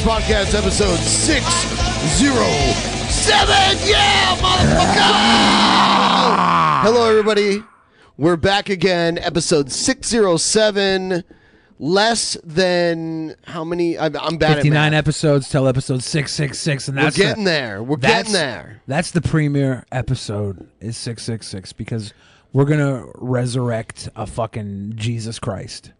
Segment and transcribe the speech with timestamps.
[0.00, 3.88] Podcast, episode 607.
[3.88, 6.82] Yeah, motherfucker!
[6.82, 7.62] Hello, everybody.
[8.16, 11.22] We're back again, episode 607.
[11.78, 13.98] Less than how many?
[13.98, 14.98] I'm, I'm bad at 59 math.
[14.98, 17.82] episodes till episode 666 and We're that's getting the, there.
[17.82, 18.80] We're that's- getting there.
[18.86, 22.14] That's the premiere episode is 666 because
[22.54, 25.92] we're going to resurrect a fucking Jesus Christ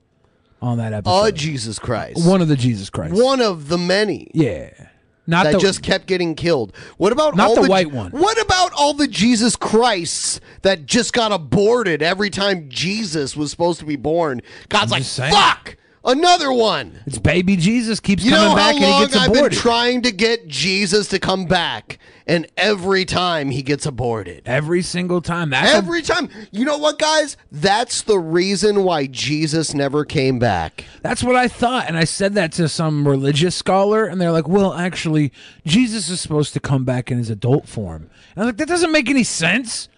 [0.60, 1.12] on that episode.
[1.12, 2.26] Oh, Jesus Christ.
[2.26, 3.14] One of the Jesus Christ.
[3.14, 4.30] One of the many.
[4.34, 4.70] Yeah.
[5.26, 6.74] Not that the just kept getting killed.
[6.96, 8.10] What about Not all the white one.
[8.10, 13.78] What about all the Jesus Christs that just got aborted every time Jesus was supposed
[13.78, 14.42] to be born?
[14.68, 15.32] God's like, just saying.
[15.32, 17.00] fuck, another one.
[17.06, 20.12] It's baby Jesus keeps You coming back and he long gets I've been trying to
[20.12, 24.42] get Jesus to come back, and every time he gets aborted.
[24.46, 25.50] Every single time.
[25.50, 26.28] That's a- Every time.
[26.50, 27.36] You know what, guys?
[27.52, 30.84] That's the reason why Jesus never came back.
[31.02, 34.48] That's what I thought, and I said that to some religious scholar, and they're like,
[34.48, 35.32] "Well, actually,
[35.66, 38.92] Jesus is supposed to come back in his adult form." And I'm like, "That doesn't
[38.92, 39.88] make any sense.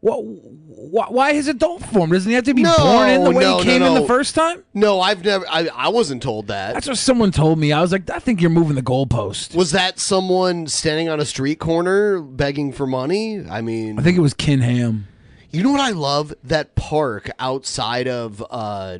[0.00, 0.18] What?
[0.22, 2.10] Why, why his adult form?
[2.12, 4.00] Doesn't he have to be No, born in the way no, he came in no.
[4.00, 5.44] the first time?" No, I've never.
[5.48, 6.74] I, I wasn't told that.
[6.74, 7.72] That's what someone told me.
[7.72, 11.24] I was like, "I think you're moving the goalpost." Was that someone standing on a
[11.24, 13.44] street corner begging for money?
[13.50, 15.08] I mean, I think it was Ken Ham.
[15.50, 16.32] you know what I love?
[16.44, 18.98] That park outside of uh,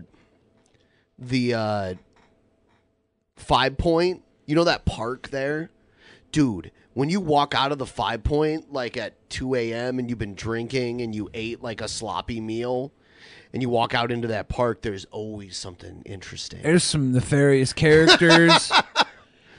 [1.16, 1.94] the uh,
[3.36, 4.22] Five Point.
[4.46, 5.70] You know that park there,
[6.32, 6.72] dude.
[6.98, 10.00] When you walk out of the Five Point like at two a.m.
[10.00, 12.90] and you've been drinking and you ate like a sloppy meal,
[13.52, 16.60] and you walk out into that park, there's always something interesting.
[16.60, 18.72] There's some nefarious characters.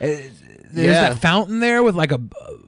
[0.01, 0.31] Uh, There's
[0.73, 1.09] Yeah.
[1.09, 2.21] that fountain there with like a.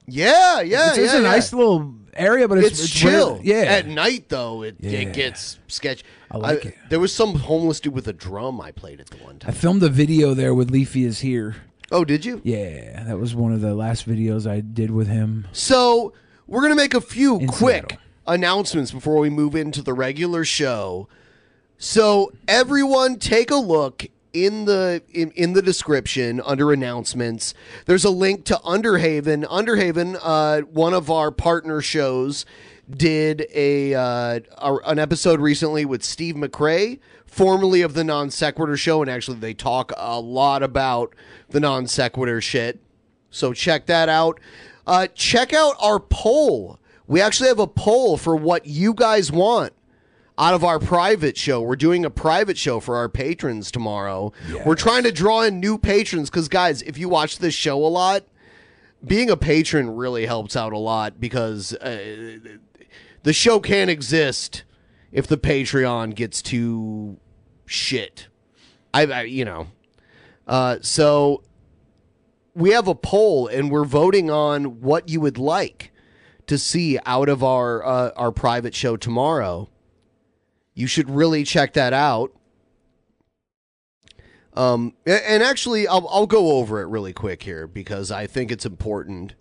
[0.05, 1.29] Yeah, yeah, it's, it's yeah, a yeah.
[1.29, 3.35] nice little area, but it's, it's, chill.
[3.35, 3.61] really- yeah.
[3.61, 4.99] At night though, it, Yeah.
[4.99, 6.03] it gets sketchy.
[6.29, 6.75] I like it.
[6.89, 9.49] There was some homeless dude with a drum I played at the one time.
[9.49, 11.55] I filmed a video there with Leafy is here.
[11.91, 12.41] Oh, did you?
[12.43, 15.47] Yeah, that was one of the last videos I did with him.
[15.51, 16.13] So
[16.47, 17.97] we're gonna make a few In quick Seattle.
[18.27, 21.07] announcements before we move into the regular show.
[21.77, 27.53] So everyone, take a look in the in, in the description under announcements.
[27.85, 29.43] There's a link to Underhaven.
[29.45, 32.45] Underhaven, uh, one of our partner shows,
[32.97, 38.77] did a, uh, a an episode recently with Steve McRae, formerly of the Non Sequitur
[38.77, 41.15] Show, and actually they talk a lot about
[41.49, 42.79] the non sequitur shit.
[43.29, 44.39] So check that out.
[44.85, 46.79] Uh, check out our poll.
[47.07, 49.73] We actually have a poll for what you guys want
[50.37, 51.61] out of our private show.
[51.61, 54.33] We're doing a private show for our patrons tomorrow.
[54.65, 57.87] We're trying to draw in new patrons because, guys, if you watch this show a
[57.87, 58.23] lot,
[59.05, 62.39] being a patron really helps out a lot because uh,
[63.23, 64.63] the show can't exist
[65.11, 67.17] if the Patreon gets too
[67.65, 68.27] shit.
[68.93, 69.67] I, I you know.
[70.47, 71.43] Uh, so
[72.53, 75.91] we have a poll and we're voting on what you would like
[76.47, 79.69] to see out of our uh, our private show tomorrow.
[80.73, 82.33] You should really check that out.
[84.53, 88.65] Um, and actually, I'll I'll go over it really quick here because I think it's
[88.65, 89.35] important.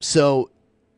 [0.00, 0.50] So,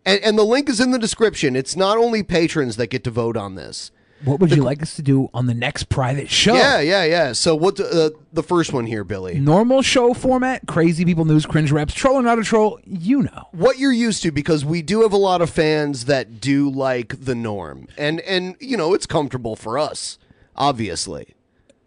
[0.08, 1.54] and, and the link is in the description.
[1.54, 3.90] It's not only patrons that get to vote on this.
[4.24, 6.54] What would you like us to do on the next private show?
[6.54, 7.32] Yeah, yeah, yeah.
[7.32, 7.78] So what?
[7.78, 9.38] Uh, the first one here, Billy.
[9.38, 13.48] Normal show format, crazy people news, cringe reps, troll or not a troll, you know.
[13.52, 17.24] What you're used to, because we do have a lot of fans that do like
[17.24, 20.18] the norm, and and you know it's comfortable for us,
[20.56, 21.34] obviously.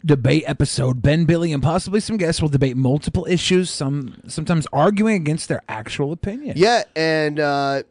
[0.04, 1.02] Debate episode.
[1.02, 5.62] Ben, Billy, and possibly some guests will debate multiple issues, some sometimes arguing against their
[5.68, 6.54] actual opinion.
[6.56, 7.82] Yeah, and uh,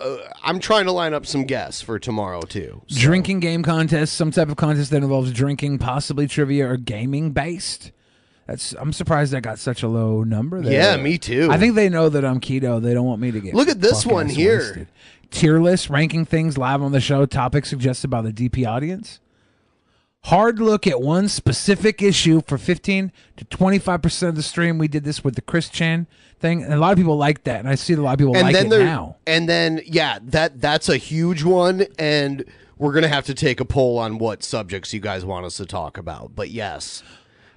[0.00, 2.82] uh, I'm trying to line up some guests for tomorrow too.
[2.88, 7.30] So- Drinking game contest, some type of contest that involves drinking, possibly trivia or gaming
[7.32, 7.92] based.
[8.46, 10.72] That's I'm surprised I got such a low number there.
[10.72, 11.48] Yeah, me too.
[11.50, 12.82] I think they know that I'm keto.
[12.82, 14.58] They don't want me to get Look at this one here.
[14.58, 14.88] wasted.
[15.30, 19.20] Tier list, ranking things live on the show, topics suggested by the DP audience.
[20.26, 24.78] Hard look at one specific issue for 15 to 25% of the stream.
[24.78, 26.06] We did this with the Chris Chan
[26.38, 28.36] thing, and a lot of people like that, and I see a lot of people
[28.36, 29.16] and like then it there, now.
[29.26, 32.44] and then yeah, that that's a huge one, and
[32.78, 35.66] we're gonna have to take a poll on what subjects you guys want us to
[35.66, 36.36] talk about.
[36.36, 37.02] But yes,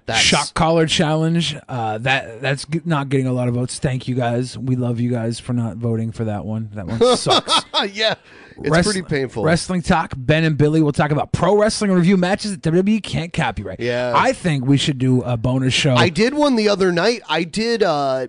[0.06, 1.56] that's Shock collar challenge.
[1.68, 3.80] Uh, that that's g- not getting a lot of votes.
[3.80, 4.58] Thank you guys.
[4.58, 6.70] We love you guys for not voting for that one.
[6.74, 7.64] That one sucks.
[7.92, 8.14] yeah,
[8.58, 9.44] it's Wrest- pretty painful.
[9.44, 10.14] Wrestling talk.
[10.16, 13.80] Ben and Billy will talk about pro wrestling and review matches that WWE can't copyright.
[13.80, 14.14] Yeah.
[14.16, 15.96] I think we should do a bonus show.
[15.96, 17.22] I did one the other night.
[17.28, 17.82] I did.
[17.84, 18.28] uh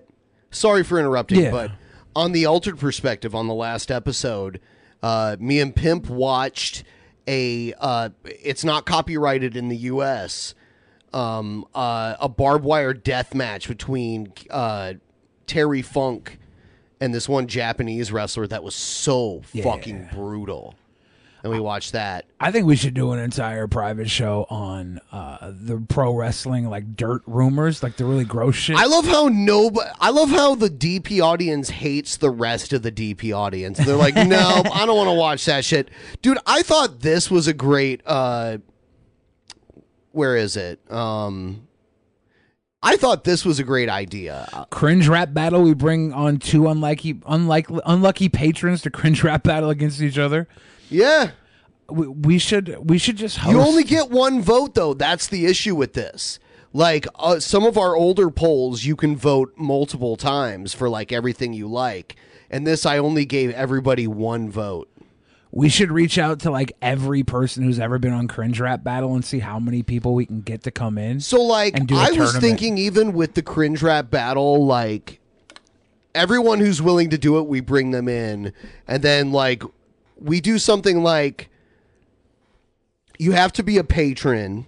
[0.49, 1.51] Sorry for interrupting, Yeah.
[1.51, 1.71] but
[2.15, 4.59] on the altered perspective on the last episode,
[5.03, 6.83] uh me and Pimp watched
[7.27, 7.73] a.
[7.79, 10.55] uh It's not copyrighted in the U.S.
[11.13, 14.93] Um, uh, a barbed wire death match between uh
[15.45, 16.39] Terry Funk
[16.99, 20.75] and this one Japanese wrestler that was so fucking brutal.
[21.43, 22.25] And we watched that.
[22.39, 26.97] I think we should do an entire private show on uh, the pro wrestling like
[26.97, 28.75] dirt rumors, like the really gross shit.
[28.75, 32.91] I love how no, I love how the DP audience hates the rest of the
[32.91, 33.77] DP audience.
[33.77, 35.89] They're like, no, I don't want to watch that shit,
[36.21, 36.39] dude.
[36.45, 38.01] I thought this was a great.
[38.05, 38.57] uh
[40.17, 40.79] Where is it?
[40.91, 41.67] Um
[42.81, 44.67] I thought this was a great idea.
[44.69, 45.61] Cringe rap battle.
[45.61, 50.47] We bring on two unlucky, unlikely, unlucky patrons to cringe rap battle against each other.
[50.89, 51.31] Yeah,
[51.89, 53.53] we, we should we should just host.
[53.53, 54.93] you only get one vote though.
[54.93, 56.39] That's the issue with this.
[56.73, 61.53] Like uh, some of our older polls, you can vote multiple times for like everything
[61.53, 62.15] you like,
[62.49, 64.89] and this I only gave everybody one vote.
[65.57, 69.15] We should reach out to like every person who's ever been on cringe rap battle
[69.15, 71.19] and see how many people we can get to come in.
[71.19, 75.19] So like and do a I was thinking even with the cringe rap battle, like
[76.13, 78.53] everyone who's willing to do it, we bring them in.
[78.87, 79.63] And then like
[80.19, 81.49] we do something like
[83.17, 84.67] you have to be a patron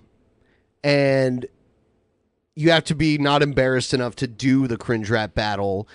[0.84, 1.46] and
[2.56, 5.88] you have to be not embarrassed enough to do the cringe rap battle.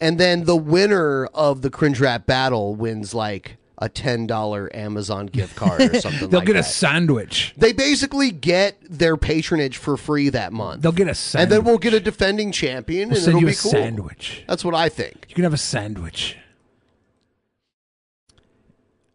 [0.00, 5.26] And then the winner of the cringe rap battle wins like a ten dollar Amazon
[5.26, 7.54] gift card or something They'll like get a sandwich.
[7.56, 10.82] They basically get their patronage for free that month.
[10.82, 13.40] They'll get a sandwich, and then we'll get a defending champion, We'll and send it'll
[13.40, 13.70] you be a cool.
[13.72, 14.44] sandwich.
[14.46, 15.26] That's what I think.
[15.28, 16.36] You can have a sandwich.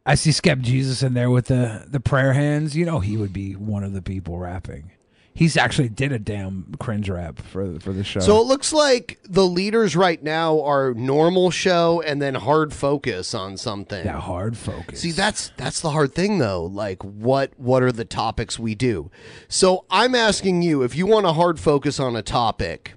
[0.06, 2.76] I see Skep Jesus in there with the the prayer hands.
[2.76, 4.92] You know he would be one of the people rapping.
[5.38, 8.22] He's actually did a damn cringe rap for for the show.
[8.22, 13.36] So it looks like the leaders right now are normal show and then hard focus
[13.36, 14.04] on something.
[14.04, 15.00] Yeah, hard focus.
[15.02, 16.66] See, that's that's the hard thing though.
[16.66, 19.12] Like what what are the topics we do?
[19.48, 22.96] So I'm asking you if you want a hard focus on a topic,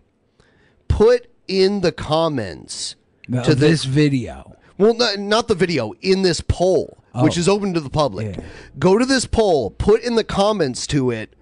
[0.89, 2.97] put in the comments
[3.29, 4.57] Now, to this this video.
[4.79, 7.41] Well, not, not the video, in this poll, which Oh.
[7.41, 8.39] is open to the public.
[8.79, 11.35] Go to this poll, put in the comments to it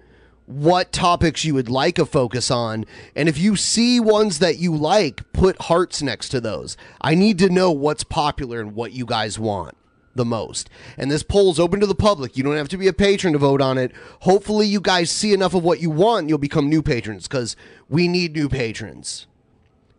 [0.49, 2.85] what topics you would like a focus on.
[3.15, 6.75] And if you see ones that you like, put hearts next to those.
[7.01, 9.77] I need to know what's popular and what you guys want
[10.15, 10.69] the most.
[10.97, 12.35] And this poll's open to the public.
[12.35, 13.91] You don't have to be a patron to vote on it.
[14.21, 17.55] Hopefully, you guys see enough of what you want, you'll become new patrons because
[17.87, 19.27] we need new patrons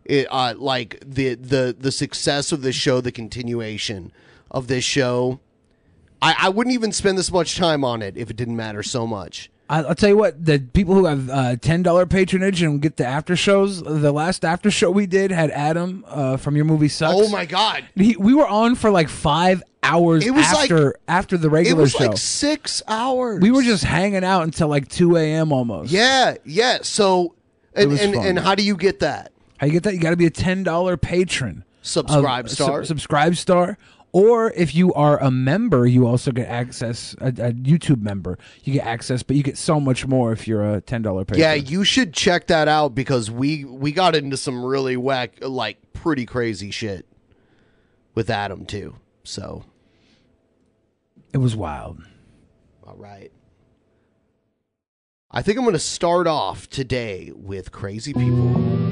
[0.05, 4.11] it, uh, like the the the success of this show, the continuation
[4.49, 5.39] of this show.
[6.21, 9.07] I, I wouldn't even spend this much time on it if it didn't matter so
[9.07, 9.49] much.
[9.71, 12.97] I- I'll tell you what, the people who have uh, ten dollar patronage and get
[12.97, 13.81] the after shows.
[13.81, 17.15] The last after show we did had Adam uh, from your movie sucks.
[17.17, 17.85] Oh my god!
[17.95, 21.51] He, we were on for like five hours It was like- after after the It
[21.51, 22.05] regular was show.
[22.07, 23.41] like six hours.
[23.41, 25.51] we were just hanging out until like two a.m.
[25.53, 25.91] almost.
[25.91, 26.79] yeah, yeah.
[26.83, 27.33] So
[27.73, 29.31] And and, and how do you get that?
[29.57, 29.93] How you get that?
[29.93, 31.63] You got to be a ten dollar patron.
[31.81, 32.79] Subscribe of- star?
[32.83, 33.77] sub- subscribe star.
[34.13, 37.15] Or if you are a member, you also get access.
[37.21, 40.75] A, a YouTube member, you get access, but you get so much more if you're
[40.75, 41.39] a ten dollar patron.
[41.39, 45.93] Yeah, you should check that out because we we got into some really whack, like
[45.93, 47.05] pretty crazy shit
[48.13, 48.95] with Adam too.
[49.23, 49.63] So,
[51.31, 52.01] it was wild.
[52.85, 53.31] all right.
[55.33, 58.90] I think I'm going to start off today with crazy people.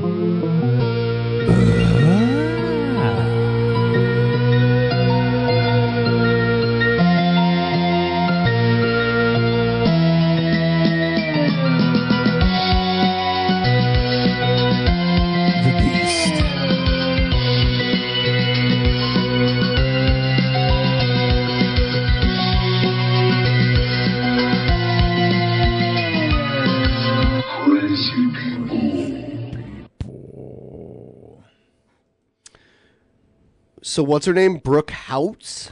[33.90, 34.58] So, what's her name?
[34.58, 35.72] Brooke Houts.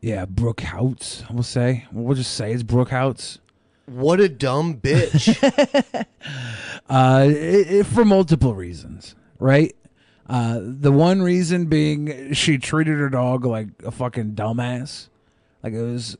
[0.00, 1.22] Yeah, Brooke Houts.
[1.30, 1.84] We'll say.
[1.92, 3.38] We'll just say it's Brooke Houts.
[3.86, 6.06] What a dumb bitch.
[6.90, 9.74] Uh, it, it- for multiple reasons, right?
[10.28, 15.08] Uh, the one reason being she treated her dog like a fucking dumbass.
[15.62, 16.18] Like it was,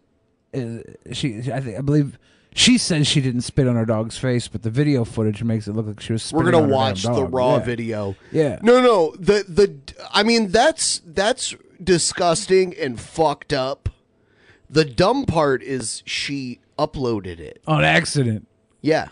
[0.55, 0.79] uh,
[1.13, 1.39] she.
[1.53, 2.19] I think I believe
[2.55, 5.73] she says she didn't spit on her dog's face, but the video footage makes it
[5.73, 6.33] look like she was.
[6.33, 7.65] We're gonna on her damn watch the raw Yeah.
[7.65, 8.17] video.
[8.31, 8.59] Yeah.
[8.63, 9.15] No, no.
[9.19, 9.75] The the.
[10.13, 13.89] I mean, that's that's disgusting and fucked up.
[14.71, 17.63] The dumb part is she uploaded it.
[17.67, 18.47] on accident.
[18.81, 19.09] Yeah.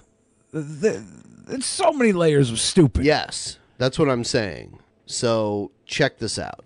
[0.53, 1.05] The,
[1.49, 3.05] it's so many layers of stupid.
[3.05, 4.79] Yes, that's what I'm saying.
[5.07, 6.65] So check this out.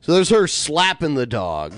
[0.00, 1.72] So there's her slapping the dog.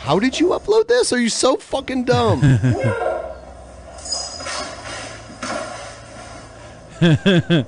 [0.00, 1.12] How did you upload this?
[1.12, 2.40] Are you so fucking dumb?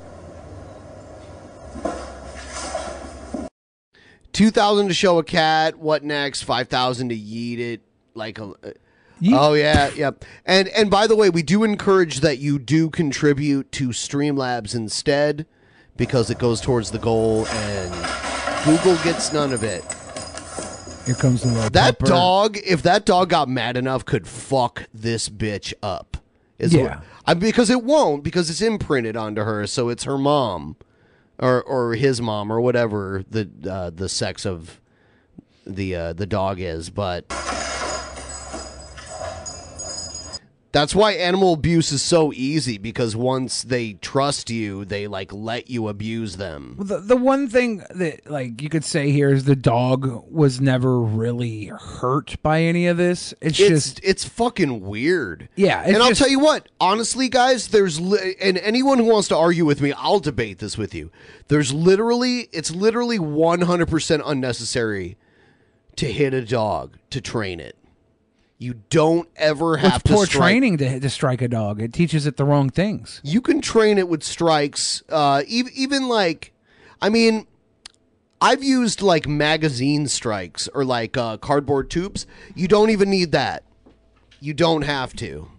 [4.33, 5.79] Two thousand to show a cat.
[5.79, 6.43] What next?
[6.43, 7.81] Five thousand to yeet it.
[8.15, 8.45] Like a.
[8.45, 8.73] Uh,
[9.33, 10.25] oh yeah, yep.
[10.47, 15.45] And and by the way, we do encourage that you do contribute to Streamlabs instead,
[15.99, 17.93] because it goes towards the goal, and
[18.65, 19.85] Google gets none of it.
[21.07, 22.07] Here comes the little That pepper.
[22.07, 26.17] dog, if that dog got mad enough, could fuck this bitch up.
[26.59, 26.83] Is Yeah.
[26.83, 30.77] what- I, because it won't, because it's imprinted onto her, so it's her mom,
[31.39, 34.81] or or his mom, or whatever the uh, the sex of
[35.67, 36.91] the uh, the dog is.
[36.91, 37.25] But
[40.73, 45.69] that's why animal abuse is so easy because once they trust you, they like let
[45.69, 46.77] you abuse them.
[46.79, 50.61] Well, The, the one thing that like you could say here is the dog was
[50.63, 53.33] never really hurt by any of this.
[53.43, 55.49] It's, it's just it's fucking weird.
[55.57, 59.29] Yeah, and I'll just- tell you what, honestly, guys, there's li- and anyone who wants
[59.29, 61.11] to argue with me, I'll debate this with you.
[61.49, 65.19] There's literally, it's literally 100% unnecessary
[65.97, 67.77] to hit a dog to train it.
[68.63, 71.83] You don't ever it's have to poor strike- training to, to strike a dog.
[71.83, 73.21] It teaches it the wrong things.
[73.25, 75.03] You can train it with strikes.
[75.09, 76.53] Uh, even even like,
[77.01, 77.49] I mean,
[78.41, 82.25] I've used like magazine strikes or like uh, cardboard tubes.
[82.55, 83.65] You don't even need that.
[84.39, 85.51] You don't have to.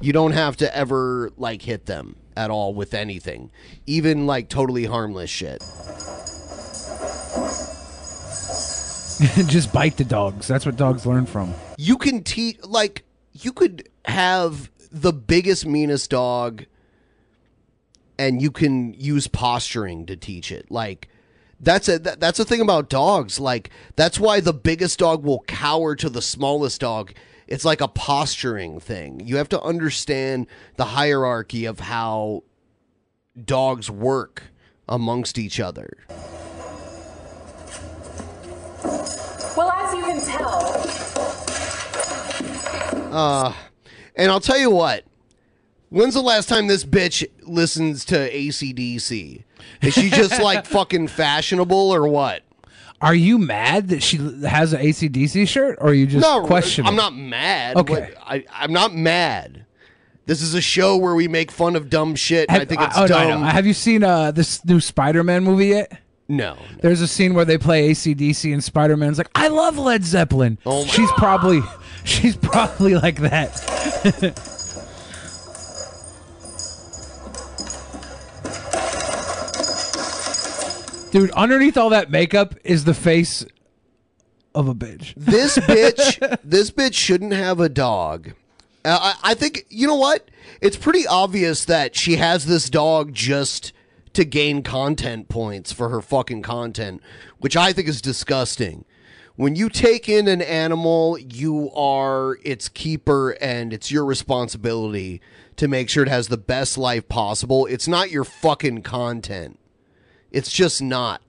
[0.00, 3.52] You don't have to ever like hit them at all with anything,
[3.86, 5.62] even like totally harmless shit.
[9.46, 10.48] just bite the dogs.
[10.48, 11.54] That's what dogs learn from.
[11.78, 16.66] You can teach like you could have the biggest meanest dog
[18.18, 20.70] and you can use posturing to teach it.
[20.70, 21.08] Like
[21.60, 23.40] that's a that, that's a thing about dogs.
[23.40, 27.12] Like that's why the biggest dog will cower to the smallest dog.
[27.46, 29.20] It's like a posturing thing.
[29.24, 32.44] You have to understand the hierarchy of how
[33.42, 34.44] dogs work
[34.88, 35.96] amongst each other.
[39.56, 40.80] Well, as you can tell,
[43.12, 43.52] Uh,
[44.16, 45.04] and I'll tell you what.
[45.90, 49.44] When's the last time this bitch listens to ACDC?
[49.80, 52.42] Is she just like fucking fashionable or what?
[53.00, 56.88] Are you mad that she has an ACDC shirt, or are you just no, questioning?
[56.88, 57.76] I'm not mad.
[57.76, 58.12] Okay.
[58.20, 59.66] I, I'm not mad.
[60.26, 62.46] This is a show where we make fun of dumb shit.
[62.48, 63.42] and I think it's oh, no, dumb.
[63.42, 63.46] no.
[63.46, 66.00] Have you seen uh, this new Spider-Man movie yet?
[66.26, 70.56] No, There's a scene where they play ACDC and Spider-Man's like, "I love Led Zeppelin."
[70.64, 71.60] Oh she's probably,
[72.04, 73.52] she's probably like that.
[81.12, 83.46] Dude, underneath all that makeup is the face
[84.52, 85.14] of a bitch.
[85.16, 88.32] This bitch, this bitch shouldn't have a dog.
[88.84, 90.28] Uh, I, I think you know what?
[90.62, 93.72] It's pretty obvious that she has this dog just
[94.14, 97.02] to gain content points for her fucking content,
[97.38, 98.84] which I think is disgusting.
[99.36, 105.20] When you take in an animal, you are its keeper and it's your responsibility
[105.56, 107.66] to make sure it has the best life possible.
[107.66, 109.58] It's not your fucking content.
[110.30, 111.20] It's just not.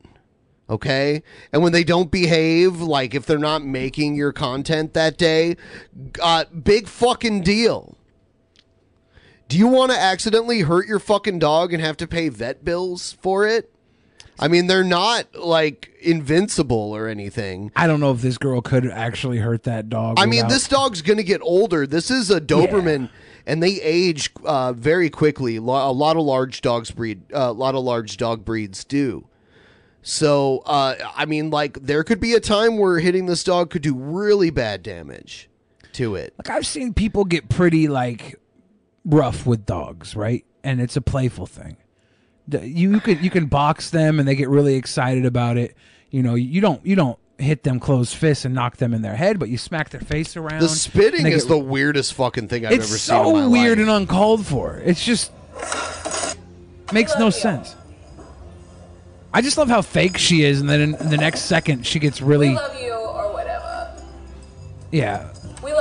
[0.69, 1.23] Okay?
[1.51, 5.57] And when they don't behave, like if they're not making your content that day,
[6.21, 7.94] uh, big fucking deal.
[9.47, 13.15] Do you want to accidentally hurt your fucking dog and have to pay vet bills
[13.21, 13.71] for it?
[14.37, 17.71] I mean, they're not like invincible or anything.
[17.75, 20.17] I don't know if this girl could actually hurt that dog.
[20.19, 21.87] I mean, without- this dog's going to get older.
[21.87, 23.09] This is a Doberman,
[23.45, 25.57] and they age uh, very quickly.
[25.59, 27.21] Lo- A lot of large dogs breed.
[27.33, 29.25] uh, A lot of large dog breeds do.
[30.01, 33.81] So, uh, I mean, like there could be a time where hitting this dog could
[33.83, 35.49] do really bad damage
[35.93, 36.33] to it.
[36.37, 38.35] Like I've seen people get pretty like
[39.05, 40.43] rough with dogs, right?
[40.63, 41.77] And it's a playful thing.
[42.49, 42.59] You,
[42.93, 45.75] you could you can box them and they get really excited about it.
[46.11, 49.15] You know, you don't you don't hit them closed fists and knock them in their
[49.15, 50.59] head, but you smack their face around.
[50.61, 53.15] The spitting and they is get- the weirdest fucking thing I've it's ever seen.
[53.15, 53.87] in so weird life.
[53.87, 54.77] and uncalled for.
[54.85, 55.31] It's just
[56.93, 57.75] makes no sense.
[59.33, 61.99] I just love how fake she is, and then in, in the next second she
[61.99, 63.91] gets really We love you or whatever.
[64.91, 65.27] yeah.
[65.63, 65.73] We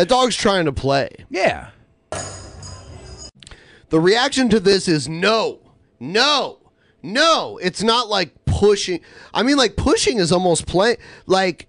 [0.00, 1.10] That dog's trying to play.
[1.28, 1.72] Yeah.
[3.90, 5.60] The reaction to this is no,
[6.00, 6.56] no,
[7.02, 7.58] no.
[7.58, 9.02] It's not like pushing.
[9.34, 10.96] I mean, like pushing is almost play.
[11.26, 11.68] Like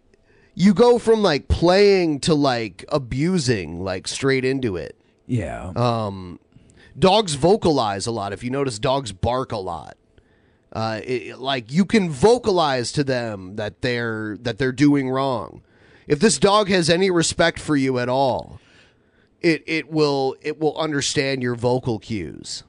[0.56, 4.96] you go from like playing to like abusing, like straight into it.
[5.28, 5.74] Yeah.
[5.76, 6.40] Um,
[6.98, 8.32] dogs vocalize a lot.
[8.32, 9.98] If you notice, dogs bark a lot.
[10.72, 15.64] Uh, it, like you can vocalize to them that they're that they're doing wrong.
[16.08, 18.60] If this dog has any respect for you at all,
[19.42, 22.64] it it will it will understand your vocal cues.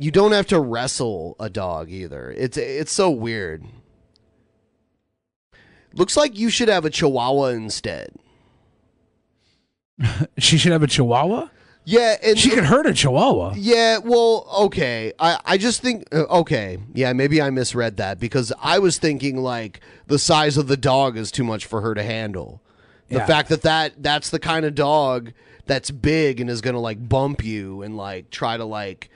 [0.00, 2.30] You don't have to wrestle a dog either.
[2.30, 3.64] It's it's so weird.
[5.92, 8.14] Looks like you should have a chihuahua instead.
[10.38, 11.48] She should have a chihuahua?
[11.90, 13.54] Yeah, and she could hurt a chihuahua.
[13.56, 15.14] Yeah, well, okay.
[15.18, 16.76] I, I just think uh, okay.
[16.92, 21.16] Yeah, maybe I misread that because I was thinking like the size of the dog
[21.16, 22.60] is too much for her to handle.
[23.08, 23.26] The Yeah.
[23.26, 25.32] fact that that that's the kind of dog
[25.64, 29.08] that's big and is going to like bump you and like try to like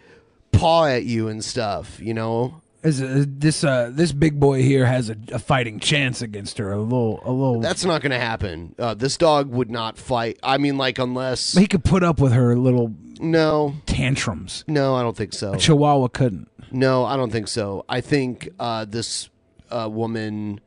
[0.52, 2.62] paw at you and stuff, you know?
[2.82, 6.72] Is uh, this uh this big boy here has a, a fighting chance against her?
[6.72, 7.60] A little a little.
[7.60, 8.74] That's not going to happen.
[8.78, 10.38] Uh, this dog would not fight.
[10.42, 14.64] I mean like unless he could put up with her little no tantrums.
[14.66, 15.52] No, I don't think so.
[15.52, 16.48] A chihuahua couldn't.
[16.72, 17.84] No, I don't think so.
[17.88, 19.28] I think uh, this
[19.70, 20.60] uh, woman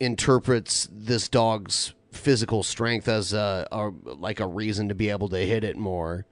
[0.00, 5.38] interprets this dog's physical strength as a, a like a reason to be able to
[5.38, 6.26] hit it more.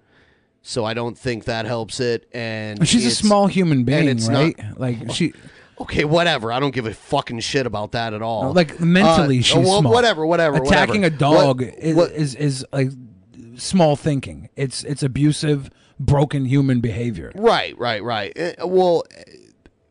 [0.68, 2.28] So I don't think that helps it.
[2.32, 4.58] And She's a small human and being, it's right?
[4.58, 5.32] not- like she.
[5.78, 6.50] Okay, whatever.
[6.52, 8.54] I don't give a fucking shit about that at all.
[8.54, 9.92] Like mentally, Uh, she's well, small.
[9.92, 10.56] Whatever, whatever.
[10.56, 11.14] Attacking whatever.
[11.14, 12.88] a dog What- is, what- is is like
[13.56, 14.48] small thinking.
[14.56, 15.68] It's it's abusive,
[16.00, 17.30] broken human behavior.
[17.34, 18.32] Right, right, right.
[18.58, 19.22] Uh, Well, uh,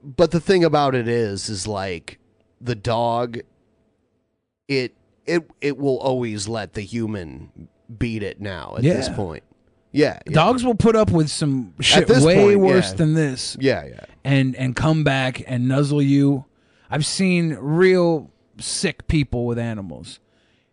[0.04, 2.18] but the thing about it is, is like
[2.60, 3.38] the dog.
[4.68, 4.96] It
[5.28, 9.44] it it will always let the human beat it now at this point.
[9.96, 10.34] Yeah, yeah.
[10.34, 12.98] Dogs will put up with some shit way point, worse yeah.
[12.98, 13.56] than this.
[13.60, 14.06] Yeah, yeah.
[14.24, 16.46] And and come back and nuzzle you.
[16.90, 18.30] I've seen real
[18.60, 20.20] sick people with animals.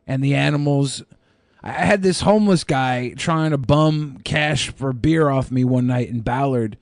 [0.07, 1.05] And the animals
[1.63, 6.09] I had this homeless guy trying to bum cash for beer off me one night
[6.09, 6.77] in Ballard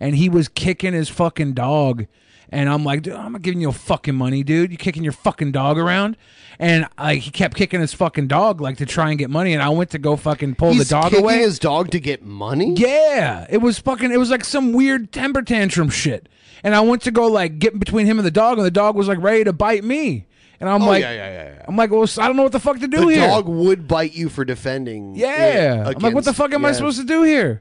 [0.00, 2.06] and he was kicking his fucking dog
[2.50, 4.70] and I'm like, dude, I'm not giving you a fucking money, dude.
[4.72, 6.16] You kicking your fucking dog around?
[6.58, 9.62] And like he kept kicking his fucking dog like to try and get money and
[9.62, 11.38] I went to go fucking pull He's the dog kicking away.
[11.38, 12.72] his dog to get money.
[12.76, 14.10] Yeah, it was fucking.
[14.10, 16.28] It was like some weird temper tantrum shit.
[16.64, 18.96] And I went to go like get between him and the dog, and the dog
[18.96, 20.26] was like ready to bite me.
[20.58, 21.64] And I'm Oh, like, yeah, yeah, yeah, yeah.
[21.68, 23.26] I'm like, well, I don't know what the fuck to do the here.
[23.26, 25.14] dog would bite you for defending.
[25.14, 27.60] yeah, it I'm like, what the fuck am I supposed to do here?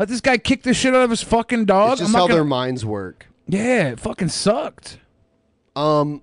[0.00, 1.92] Let this guy kick the shit out of his fucking dog.
[1.92, 3.26] It's just I'm how gonna- their minds work.
[3.52, 4.96] Yeah, it fucking sucked.
[5.76, 6.22] Um,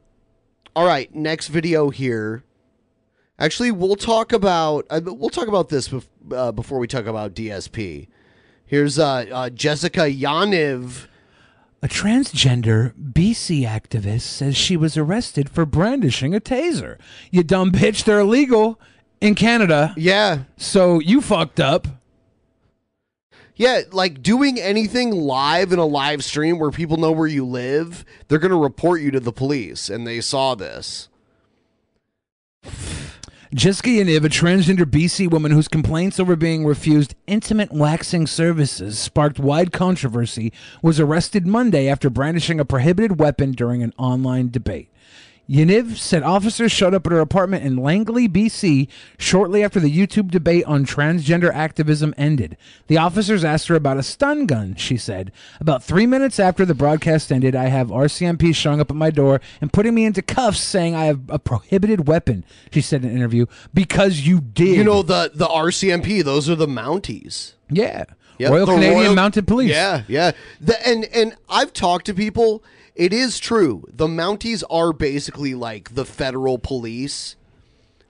[0.76, 2.44] all right, next video here.
[3.38, 7.36] Actually, we'll talk about uh, we'll talk about this bef- uh, before we talk about
[7.36, 8.08] DSP.
[8.66, 11.06] Here's uh, uh, Jessica Yaniv.
[11.84, 16.98] A transgender BC activist says she was arrested for brandishing a taser.
[17.30, 18.80] You dumb bitch, they're illegal
[19.22, 19.94] in Canada.
[19.96, 20.46] Yeah.
[20.58, 21.99] So you fucked up.
[23.60, 28.06] Yeah, like doing anything live in a live stream where people know where you live,
[28.30, 31.10] they're going to report you to the police, and they saw this.
[33.54, 39.40] Jessica Yaniv, a transgender BC woman whose complaints over being refused intimate waxing services sparked
[39.40, 44.88] wide controversy, was arrested Monday after brandishing a prohibited weapon during an online debate.
[45.50, 50.30] Yaniv said officers showed up at her apartment in Langley, BC, shortly after the YouTube
[50.30, 52.56] debate on transgender activism ended.
[52.86, 55.32] The officers asked her about a stun gun, she said.
[55.60, 59.42] About three minutes after the broadcast ended, I have RCMP showing up at my door
[59.60, 63.18] and putting me into cuffs saying I have a prohibited weapon, she said in an
[63.18, 64.78] interview, because you did.
[64.78, 67.54] You know the the RCMP; those are the Mounties.
[67.72, 68.06] Yeah.
[68.38, 69.72] Yep, Royal Canadian Mounted Police.
[69.72, 70.32] Yeah, yeah.
[70.62, 72.64] The, and and I've talked to people.
[73.00, 73.86] It is true.
[73.92, 77.38] The Mounties are basically like the federal police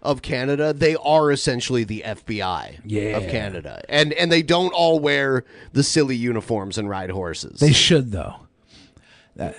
[0.02, 0.74] of Canada.
[0.74, 3.18] They are essentially the FBI Yeah.
[3.18, 7.60] of Canada, and and they don't all wear the silly uniforms and ride horses.
[7.60, 8.36] They should, though.
[9.40, 9.52] Uh,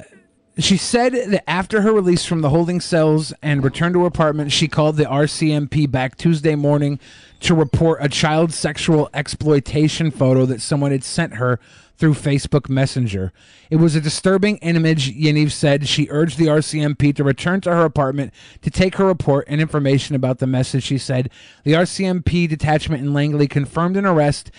[0.58, 4.50] she said that after her release from the holding cells and return to her apartment,
[4.50, 6.98] she called the RCMP back Tuesday morning
[7.38, 11.60] to report a child sexual exploitation photo that someone had sent her
[12.00, 13.30] through Facebook Messenger.
[13.68, 15.86] It was a disturbing image, Yaniv said.
[15.86, 18.32] She urged the RCMP to return to her apartment
[18.62, 20.82] to take her report and information about the message.
[20.82, 21.30] She said
[21.62, 24.50] the RCMP detachment in Langley confirmed an arrest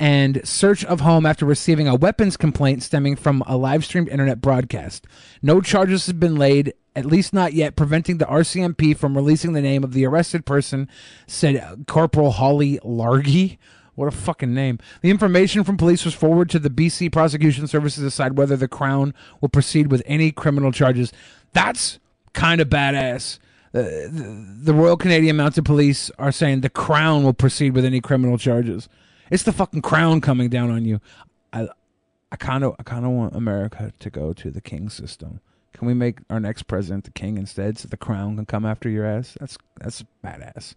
[0.00, 4.40] and search of home after receiving a weapons complaint stemming from a live streamed internet
[4.40, 5.06] broadcast.
[5.40, 9.62] No charges have been laid, at least not yet, preventing the RCMP from releasing the
[9.62, 10.88] name of the arrested person,
[11.28, 13.58] said Corporal Holly Largy.
[13.98, 14.78] What a fucking name.
[15.00, 18.68] The information from police was forwarded to the BC Prosecution Service to decide whether the
[18.68, 21.12] Crown will proceed with any criminal charges.
[21.52, 21.98] That's
[22.32, 23.40] kind of badass.
[23.74, 28.00] Uh, the, the Royal Canadian Mounted Police are saying the Crown will proceed with any
[28.00, 28.88] criminal charges.
[29.32, 31.00] It's the fucking Crown coming down on you.
[31.52, 31.66] I,
[32.30, 35.40] I kind of, I kind of want America to go to the King system.
[35.72, 38.88] Can we make our next president the King instead, so the Crown can come after
[38.88, 39.36] your ass?
[39.40, 40.76] That's that's badass.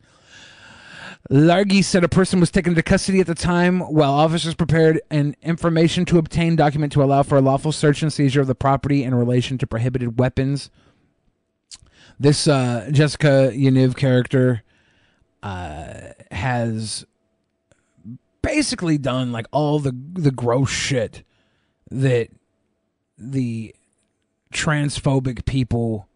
[1.29, 5.35] Largy said a person was taken into custody at the time while officers prepared an
[5.41, 9.03] information to obtain document to allow for a lawful search and seizure of the property
[9.03, 10.69] in relation to prohibited weapons.
[12.19, 14.63] This uh, Jessica Yaniv character
[15.41, 15.93] uh,
[16.31, 17.05] has
[18.41, 21.23] basically done like all the the gross shit
[21.89, 22.29] that
[23.17, 23.75] the
[24.53, 26.07] transphobic people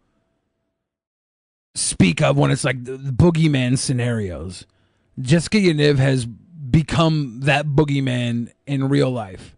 [1.74, 4.66] speak of when it's like the, the boogeyman scenarios.
[5.20, 9.56] Jessica Yaniv has become that boogeyman in real life.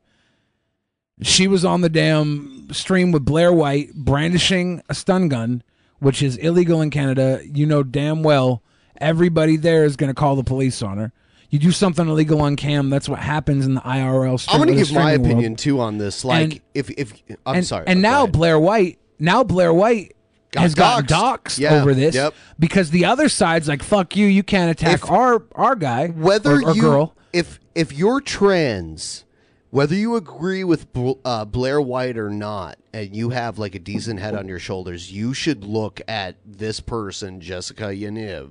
[1.23, 5.63] She was on the damn stream with Blair White brandishing a stun gun,
[5.99, 7.41] which is illegal in Canada.
[7.45, 8.63] You know damn well
[9.01, 11.13] everybody there is going to call the police on her.
[11.51, 14.39] You do something illegal on cam, that's what happens in the IRL.
[14.39, 15.27] Stream, I'm going to give my streaming world.
[15.33, 16.25] opinion too on this.
[16.25, 17.13] Like, And- if if
[17.47, 18.27] I'm and, sorry, And now.
[18.27, 20.15] Blair White, now Blair White
[20.51, 21.59] Got has gotten doxxed.
[21.59, 22.35] Yeah, over this yep.
[22.59, 26.53] because the other side's like, "Fuck you, you can't attack If- our our guy, whether
[26.53, 29.25] or, or you girl." if if you're trans
[29.71, 30.87] whether you agree with
[31.25, 35.13] uh, Blair White or not and you have like a decent head on your shoulders
[35.13, 38.51] you should look at this person Jessica Yaniv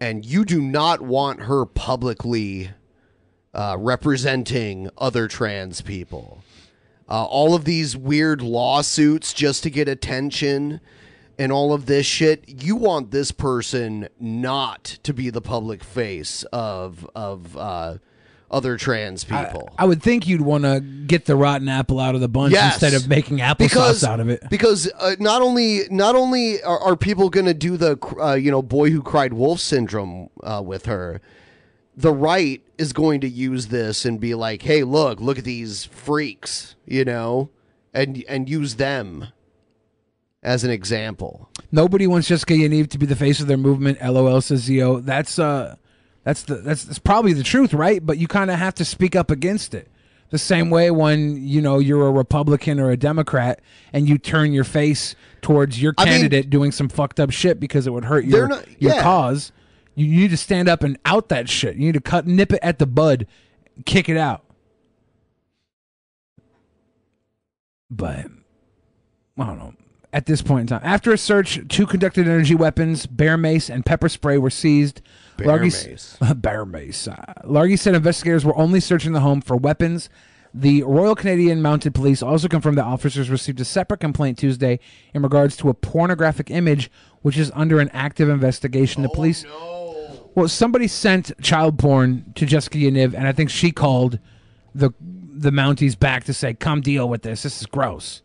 [0.00, 2.70] and you do not want her publicly
[3.54, 6.42] uh, representing other trans people
[7.12, 10.80] uh, all of these weird lawsuits just to get attention
[11.38, 16.42] and all of this shit you want this person not to be the public face
[16.52, 17.96] of of uh,
[18.50, 22.20] other trans people I would think you'd want to get the rotten apple out of
[22.20, 22.74] the bunch Yes.
[22.82, 24.42] instead of making applesauce because out of it.
[24.50, 28.50] because uh, not only not only are, are people going to do the uh, you
[28.50, 31.20] know boy who cried wolf syndrome uh, with her
[31.96, 35.84] the right is going to use this and be like hey look look at these
[35.84, 37.50] freaks you know
[37.92, 39.26] and and use them
[40.42, 43.98] as an example Nobody wants Jessica Yaniv to be the face of their movement.
[44.02, 45.00] LOL says Zio.
[45.00, 45.76] That's uh,
[46.22, 48.04] that's the that's, that's probably the truth, right?
[48.04, 49.88] But you kind of have to speak up against it.
[50.28, 53.60] The same way when you know you're a Republican or a Democrat
[53.94, 57.58] and you turn your face towards your I mean- candidate doing some fucked up shit
[57.58, 59.02] because it would hurt your not- your yeah.
[59.02, 59.50] cause.
[59.94, 61.76] You need to stand up and out that shit.
[61.76, 63.26] You need to cut nip it at the bud,
[63.84, 64.44] kick it out.
[67.90, 68.26] But
[69.38, 69.74] I don't know.
[70.14, 73.84] At this point in time, after a search, two conducted energy weapons, bear mace, and
[73.84, 75.00] pepper spray were seized.
[75.38, 76.16] Bear Largy, mace.
[76.36, 77.08] bear mace.
[77.08, 80.10] Uh, Largy said investigators were only searching the home for weapons
[80.52, 84.80] The Royal Canadian Mounted Police also confirmed that officers received a separate complaint Tuesday
[85.14, 86.90] in regards to a pornographic image,
[87.22, 89.02] which is under an active investigation.
[89.02, 89.44] The police.
[90.34, 94.18] Well, somebody sent child porn to Jessica Yaniv, and I think she called
[94.74, 97.42] the the Mounties back to say, "Come deal with this.
[97.42, 98.22] This is gross."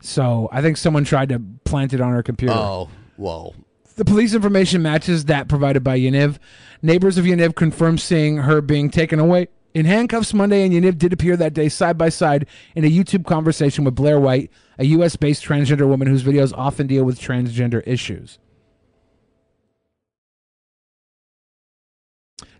[0.00, 2.54] So I think someone tried to plant it on her computer.
[2.54, 3.54] Oh, whoa.
[3.96, 6.36] The police information matches that provided by Yaniv.
[6.82, 11.12] Neighbors of Yaniv confirmed seeing her being taken away in handcuffs Monday, and Yaniv did
[11.12, 15.16] appear that day side by side in a YouTube conversation with Blair White, a U.S.
[15.16, 18.38] based transgender woman whose videos often deal with transgender issues.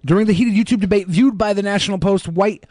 [0.07, 2.64] During the heated YouTube debate viewed by the National Post, White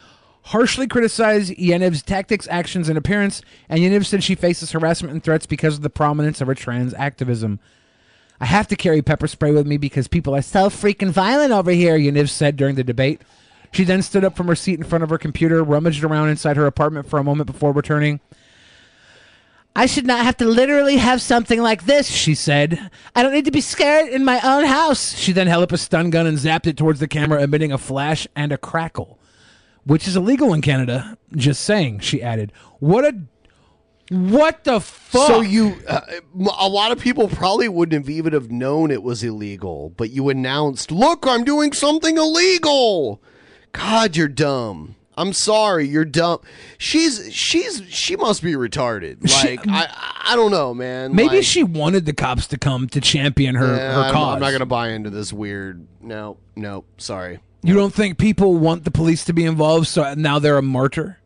[0.43, 5.45] harshly criticized Yaniv's tactics, actions, and appearance, and Yaniv said she faces harassment and threats
[5.45, 7.59] because of the prominence of her trans activism.
[8.39, 11.71] I have to carry pepper spray with me because people are so freaking violent over
[11.71, 13.21] here, Yaniv said during the debate.
[13.73, 16.55] She then stood up from her seat in front of her computer, rummaged around inside
[16.55, 18.21] her apartment for a moment before returning.
[19.75, 22.89] I should not have to literally have something like this, she said.
[23.13, 25.15] I don't need to be scared in my own house.
[25.17, 27.77] She then held up a stun gun and zapped it towards the camera, emitting a
[27.77, 29.19] flash and a crackle,
[29.83, 31.17] which is illegal in Canada.
[31.35, 32.53] Just saying, she added.
[32.79, 33.15] What a.
[34.11, 35.27] What the fuck?
[35.27, 36.01] So you, uh,
[36.59, 40.29] a lot of people probably wouldn't have even have known it was illegal, but you
[40.29, 43.19] announced, "Look, I'm doing something illegal."
[43.73, 44.94] God, you're dumb.
[45.17, 46.39] I'm sorry, you're dumb.
[46.77, 49.31] She's she's she must be retarded.
[49.31, 49.87] Like I
[50.27, 51.15] I don't know, man.
[51.15, 54.33] Maybe Like, she wanted the cops to come to champion her, yeah, her I'm, cause.
[54.35, 55.87] I'm not gonna buy into this weird.
[56.01, 57.39] No, no, sorry.
[57.63, 61.19] You don't think people want the police to be involved, so now they're a martyr?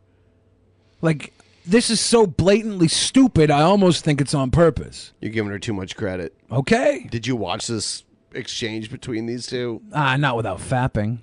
[1.02, 1.34] Like,
[1.66, 5.12] this is so blatantly stupid, I almost think it's on purpose.
[5.20, 6.34] You're giving her too much credit.
[6.50, 7.06] Okay.
[7.10, 9.82] Did you watch this exchange between these two?
[9.92, 11.18] Ah, not without fapping.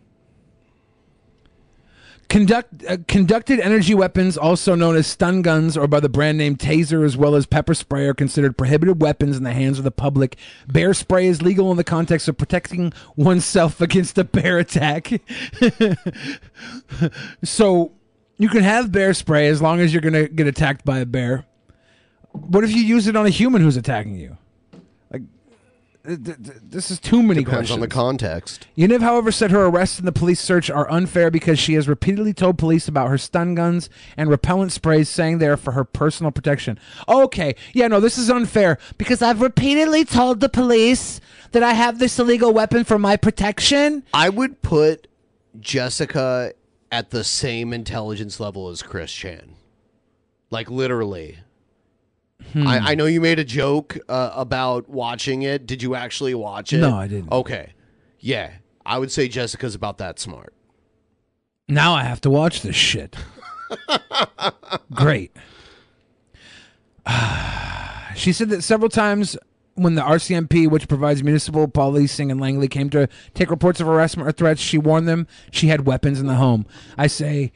[2.29, 6.57] Conduct, uh, conducted energy weapons, also known as stun guns or by the brand name
[6.57, 9.91] Taser, as well as pepper spray, are considered prohibited weapons in the hands of the
[9.91, 10.37] public.
[10.67, 15.21] Bear spray is legal in the context of protecting oneself against a bear attack.
[17.43, 17.93] so
[18.37, 21.05] you can have bear spray as long as you're going to get attacked by a
[21.05, 21.45] bear.
[22.31, 24.37] What if you use it on a human who's attacking you?
[25.11, 25.59] Like, th- th-
[25.93, 27.72] th- this is too many Depends questions.
[27.72, 28.67] on the context.
[28.78, 32.34] Yaniv, however, said her arrest and the police search are unfair because she has repeatedly
[32.34, 36.32] told police about her stun guns and repellent sprays, saying they are for her personal
[36.32, 36.80] protection.
[37.10, 41.20] Okay, yeah, no, this is unfair because I've repeatedly told the police
[41.52, 44.04] that I have this illegal weapon for my protection.
[44.13, 45.08] I would put
[45.60, 46.54] Jessica
[46.89, 49.56] at the same intelligence level as Chris Chan.
[50.50, 51.39] Like literally.
[52.54, 52.67] Hmm.
[52.67, 55.65] I, I know you made a joke uh, about watching it.
[55.65, 56.78] Did you actually watch it?
[56.80, 57.32] No, I didn't.
[57.32, 57.73] Okay.
[58.19, 58.52] Yeah.
[58.86, 60.54] I would say Jessica's about that smart.
[61.67, 63.15] Now I have to watch this shit.
[64.93, 65.36] Great.
[68.15, 69.38] she said that several times
[69.76, 74.28] when the RCMP, which provides municipal policing in Langley, came to take reports of harassment
[74.28, 76.65] or threats, she warned them she had weapons in the home.
[76.97, 77.52] I say,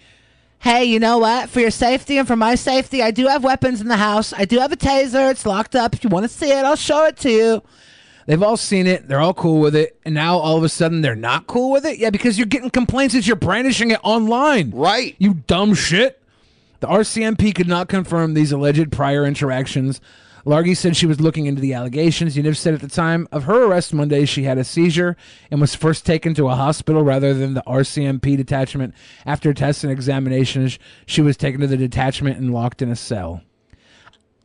[0.62, 1.50] Hey, you know what?
[1.50, 4.32] For your safety and for my safety, I do have weapons in the house.
[4.32, 5.32] I do have a taser.
[5.32, 5.96] It's locked up.
[5.96, 7.64] If you want to see it, I'll show it to you.
[8.28, 9.08] They've all seen it.
[9.08, 10.00] They're all cool with it.
[10.06, 11.98] And now all of a sudden they're not cool with it?
[11.98, 14.70] Yeah, because you're getting complaints that you're brandishing it online.
[14.70, 15.16] Right.
[15.18, 16.22] You dumb shit.
[16.80, 20.00] The RCMP could not confirm these alleged prior interactions.
[20.46, 22.36] Largy said she was looking into the allegations.
[22.36, 25.16] Yaniv said at the time of her arrest Monday she had a seizure
[25.50, 28.94] and was first taken to a hospital rather than the RCMP detachment.
[29.26, 33.42] After tests and examinations, she was taken to the detachment and locked in a cell.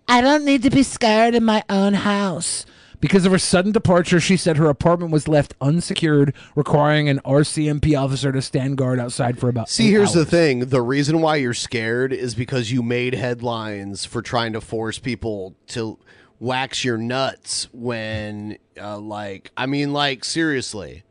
[0.09, 2.66] I don't need to be scared in my own house.
[3.00, 7.98] Because of her sudden departure, she said her apartment was left unsecured, requiring an RCMP
[8.00, 10.61] officer to stand guard outside for about See, here's the thing.
[10.66, 15.54] The reason why you're scared is because you made headlines for trying to force people
[15.68, 15.98] to
[16.40, 21.02] wax your nuts when, uh, like, I mean, like, seriously.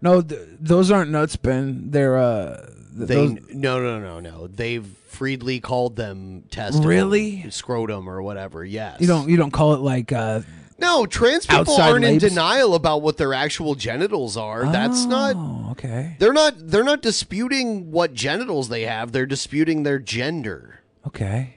[0.00, 1.90] No, th- those aren't nuts, Ben.
[1.90, 4.46] They're uh, th- They those- no no no no.
[4.46, 7.50] They've freely called them testicles, Really?
[7.50, 8.64] scrotum or whatever.
[8.64, 9.00] Yes.
[9.00, 10.42] you don't you don't call it like uh,
[10.78, 14.70] No, trans people Outside aren't in denial about what their actual genitals are.
[14.70, 15.34] That's not.
[15.36, 16.16] Oh, okay.
[16.20, 16.54] They're not.
[16.56, 19.10] They're not disputing what genitals they have.
[19.12, 20.80] They're disputing their gender.
[21.06, 21.54] okay.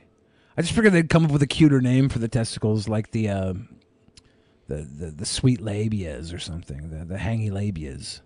[0.58, 3.30] I just figured they'd come up with a cuter name for the testicles, like the
[3.30, 3.54] uh,
[4.68, 8.22] the, the the sweet labias or something, the the hangy labias,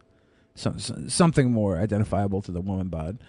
[0.56, 3.20] some, some- something more identifiable to the woman bod.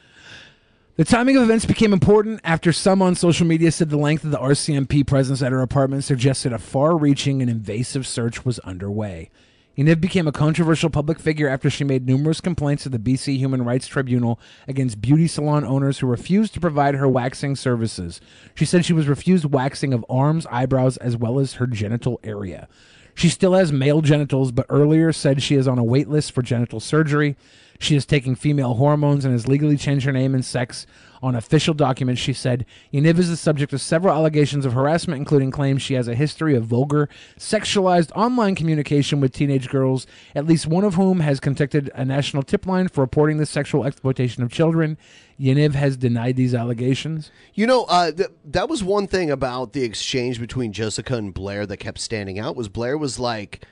[0.97, 4.31] The timing of events became important after some on social media said the length of
[4.31, 9.29] the RCMP presence at her apartment suggested a far reaching and invasive search was underway.
[9.77, 13.63] Yaniv became a controversial public figure after she made numerous complaints to the BC Human
[13.63, 18.23] Rights Tribunal against beauty salon owners who refused to provide her waxing services.
[18.55, 22.69] She said she was refused waxing of arms, eyebrows, as well as her genital area.
[23.15, 26.41] She still has male genitals, but earlier said she is on a wait list for
[26.41, 27.37] genital surgery.
[27.79, 30.87] She is taking female hormones and has legally changed her name and sex.
[31.23, 35.51] On official documents, she said Yaniv is the subject of several allegations of harassment, including
[35.51, 37.09] claims she has a history of vulgar,
[37.39, 42.43] sexualized online communication with teenage girls, at least one of whom has contacted a national
[42.43, 44.99] tip line for reporting the sexual exploitation of children.
[45.41, 47.31] Yaniv has denied these allegations.
[47.55, 51.67] You know, uh, th- that was one thing about the exchange between Jessica and Blair
[51.67, 52.57] that kept standing out.
[52.57, 53.67] Was Blair was like,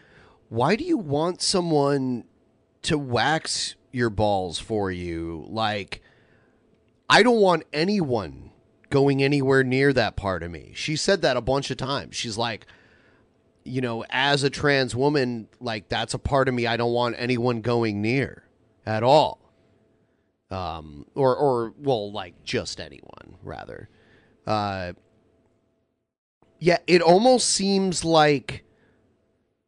[0.49, 2.25] "Why do you want someone
[2.83, 5.45] to wax your balls for you?
[5.49, 6.03] Like,
[7.09, 8.51] I don't want anyone
[8.91, 12.17] going anywhere near that part of me." She said that a bunch of times.
[12.17, 12.67] She's like,
[13.65, 17.17] you know, as a trans woman, like that's a part of me I don't want
[17.19, 18.45] anyone going near
[18.85, 19.45] at all
[20.55, 23.89] um, or or well, like just anyone rather.
[24.47, 24.93] Uh,
[26.61, 28.65] yeah, it almost seems like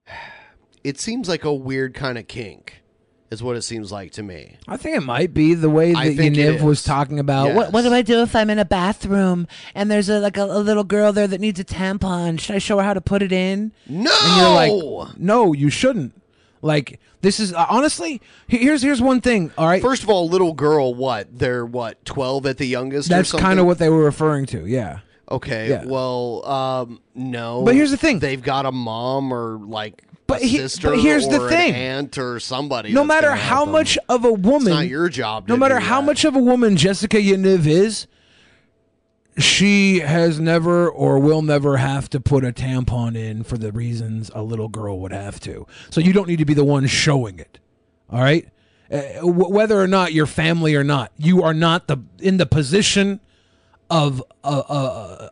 [0.85, 2.83] it seems like a weird kind of kink,
[3.31, 4.57] is what it seems like to me.
[4.69, 6.85] I think it might be the way I that think it Yaniv was is.
[6.85, 7.55] talking about.
[7.55, 10.45] What, what do I do if I'm in a bathroom and there's a like a,
[10.45, 12.39] a little girl there that needs a tampon?
[12.41, 13.73] Should I show her how to put it in?
[13.89, 16.21] No, and you're like, no, you shouldn't.
[16.63, 18.21] Like this is uh, honestly.
[18.49, 19.51] he- Here's here's one thing.
[19.59, 21.39] All right, First of all, little girl, what?
[21.39, 22.05] They're what?
[22.05, 23.09] Twelve at the youngest.
[23.09, 24.67] that's or kind of what they were referring to.
[24.67, 25.01] Yeah.
[25.31, 25.69] Okay.
[25.69, 25.85] Yeah.
[25.85, 27.63] Well, um, no.
[27.65, 28.21] But here's the thing.
[28.21, 31.75] They've got a mom or like But a he- but here's the thing.
[31.75, 32.93] aunt or somebody.
[32.93, 35.49] no matter how much of a woman, It's not your job.
[35.49, 36.07] no matter how that.
[36.07, 38.07] much of a woman Jessica Yaniv is,
[39.39, 44.31] she has never or will never have to put a tampon in for the reasons
[44.35, 45.67] a little girl would have to.
[45.91, 47.59] So you don't need to be the one showing it.
[48.11, 48.49] All right?
[48.91, 52.47] Uh, wh- whether or not you're family or not, you are not the in the
[52.47, 53.21] position
[53.91, 55.29] of uh, uh,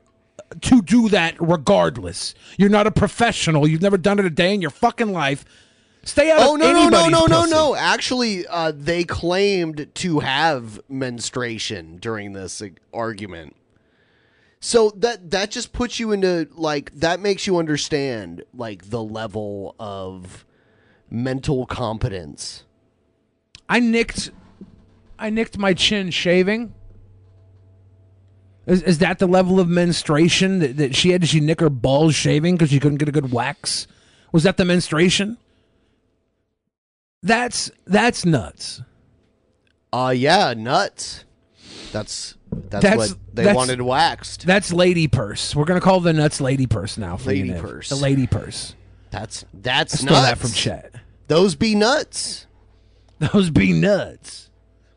[0.62, 2.34] to do that regardless.
[2.56, 3.66] You're not a professional.
[3.66, 5.44] You've never done it a day in your fucking life.
[6.04, 7.74] Stay out Oh of no no no no no no!
[7.74, 13.56] Actually, uh, they claimed to have menstruation during this uh, argument.
[14.60, 19.74] So that that just puts you into like that makes you understand like the level
[19.78, 20.44] of
[21.10, 22.64] mental competence.
[23.68, 24.30] I nicked
[25.18, 26.74] I nicked my chin shaving.
[28.66, 31.20] Is, is that the level of menstruation that, that she had?
[31.20, 33.86] Did she nick her balls shaving because she couldn't get a good wax?
[34.32, 35.36] Was that the menstruation?
[37.22, 38.82] That's that's nuts.
[39.92, 41.24] Uh yeah, nuts.
[41.92, 44.46] That's that's, That's- what they that's- wanted waxed.
[44.46, 45.54] That's lady purse.
[45.56, 47.16] We're gonna call the nuts lady purse now.
[47.16, 47.88] For Lady you, purse.
[47.88, 48.74] The lady purse.
[49.10, 50.26] That's that's I stole nuts.
[50.28, 50.94] that from Chet.
[51.28, 52.46] Those be nuts.
[53.18, 54.50] Those be nuts.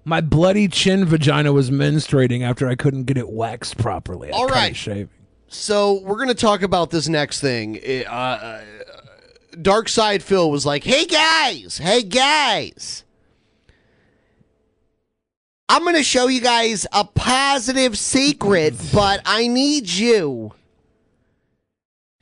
[0.08, 4.32] My bloody chin vagina was menstruating after I couldn't get it waxed properly.
[4.32, 5.10] I All it shaving.
[5.50, 7.78] So we're gonna talk about this next thing.
[7.86, 8.62] Uh, uh,
[9.52, 13.04] DarksydePhil was like, "Hey guys, hey guys,
[15.67, 20.54] I'm gonna show you guys a positive secret, but I need you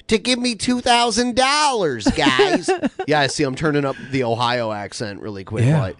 [0.07, 2.67] to give me two thousand dollars, guys."
[3.07, 3.43] yeah, I see.
[3.43, 5.65] I'm turning up the Ohio accent really quick.
[5.65, 5.91] Yeah.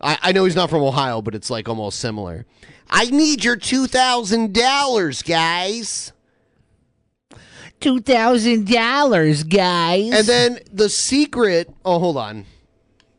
[0.00, 2.46] I, I know he's not from Ohio, but it's like almost similar.
[2.90, 6.12] I need your two thousand dollars, guys.
[7.80, 10.12] Two thousand dollars, guys.
[10.12, 11.72] And then the secret.
[11.84, 12.46] Oh, hold on.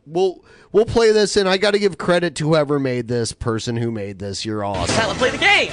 [0.06, 3.76] We'll we'll play this, and I got to give credit to whoever made this person
[3.76, 4.46] who made this.
[4.46, 4.96] You're awesome.
[4.96, 5.72] Tyler, play the game.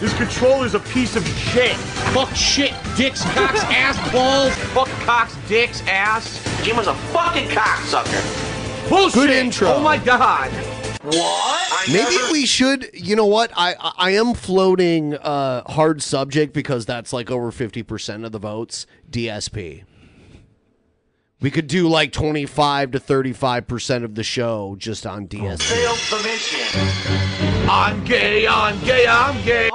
[0.00, 1.76] This controller's a piece of shit.
[2.12, 4.54] Fuck shit, dicks, cocks, ass, balls.
[4.74, 6.42] Fuck cocks, dicks, ass.
[6.62, 8.53] Jim was a fucking cocksucker.
[8.88, 9.14] Bullshit.
[9.14, 9.68] Good intro.
[9.68, 10.50] Oh my god.
[11.02, 11.88] What?
[11.88, 12.88] Maybe we should.
[12.94, 13.50] You know what?
[13.56, 18.32] I I- I am floating uh, hard subject because that's like over fifty percent of
[18.32, 18.86] the votes.
[19.10, 19.84] DSP.
[21.40, 25.26] We could do like twenty five to thirty five percent of the show just on
[25.28, 25.62] DSP.
[25.62, 27.68] Failed the mission.
[27.68, 29.68] I'm gay, I'm gay, I'm gay.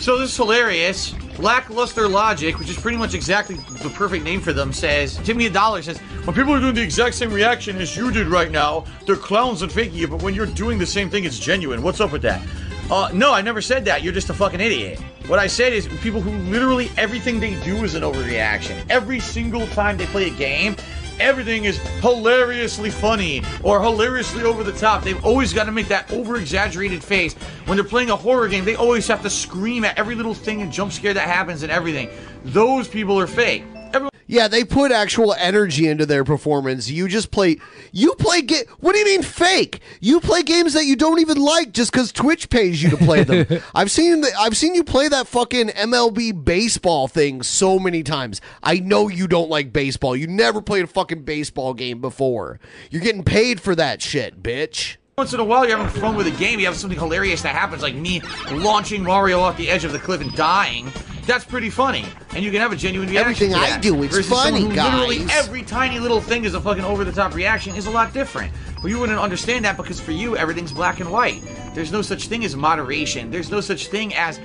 [0.00, 1.12] So this is hilarious.
[1.40, 5.50] Lackluster Logic, which is pretty much exactly the perfect name for them, says, me a
[5.50, 8.84] dollar, says, when people are doing the exact same reaction as you did right now,
[9.06, 11.82] they're clowns and faking it, but when you're doing the same thing, it's genuine.
[11.82, 12.46] What's up with that?
[12.90, 14.02] Uh, no, I never said that.
[14.02, 15.00] You're just a fucking idiot.
[15.28, 18.84] What I said is people who literally everything they do is an overreaction.
[18.90, 20.76] Every single time they play a game,
[21.20, 25.04] everything is hilariously funny or hilariously over the top.
[25.04, 27.34] They've always got to make that over exaggerated face.
[27.66, 30.62] When they're playing a horror game, they always have to scream at every little thing
[30.62, 32.08] and jump scare that happens and everything.
[32.44, 33.64] Those people are fake.
[33.92, 36.88] Everyone Yeah, they put actual energy into their performance.
[36.88, 37.58] You just play.
[37.92, 38.42] You play.
[38.42, 39.80] Ga- what do you mean fake?
[40.00, 43.24] You play games that you don't even like just because Twitch pays you to play
[43.24, 43.60] them.
[43.74, 44.20] I've seen.
[44.20, 48.40] The, I've seen you play that fucking MLB baseball thing so many times.
[48.62, 50.14] I know you don't like baseball.
[50.14, 52.60] You never played a fucking baseball game before.
[52.90, 54.96] You're getting paid for that shit, bitch.
[55.18, 56.58] Once in a while, you're having fun with a game.
[56.58, 59.98] You have something hilarious that happens, like me launching Mario off the edge of the
[59.98, 60.90] cliff and dying.
[61.26, 63.52] That's pretty funny, and you can have a genuine reaction.
[63.52, 66.84] Everything I do is Versus funny, who Literally, every tiny little thing is a fucking
[66.84, 67.76] over-the-top reaction.
[67.76, 68.52] Is a lot different.
[68.80, 71.42] But you wouldn't understand that because for you, everything's black and white.
[71.74, 73.30] There's no such thing as moderation.
[73.30, 74.40] There's no such thing as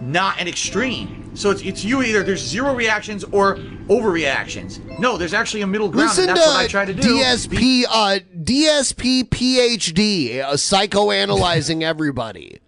[0.00, 1.34] not an extreme.
[1.36, 3.56] So it's it's you either there's zero reactions or
[3.88, 4.80] overreactions.
[4.98, 7.02] No, there's actually a middle ground, Listen and that's to what I try to do.
[7.02, 12.60] DSP, uh, DSP PhD, uh, psychoanalyzing everybody.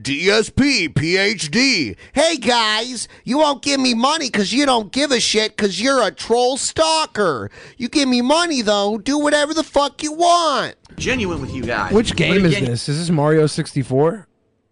[0.00, 1.96] DSP PhD.
[2.12, 6.02] Hey guys, you won't give me money because you don't give a shit because you're
[6.02, 7.50] a troll stalker.
[7.76, 10.76] You give me money though, do whatever the fuck you want.
[10.96, 11.92] Genuine with you guys.
[11.92, 12.88] Which But game is this?
[12.88, 14.27] Is this Mario 64?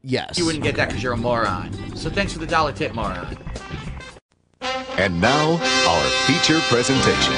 [0.09, 0.39] Yes.
[0.39, 1.97] You wouldn't get that because you're a moron.
[1.97, 3.37] So thanks for the dollar tip, moron.
[4.97, 7.35] And now, our feature presentation.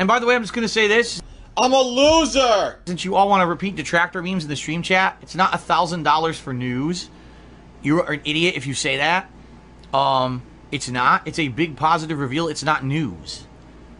[0.00, 1.22] And by the way, I'm just gonna say this.
[1.56, 2.80] I'm a loser!
[2.86, 5.58] Since you all want to repeat detractor memes in the stream chat, it's not a
[5.58, 7.08] thousand dollars for news.
[7.80, 9.30] You're an idiot if you say that.
[9.94, 10.42] Um,
[10.72, 11.28] it's not.
[11.28, 12.48] It's a big positive reveal.
[12.48, 13.46] It's not news.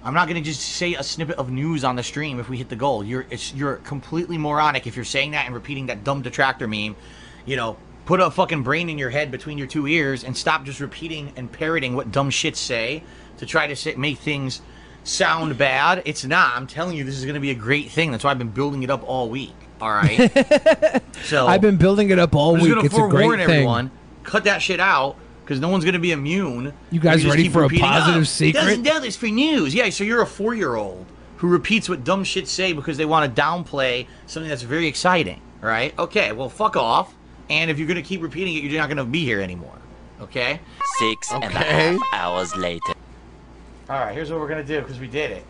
[0.02, 2.68] I'm not gonna just say a snippet of news on the stream if we hit
[2.68, 3.04] the goal.
[3.04, 6.96] You're it's you're completely moronic if you're saying that and repeating that dumb detractor meme.
[7.44, 7.76] You know,
[8.06, 11.32] put a fucking brain in your head between your two ears and stop just repeating
[11.36, 13.02] and parroting what dumb shits say
[13.38, 14.62] to try to make things
[15.04, 16.02] sound bad.
[16.06, 16.56] It's not.
[16.56, 18.10] I'm telling you, this is gonna be a great thing.
[18.10, 19.52] That's why I've been building it up all week.
[19.82, 21.02] All right.
[21.24, 22.70] so I've been building it up all I'm week.
[22.74, 23.54] gonna It's a forewarn great thing.
[23.56, 23.90] everyone.
[24.22, 25.16] Cut that shit out
[25.50, 26.72] because no one's gonna be immune.
[26.92, 29.74] You guys just ready for a oh, positive "Oh, secret?" Doesn't do this for news.
[29.74, 31.06] Yeah, so you're a four year old
[31.38, 35.40] who repeats what dumb shit say because they want to downplay something that's very exciting.
[35.60, 35.92] Right?
[35.98, 36.30] Okay.
[36.30, 37.12] Well, fuck off.
[37.48, 39.74] And if you're gonna keep repeating it, you're not gonna be here anymore.
[40.20, 40.60] Okay.
[41.00, 42.94] Six and a half hours later.
[43.88, 44.14] All right.
[44.14, 45.44] Here's what we're gonna do because we did it.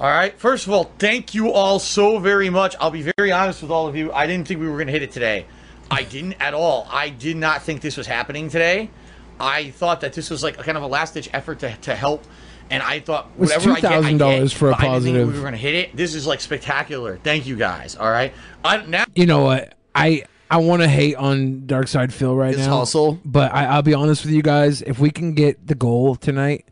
[0.00, 0.38] All right.
[0.38, 2.74] First of all, thank you all so very much.
[2.80, 4.12] I'll be very honest with all of you.
[4.12, 5.46] I didn't think we were going to hit it today.
[5.90, 6.86] I didn't at all.
[6.90, 8.90] I did not think this was happening today.
[9.38, 11.94] I thought that this was like a kind of a last ditch effort to, to
[11.94, 12.24] help.
[12.70, 14.92] And I thought Was whatever I get, I $2,000 get, for a but I didn't
[14.94, 15.28] positive.
[15.28, 15.96] we were going to hit it.
[15.96, 17.18] This is like spectacular.
[17.22, 17.94] Thank you guys.
[17.96, 18.32] All right.
[18.64, 19.74] I now You know what?
[19.94, 22.78] I I want to hate on DarksydePhil right His now.
[22.78, 23.20] hustle.
[23.24, 24.82] But I, I'll be honest with you guys.
[24.82, 26.66] If we can get the goal tonight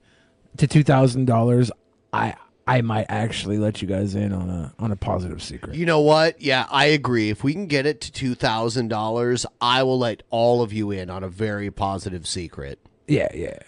[0.57, 1.71] to two thousand dollars,
[2.12, 2.35] I
[2.67, 5.77] I might actually let you guys in on a on a positive secret.
[5.77, 6.41] You know what?
[6.41, 7.29] Yeah, I agree.
[7.31, 10.91] If we can get it to two thousand dollars, I will let all of you
[10.91, 12.79] in on a very positive secret.
[13.07, 13.59] Yeah, yeah.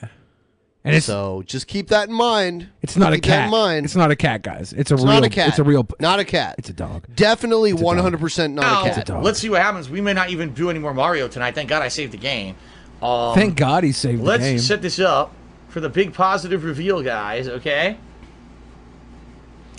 [0.82, 2.68] And it's so just keep that in mind.
[2.80, 3.50] it's not a Keep that in cat.
[3.50, 3.84] mind.
[3.84, 4.72] It's not a cat, guys.
[4.72, 5.12] It's a It's real.
[5.14, 5.48] not a cat.
[5.48, 5.86] It's a real.
[5.98, 6.54] Not a cat.
[6.58, 7.06] It's a dog.
[7.14, 9.08] Definitely one hundred percent not a cat.
[9.08, 9.90] Now, let's see what happens.
[9.90, 11.54] We may not even do any more Mario tonight.
[11.56, 12.54] Thank God I saved the game.
[13.02, 15.32] Um, Thank God he saved Let's set this up
[15.68, 17.46] for the big positive reveal, guys.
[17.48, 17.98] Okay.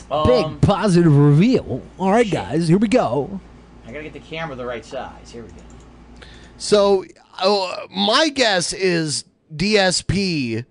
[0.09, 1.81] Um, Big positive reveal.
[1.97, 3.39] All right, guys, here we go.
[3.85, 5.31] I gotta get the camera the right size.
[5.31, 5.63] Here we go.
[6.57, 7.05] So
[7.39, 10.65] uh, my guess is DSP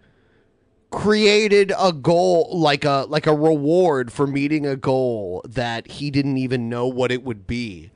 [0.90, 6.38] created a goal like a like a reward for meeting a goal that he didn't
[6.38, 7.90] even know what it would be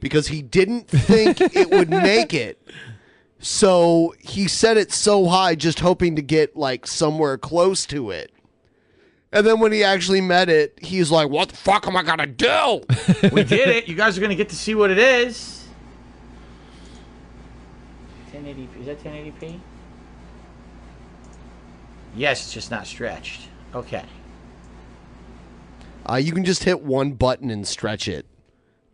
[0.00, 2.60] because he didn't think it would make it.
[3.38, 8.32] So he set it so high just hoping to get like somewhere close to it.
[9.36, 12.26] And then when he actually met it, he's like, "What the fuck am I gonna
[12.26, 12.80] do?"
[13.32, 13.86] We did it.
[13.86, 15.68] You guys are gonna get to see what it is.
[18.32, 18.80] 1080p.
[18.80, 19.60] Is that 1080p?
[22.16, 23.48] Yes, it's just not stretched.
[23.74, 24.04] Okay.
[26.08, 28.24] Uh, you can just hit one button and stretch it,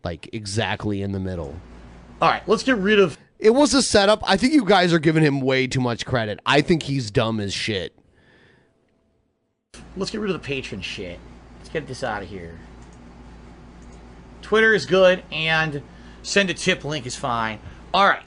[0.03, 1.55] like exactly in the middle.
[2.21, 3.17] All right, let's get rid of.
[3.39, 4.21] It was a setup.
[4.27, 6.41] I think you guys are giving him way too much credit.
[6.45, 7.97] I think he's dumb as shit.
[9.95, 11.19] Let's get rid of the patron shit.
[11.59, 12.59] Let's get this out of here.
[14.41, 15.81] Twitter is good, and
[16.23, 17.59] send a tip link is fine.
[17.93, 18.23] All right.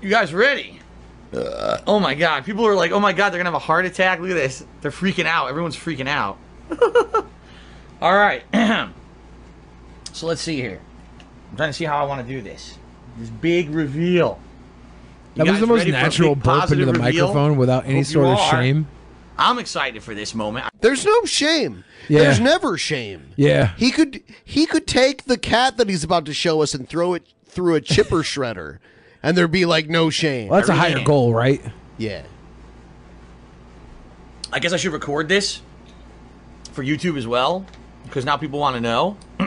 [0.00, 0.80] You guys ready?
[1.32, 1.78] Uh.
[1.86, 2.44] oh my god.
[2.44, 4.20] People are like, oh my god, they're gonna have a heart attack.
[4.20, 4.64] Look at this.
[4.80, 5.48] They're freaking out.
[5.48, 6.38] Everyone's freaking out.
[8.00, 8.44] All right.
[10.12, 10.80] so let's see here.
[11.50, 12.78] I'm trying to see how I want to do this.
[13.18, 14.40] This big reveal.
[15.38, 17.26] You That was the most ready for a natural burp into the reveal?
[17.28, 18.50] microphone without any Hope sort you of are.
[18.50, 18.86] shame.
[19.38, 20.66] I'm excited for this moment.
[20.80, 21.84] There's no shame.
[22.08, 22.20] Yeah.
[22.24, 23.28] There's never shame.
[23.36, 23.72] Yeah.
[23.76, 27.14] He could he could take the cat that he's about to show us and throw
[27.14, 28.78] it through a chipper shredder,
[29.22, 30.48] and there'd be like no shame.
[30.48, 31.04] Well, that's a higher Everything.
[31.06, 31.62] goal, right?
[31.98, 32.22] Yeah.
[34.52, 35.60] I guess I should record this
[36.72, 37.64] for YouTube as well,
[38.04, 39.16] because now people want to know.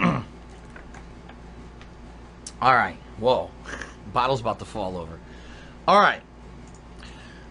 [2.62, 2.98] All right.
[3.18, 3.50] Whoa.
[4.14, 5.20] Bottle's about to fall over.
[5.88, 6.22] All right.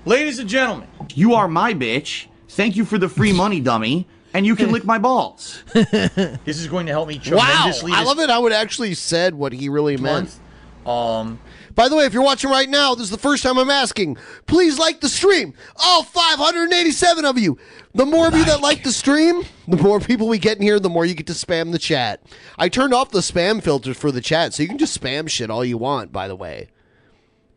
[0.05, 2.27] Ladies and gentlemen, you are my bitch.
[2.49, 4.07] Thank you for the free money, dummy.
[4.33, 5.63] And you can lick my balls.
[5.73, 7.73] this is going to help me Wow.
[7.93, 10.39] I love it I would actually said what he really meant.
[10.87, 11.41] Um,
[11.75, 14.17] By the way, if you're watching right now, this is the first time I'm asking.
[14.47, 15.53] Please like the stream.
[15.77, 17.59] All 587 of you.
[17.95, 20.79] The more of you that like the stream, the more people we get in here,
[20.79, 22.23] the more you get to spam the chat.
[22.57, 25.51] I turned off the spam filters for the chat, so you can just spam shit
[25.51, 26.69] all you want, by the way.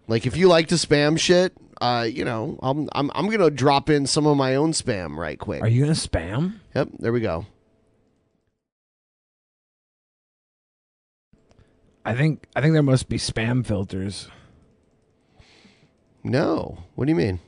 [0.08, 3.90] Like if you like to spam shit, uh, you know, I'm I'm I'm gonna drop
[3.90, 5.62] in some of my own spam right quick.
[5.62, 6.60] Are you gonna spam?
[6.76, 7.46] Yep, there we go.
[12.06, 14.28] I think I think there must be spam filters.
[16.24, 16.84] No.
[16.96, 17.40] What do you mean?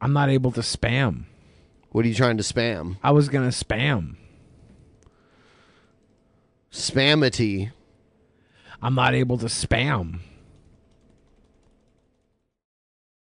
[0.00, 1.24] I'm not able to spam.
[1.90, 2.96] What are you trying to spam?
[3.02, 4.16] I was gonna spam.
[6.70, 7.72] Spamity.
[8.82, 10.20] I'm not able to spam.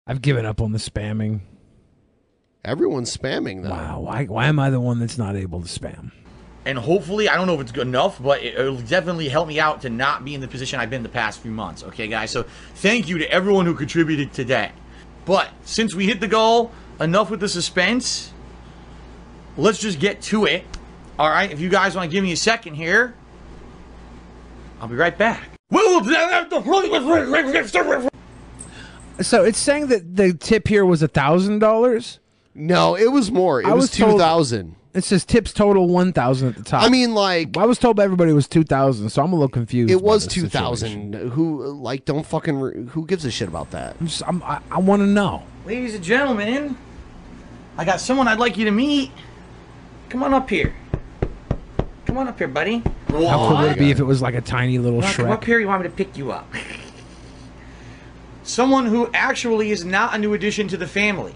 [0.09, 1.39] I've given up on the spamming.
[2.65, 3.69] Everyone's spamming though.
[3.69, 6.11] Wow, why why am I the one that's not able to spam?
[6.65, 9.59] and hopefully, I don't know if it's good enough, but it, it'll definitely help me
[9.59, 11.83] out to not be in the position I've been the past few months.
[11.83, 12.31] Okay, guys.
[12.31, 12.43] So
[12.75, 14.71] thank you to everyone who contributed today.
[15.25, 18.33] But since we hit the goal, enough with the suspense.
[19.57, 20.63] Let's just get to it.
[21.17, 21.51] All right.
[21.51, 23.15] If you guys want to give me a second here,
[24.79, 25.49] I'll be right back.
[29.21, 32.19] So it's saying that the tip here was a thousand dollars.
[32.55, 33.61] No, it was more.
[33.61, 34.75] It I was, was two thousand.
[34.93, 36.83] It says tips total one thousand at the top.
[36.83, 39.35] I mean, like I was told by everybody it was two thousand, so I'm a
[39.35, 39.91] little confused.
[39.91, 41.11] it was this two situation.
[41.13, 41.31] thousand.
[41.31, 43.95] Who like don't fucking re- who gives a shit about that?
[43.99, 45.43] I'm just, I'm, I, I want to know.
[45.65, 46.77] Ladies and gentlemen,
[47.77, 49.11] I got someone I'd like you to meet.
[50.09, 50.73] Come on up here.
[52.05, 52.81] Come on up here, buddy.
[53.09, 55.43] How cool would it be if it was like a tiny little Wanna come up
[55.43, 55.59] here?
[55.59, 56.51] You want me to pick you up?
[58.49, 61.35] Someone who actually is not a new addition to the family.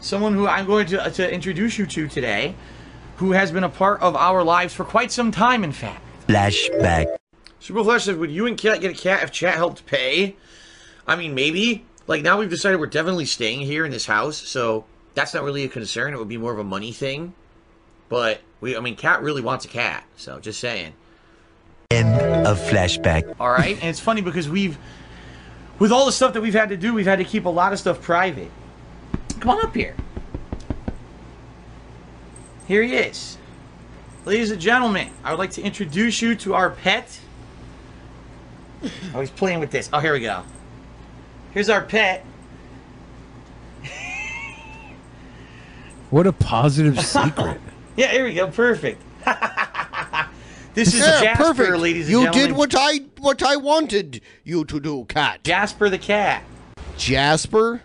[0.00, 2.56] Someone who I'm going to, uh, to introduce you to today,
[3.18, 6.02] who has been a part of our lives for quite some time, in fact.
[6.26, 7.06] Flashback.
[7.60, 10.34] Super Flash says, Would you and Cat get a cat if chat helped pay?
[11.06, 11.84] I mean, maybe.
[12.08, 15.62] Like, now we've decided we're definitely staying here in this house, so that's not really
[15.62, 16.14] a concern.
[16.14, 17.32] It would be more of a money thing.
[18.08, 20.94] But, we, I mean, Cat really wants a cat, so just saying.
[21.92, 23.36] End of flashback.
[23.38, 24.76] All right, and it's funny because we've,
[25.78, 27.72] with all the stuff that we've had to do, we've had to keep a lot
[27.72, 28.50] of stuff private.
[29.40, 29.94] Come on up here.
[32.66, 33.36] Here he is.
[34.24, 37.20] Ladies and gentlemen, I would like to introduce you to our pet.
[39.14, 39.90] Oh, he's playing with this.
[39.92, 40.44] Oh, here we go.
[41.52, 42.24] Here's our pet.
[46.10, 47.60] What a positive secret.
[47.96, 48.48] Yeah, here we go.
[48.48, 49.00] Perfect.
[50.74, 51.78] this is Yeah, Jasper, perfect.
[51.78, 52.48] ladies and you gentlemen.
[52.48, 55.42] did what I what I wanted you to do, cat.
[55.44, 56.42] Jasper the cat.
[56.96, 57.82] Jasper.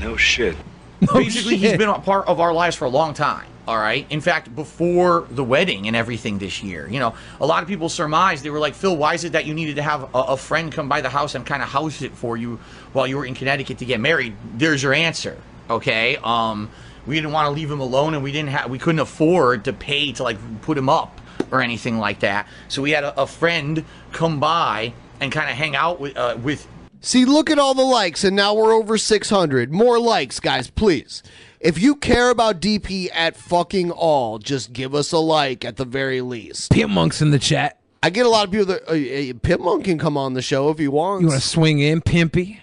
[0.00, 0.56] No shit.
[1.12, 3.46] Basically, he's been a part of our lives for a long time.
[3.66, 4.06] All right.
[4.10, 7.88] In fact, before the wedding and everything this year, you know, a lot of people
[7.88, 10.36] surmised they were like, Phil, why is it that you needed to have a, a
[10.36, 12.58] friend come by the house and kind of house it for you
[12.92, 14.34] while you were in Connecticut to get married?
[14.54, 15.36] There's your answer.
[15.70, 16.16] Okay.
[16.24, 16.70] Um,
[17.06, 19.72] we didn't want to leave him alone, and we didn't have, we couldn't afford to
[19.72, 21.20] pay to like put him up
[21.52, 22.48] or anything like that.
[22.68, 26.36] So we had a, a friend come by and kind of hang out with uh,
[26.42, 26.66] with
[27.04, 29.72] See, look at all the likes, and now we're over 600.
[29.72, 31.24] More likes, guys, please.
[31.58, 35.84] If you care about DP at fucking all, just give us a like at the
[35.84, 36.70] very least.
[36.70, 37.80] Pimp Monk's in the chat.
[38.04, 40.42] I get a lot of people that uh, uh, Pimp Monk can come on the
[40.42, 41.22] show if he wants.
[41.22, 42.60] You want to swing in, Pimpy?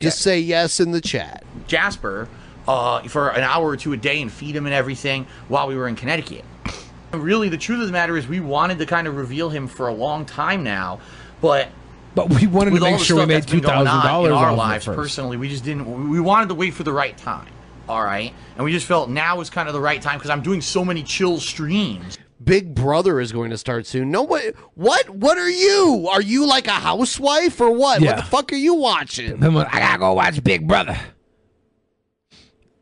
[0.00, 1.44] Just say yes in the chat.
[1.66, 2.28] Jasper
[2.66, 5.76] uh, for an hour or two a day and feed him and everything while we
[5.76, 6.44] were in Connecticut.
[7.12, 9.88] Really, the truth of the matter is, we wanted to kind of reveal him for
[9.88, 11.00] a long time now,
[11.40, 11.68] but
[12.14, 14.28] But we wanted to make sure we made that's been two going thousand on dollars
[14.32, 14.96] in our lives first.
[14.96, 16.10] personally, we just didn't.
[16.10, 17.48] We wanted to wait for the right time.
[17.88, 20.42] All right, and we just felt now is kind of the right time because I'm
[20.42, 22.18] doing so many chill streams.
[22.44, 24.10] Big Brother is going to start soon.
[24.10, 24.54] No, what?
[24.74, 25.08] What?
[25.08, 26.06] What are you?
[26.10, 28.02] Are you like a housewife or what?
[28.02, 29.42] What the fuck are you watching?
[29.42, 30.98] I gotta go watch Big Brother.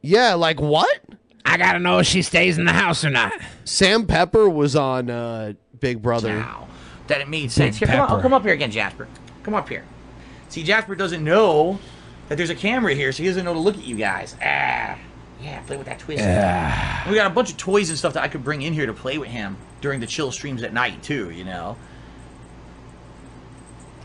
[0.03, 1.01] Yeah, like what?
[1.47, 3.33] I gotta know if she stays in the house or not.
[3.65, 6.37] Sam Pepper was on uh, Big Brother.
[6.39, 6.69] Wow,
[7.07, 7.79] that it made sense.
[7.79, 8.23] Big Here, come, on, Pepper.
[8.23, 9.09] come up here again, Jasper.
[9.43, 9.85] Come up here.
[10.49, 11.79] See, Jasper doesn't know
[12.29, 14.35] that there's a camera here, so he doesn't know to look at you guys.
[14.43, 14.99] Ah,
[15.41, 16.23] yeah, play with that twist.
[17.09, 18.93] We got a bunch of toys and stuff that I could bring in here to
[18.93, 21.31] play with him during the chill streams at night too.
[21.31, 21.77] You know.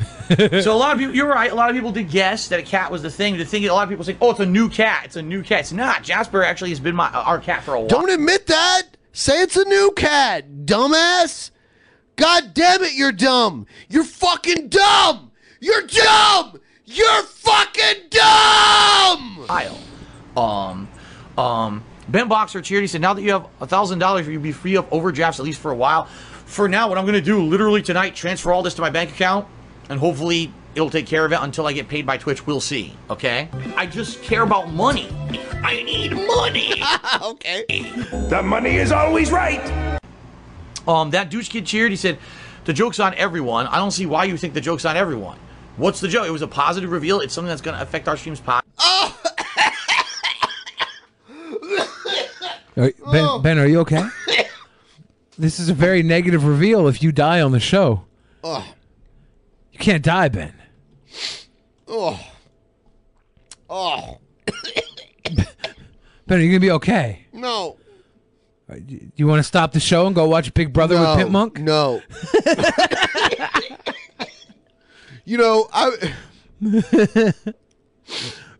[0.61, 1.51] so a lot of people, you're right.
[1.51, 3.37] A lot of people did guess that a cat was the thing.
[3.37, 5.05] To think a lot of people say, "Oh, it's a new cat.
[5.05, 6.03] It's a new cat." It's not.
[6.03, 7.89] Jasper actually has been my our cat for a while.
[7.89, 8.83] Don't admit that.
[9.13, 11.51] Say it's a new cat, dumbass.
[12.15, 13.65] God damn it, you're dumb.
[13.89, 15.31] You're fucking dumb.
[15.59, 16.59] You're dumb.
[16.85, 19.45] You're fucking dumb.
[19.47, 19.77] Kyle.
[20.37, 20.87] Um,
[21.37, 22.81] um, Ben Boxer cheered.
[22.81, 25.45] He said, now that you have a thousand dollars, you'll be free of overdrafts at
[25.45, 26.05] least for a while.
[26.45, 29.11] For now, what I'm going to do, literally tonight, transfer all this to my bank
[29.11, 29.47] account,
[29.91, 32.47] and hopefully it'll take care of it until I get paid by Twitch.
[32.47, 32.95] We'll see.
[33.09, 33.49] Okay?
[33.75, 35.09] I just care about money.
[35.63, 36.81] I need money.
[37.21, 37.65] okay.
[38.29, 39.61] The money is always right.
[40.87, 41.91] Um, that douche kid cheered.
[41.91, 42.17] He said,
[42.63, 45.37] "The joke's on everyone." I don't see why you think the joke's on everyone.
[45.75, 46.25] What's the joke?
[46.25, 47.19] It was a positive reveal.
[47.19, 48.65] It's something that's going to affect our stream's pot.
[52.77, 54.03] Are- Ben, ben, are you okay?
[55.37, 58.05] this is a very negative reveal if you die on the show.
[58.43, 58.65] Oh,
[59.71, 60.53] You can't die, Ben.
[61.87, 62.19] oh,
[63.69, 64.17] oh.
[66.27, 67.25] Ben, are you going to be okay?
[67.33, 67.77] No.
[68.71, 71.17] Uh, Do You want to stop the show and go watch Big Brother no, with
[71.19, 71.59] Pimp Monk?
[71.59, 72.01] No.
[75.25, 76.13] you know, I.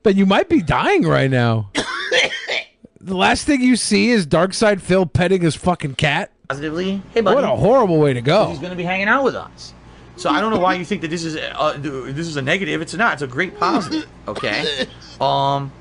[0.04, 1.72] but you might be dying right now.
[3.00, 6.32] the last thing you see is DarksydePhil petting his fucking cat.
[6.50, 7.36] Positively, hey buddy.
[7.36, 8.50] What a horrible way to go.
[8.50, 9.74] He's going to be hanging out with us.
[10.22, 12.80] So I don't know why you think that this is uh, this is a negative.
[12.80, 13.14] It's not.
[13.14, 14.08] It's a great positive.
[14.28, 14.88] Okay.
[15.20, 15.72] Um.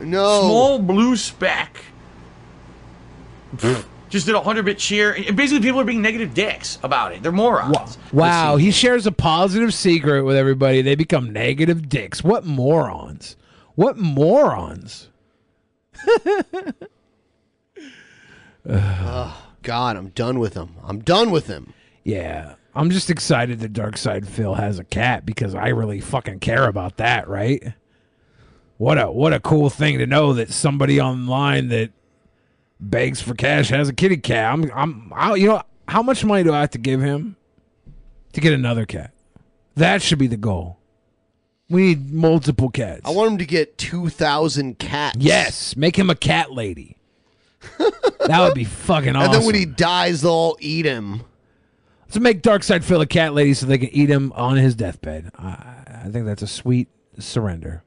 [0.00, 0.40] No.
[0.40, 1.84] Small blue speck.
[4.08, 5.12] Just did a hundred bit cheer.
[5.12, 7.22] And basically, people are being negative dicks about it.
[7.22, 7.98] They're morons.
[8.10, 10.80] Wow, he shares a positive secret with everybody.
[10.80, 12.24] They become negative dicks.
[12.24, 13.36] What morons?
[13.74, 15.08] What morons?
[18.66, 20.76] oh, God, I'm done with him.
[20.82, 21.74] I'm done with him.
[22.04, 22.54] Yeah.
[22.74, 27.28] I'm just excited that DarksydePhil has a cat because I really fucking care about that,
[27.28, 27.74] right?
[28.78, 31.90] What a what a cool thing to know that somebody online that
[32.80, 34.52] begs for cash has a kitty cat.
[34.52, 37.36] I'm I'm I, you know how much money do I have to give him
[38.32, 39.12] to get another cat?
[39.76, 40.78] That should be the goal.
[41.70, 43.02] We need multiple cats.
[43.04, 45.16] I want him to get 2,000 cats.
[45.18, 46.98] Yes, make him a cat lady.
[47.78, 49.32] that would be fucking awesome.
[49.32, 51.22] And then when he dies, they'll all eat him.
[52.14, 55.32] To make DarksydePhil a cat lady so they can eat him on his deathbed.
[55.36, 56.88] I, I think that's a sweet
[57.18, 57.82] surrender.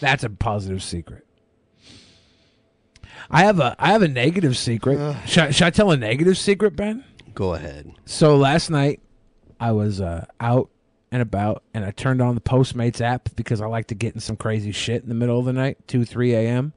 [0.00, 1.24] That's a positive secret.
[3.30, 4.98] I have a I have a negative secret.
[5.26, 7.04] should, I, should I tell a negative secret, Ben?
[7.32, 7.92] Go ahead.
[8.06, 9.00] So last night
[9.60, 10.68] I was uh, out
[11.12, 14.20] and about, and I turned on the Postmates app because I like to get in
[14.20, 16.72] some crazy shit in the middle of the night, two three a.m.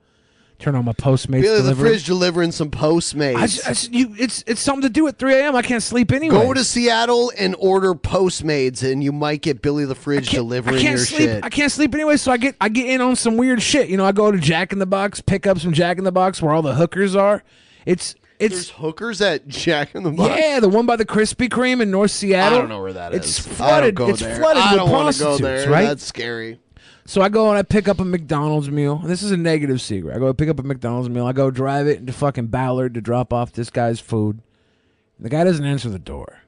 [0.63, 1.89] Turn on my Postmates Billy the delivery.
[1.89, 3.35] fridge delivering some Postmates.
[3.35, 5.57] I just- I just- you, it's it's something to do at three a.m.
[5.57, 6.35] I can't sleep anyway.
[6.37, 10.81] Go to Seattle and order Postmates, and you might get Billy the fridge delivering I
[10.81, 11.19] can't your sleep.
[11.29, 11.43] shit.
[11.43, 13.89] I can't sleep anyway, so I get I get in on some weird shit.
[13.89, 16.11] You know, I go to Jack in the Box, pick up some Jack in the
[16.13, 17.43] Box where all the hookers are.
[17.85, 20.39] It's it's There's hookers at Jack in the Box.
[20.39, 22.57] yeah, the one by the Krispy Kreme in North Seattle.
[22.57, 23.45] I don't know where that it's is.
[23.45, 23.95] I don't flooded.
[23.95, 24.35] go it's there.
[24.37, 25.69] flooded I with don't wanna go prostitutes, there.
[25.69, 25.85] right?
[25.87, 26.59] That's scary.
[27.05, 28.97] So I go and I pick up a McDonald's meal.
[28.97, 30.15] This is a negative secret.
[30.15, 31.25] I go pick up a McDonald's meal.
[31.25, 34.39] I go drive it into fucking Ballard to drop off this guy's food.
[35.19, 36.39] The guy doesn't answer the door.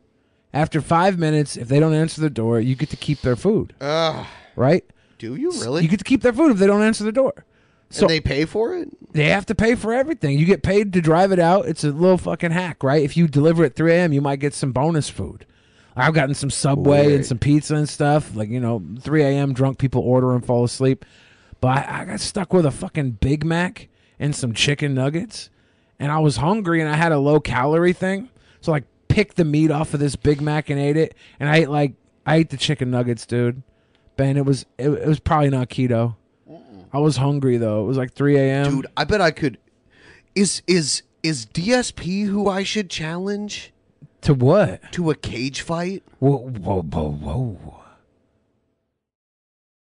[0.54, 3.74] After five minutes, if they don't answer the door, you get to keep their food.
[3.82, 4.26] Ugh.
[4.56, 4.86] Right?
[5.18, 5.84] Do you really?
[5.84, 7.46] You get to keep their food if they don't answer the door.
[7.90, 8.90] So and they pay for it?
[9.14, 10.40] They have to pay for everything.
[10.40, 11.68] You get paid to drive it out.
[11.68, 13.04] It's a little fucking hack, right?
[13.04, 15.46] If you deliver at 3 a.m., you might get some bonus food.
[15.96, 18.36] I've gotten some Subway and some pizza and stuff.
[18.36, 21.06] Like, you know, 3 a.m., drunk people order and fall asleep.
[21.62, 23.88] But I, I got stuck with a fucking Big Mac
[24.20, 25.50] and some chicken nuggets.
[25.98, 28.30] And I was hungry and I had a low calorie thing.
[28.60, 31.16] So, like, picked the meat off of this Big Mac and ate it.
[31.40, 31.94] And I ate, like,
[32.26, 33.64] I ate the chicken nuggets, dude.
[34.18, 36.16] Ben, it was, it, it was probably not keto.
[36.96, 37.84] I was hungry, though.
[37.84, 38.76] It was like 3 a.m.
[38.76, 39.58] Dude, I bet I could.
[40.34, 43.74] Is is is DSP who I should challenge
[44.26, 44.92] To what?
[44.94, 46.02] to a cage fight?
[46.18, 47.80] Whoa, whoa, whoa, whoa.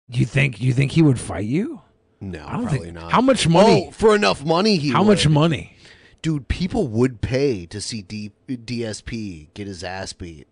[0.09, 1.83] You think you think he would fight you?
[2.21, 3.11] No, I don't probably think- not.
[3.11, 3.87] How much money?
[3.89, 4.91] Oh, for enough money, he.
[4.91, 5.77] How much money?
[6.23, 10.47] Dude, people would pay to see D- DSP get his ass beat.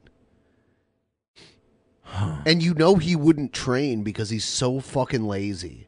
[2.45, 5.87] And you know he wouldn't train because he's so fucking lazy.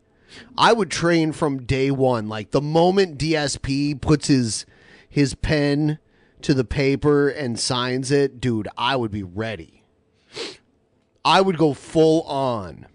[0.56, 2.28] I would train from day one.
[2.28, 4.66] Like the moment DSP puts his
[5.08, 5.98] his pen
[6.42, 9.82] to the paper and signs it, dude, I would be ready.
[11.24, 12.86] I would go full on.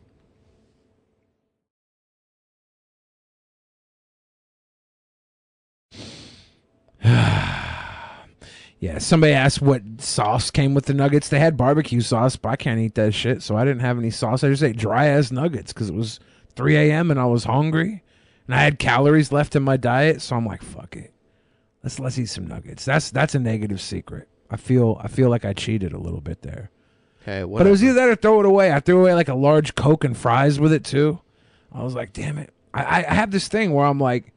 [8.80, 11.30] Yeah, somebody asked what sauce came with the nuggets.
[11.30, 14.10] They had barbecue sauce, but I can't eat that shit, so I didn't have any
[14.10, 14.44] sauce.
[14.44, 16.20] I just ate dry ass nuggets because it was
[16.58, 17.10] 3 a.m.
[17.10, 18.04] and I was hungry,
[18.46, 20.22] and I had calories left in my diet.
[20.22, 21.13] So I'm like, fuck it,
[21.84, 22.86] let's let's eat some nuggets.
[22.86, 24.28] That's that's a negative secret.
[24.50, 26.70] I feel I feel like I cheated a little bit there.
[27.26, 28.74] Hey, But it was either that or throw it away.
[28.74, 31.22] I threw away like a large Coke and fries with it too.
[31.72, 32.54] I was like, damn it.
[32.74, 34.34] I, I I have this thing where I'm like,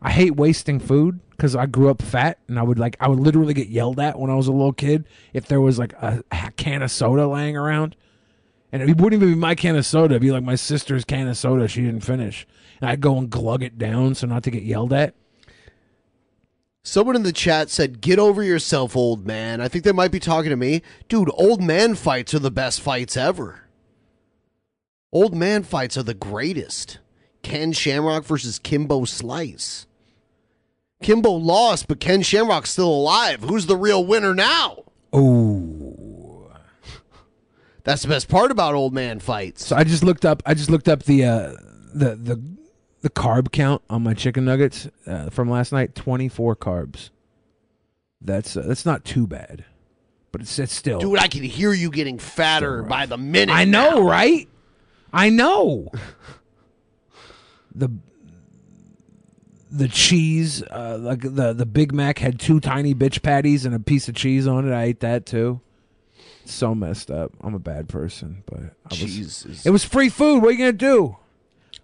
[0.00, 3.20] I hate wasting food because I grew up fat and I would like, I would
[3.20, 5.04] literally get yelled at when I was a little kid
[5.34, 7.94] if there was like a, a can of soda laying around.
[8.72, 10.14] And it wouldn't even be my can of soda.
[10.14, 12.46] It'd be like my sister's can of soda she didn't finish.
[12.80, 15.14] And I'd go and glug it down so not to get yelled at.
[16.86, 20.20] Someone in the chat said, "Get over yourself, old man." I think they might be
[20.20, 21.28] talking to me, dude.
[21.34, 23.62] Old man fights are the best fights ever.
[25.12, 26.98] Old man fights are the greatest.
[27.42, 29.88] Ken Shamrock versus Kimbo Slice.
[31.02, 33.40] Kimbo lost, but Ken Shamrock's still alive.
[33.40, 34.84] Who's the real winner now?
[35.12, 36.52] Oh,
[37.82, 39.66] that's the best part about old man fights.
[39.66, 40.40] So I just looked up.
[40.46, 41.52] I just looked up the uh,
[41.92, 42.55] the the
[43.02, 45.94] the carb count on my chicken nuggets uh, from last night.
[45.94, 47.10] Twenty four carbs.
[48.20, 49.64] That's uh, that's not too bad,
[50.32, 50.98] but it's it's still.
[50.98, 53.54] Dude, I can hear you getting fatter by the minute.
[53.54, 54.48] I know, right?
[55.12, 55.90] I know.
[57.74, 57.90] the
[59.70, 63.80] the cheese, uh, like the the Big Mac had two tiny bitch patties and a
[63.80, 64.74] piece of cheese on it.
[64.74, 65.60] I ate that too.
[66.44, 67.32] So messed up.
[67.40, 69.66] I'm a bad person, but I was, Jesus.
[69.66, 70.42] it was free food.
[70.42, 71.16] What are you gonna do?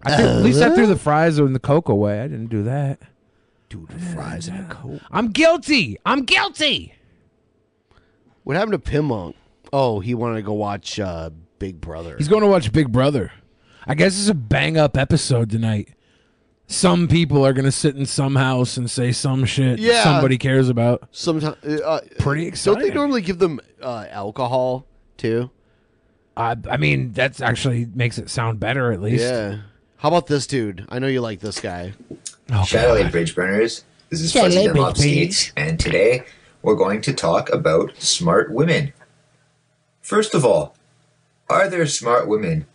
[0.05, 2.19] I threw, at least I threw the fries and the Coke away.
[2.21, 2.99] I didn't do that.
[3.69, 5.01] Dude, fries and a Coke.
[5.11, 5.97] I'm guilty.
[6.05, 6.93] I'm guilty.
[8.43, 9.35] What happened to Pimp Monk?
[9.71, 11.29] Oh, he wanted to go watch uh,
[11.59, 12.15] Big Brother.
[12.17, 13.31] He's going to watch Big Brother.
[13.87, 15.89] I guess it's a bang up episode tonight.
[16.67, 20.03] Some people are going to sit in some house and say some shit Yeah.
[20.03, 21.07] somebody cares about.
[21.11, 22.81] Sometimes uh, Pretty Don't exciting.
[22.83, 24.85] they normally give them uh, alcohol
[25.17, 25.49] too?
[26.37, 29.23] I, I mean, that's actually makes it sound better at least.
[29.23, 29.59] Yeah.
[30.03, 30.85] How about this dude?
[30.89, 31.93] I know you like this guy.
[32.51, 33.85] Oh, Shadow Lake Bridge Burners.
[34.09, 36.25] This is Shadow Fuzzy Dunlop Bridge Skates, and today
[36.61, 38.91] we're going to talk about smart women.
[40.01, 40.75] First of all,
[41.49, 42.65] are there smart women?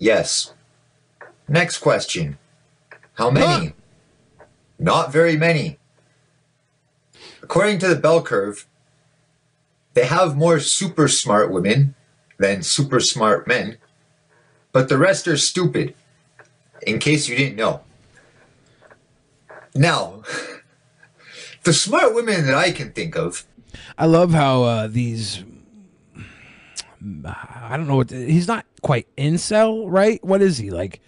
[0.00, 0.52] Yes.
[1.46, 2.38] Next question.
[3.14, 3.74] How many?
[4.80, 5.78] Not very many.
[7.40, 8.66] According to the bell curve,
[9.94, 11.94] they have more super smart women
[12.36, 13.78] than super smart men,
[14.72, 15.94] but the rest are stupid,
[16.86, 17.80] in case you didn't know.
[19.74, 20.22] Now,
[21.64, 23.46] the smart women that I can think of,
[23.96, 25.44] I love how uh, these.
[27.24, 30.22] I don't know what he's not quite incel, right?
[30.24, 31.00] What is he like?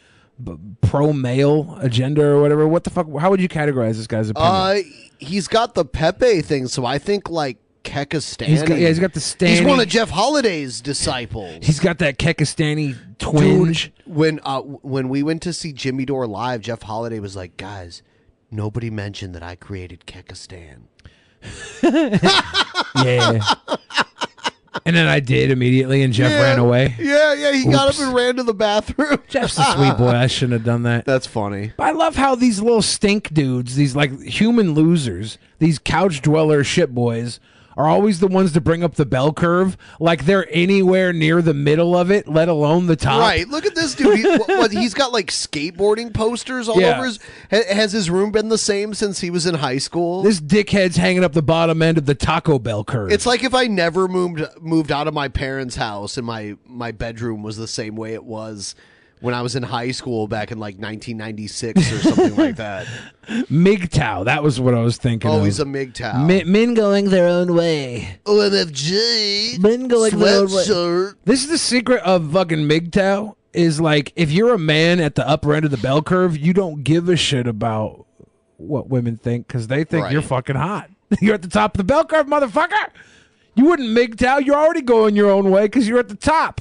[0.42, 2.66] B- pro male agenda or whatever.
[2.68, 3.06] What the fuck?
[3.18, 4.52] How would you categorize this guy's opinion?
[4.52, 4.76] Uh,
[5.18, 7.58] he's got the Pepe thing, so I think like
[7.90, 8.46] Kekistani.
[8.46, 9.48] He's got- yeah, he's got the stain.
[9.48, 11.58] He's one of Jeff Holiday's disciples.
[11.66, 13.84] He's got that Kekistani twinge.
[13.84, 17.56] Dude, when uh, when we went to see Jimmy Dore live, Jeff Holiday was like,
[17.56, 18.02] "Guys,
[18.50, 20.82] nobody mentioned that I created Kekistan."
[21.82, 23.40] yeah.
[24.86, 26.42] and then I did immediately, and Jeff Yeah.
[26.42, 26.94] ran away.
[26.98, 29.18] Yeah, yeah, he got up and ran to the bathroom.
[29.28, 30.10] Jeff's a sweet boy.
[30.10, 31.04] I shouldn't have done that.
[31.04, 31.72] That's funny.
[31.76, 36.62] But I love how these little stink dudes, these like human losers, these couch dweller
[36.62, 37.40] shit boys,
[37.76, 39.76] are always the ones to bring up the bell curve.
[39.98, 43.20] Like they're anywhere near the middle of it, let alone the top.
[43.20, 43.48] Right.
[43.48, 44.18] Look at this dude.
[44.18, 46.96] He, he's got like skateboarding posters all Yeah.
[46.96, 47.18] over his.
[47.50, 50.22] Ha, has his room been the same since he was in high school?
[50.22, 53.12] This dickhead's hanging up the bottom end of the Taco Bell curve.
[53.12, 56.92] It's like if I never moved moved out of my parents' house and my my
[56.92, 58.74] bedroom was the same way it was
[59.20, 62.86] when I was in high school back in like 1996 or something like that.
[63.28, 64.24] MGTOW.
[64.24, 65.30] That was what I was thinking.
[65.30, 65.68] Always of.
[65.68, 66.26] a MGTOW.
[66.26, 68.18] Men, men going their own way.
[68.24, 69.58] OMFG.
[69.60, 70.52] Men going their own way.
[70.64, 71.14] Sweatshirt.
[71.24, 73.36] This is the secret of fucking MGTOW.
[73.52, 76.52] Is like if you're a man at the upper end of the bell curve, you
[76.52, 78.06] don't give a shit about
[78.58, 80.12] what women think because they think Right.
[80.12, 80.88] you're fucking hot.
[81.20, 82.90] You're at the top of the bell curve, motherfucker.
[83.56, 84.46] You wouldn't MGTOW.
[84.46, 86.60] You're already going your own way because you're at the top.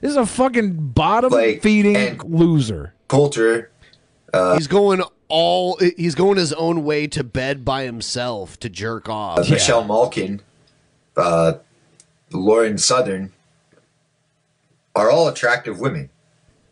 [0.00, 1.30] This is a fucking bottom
[1.60, 2.94] feeding loser.
[3.08, 3.70] Coulter.
[4.32, 5.78] Uh, he's going all.
[5.96, 9.38] He's going his own way to bed by himself to jerk off.
[9.38, 10.40] uh, Michelle Malkin,
[11.16, 11.54] uh,
[12.32, 13.32] Lauren Southern,
[14.94, 16.08] are all attractive women.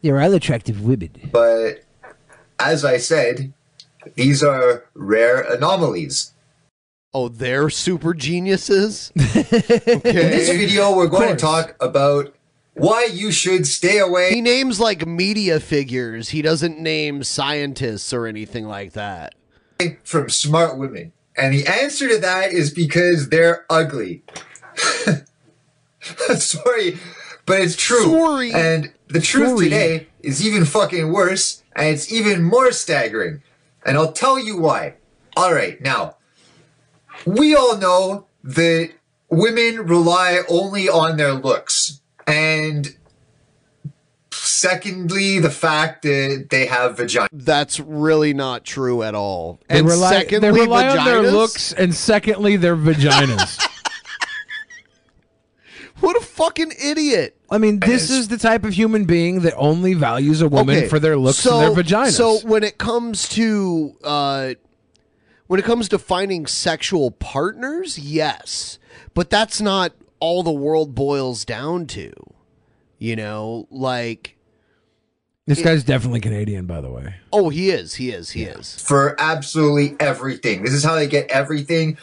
[0.03, 1.11] They're all attractive women.
[1.33, 1.85] But
[2.59, 3.53] as I said,
[4.15, 6.33] these are rare anomalies.
[7.13, 9.11] Oh, they're super geniuses.
[9.17, 12.35] In this video, we're going to talk about
[12.79, 14.31] why you should stay away.
[14.33, 16.31] He names like media figures.
[16.31, 19.35] He doesn't name scientists or anything like that.
[20.05, 21.13] From smart women.
[21.37, 24.25] And the answer to that is because they're ugly.
[26.37, 26.99] Sorry,
[27.47, 28.05] but it's true.
[28.05, 28.53] Sorry.
[28.53, 29.65] And the truth Sorry.
[29.65, 33.43] today is even fucking worse, and it's even more staggering.
[33.85, 34.95] And I'll tell you why.
[35.37, 36.17] All right, now,
[37.25, 38.91] we all know that
[39.31, 42.01] women rely only on their looks.
[42.69, 42.97] And
[44.31, 47.29] secondly, the fact that they have vagina.
[47.33, 49.61] That's really not true at all.
[49.69, 53.65] They and rely, secondly, they rely on their looks, and secondly, their vaginas.
[56.01, 57.37] What a fucking idiot!
[57.51, 60.89] I mean, this is the type of human being that only values a woman Okay,
[60.89, 62.13] for their looks so, and their vaginas.
[62.13, 64.55] So when it comes to uh,
[65.49, 68.79] when it comes to finding sexual partners, yes,
[69.13, 72.13] but that's not all the world boils down to.
[72.99, 74.37] You know, like
[75.47, 77.15] this guy's definitely Canadian, by the way.
[77.33, 78.79] oh, he is, he is, he is.
[78.81, 80.63] for absolutely everything.
[80.63, 81.97] This is how they get everything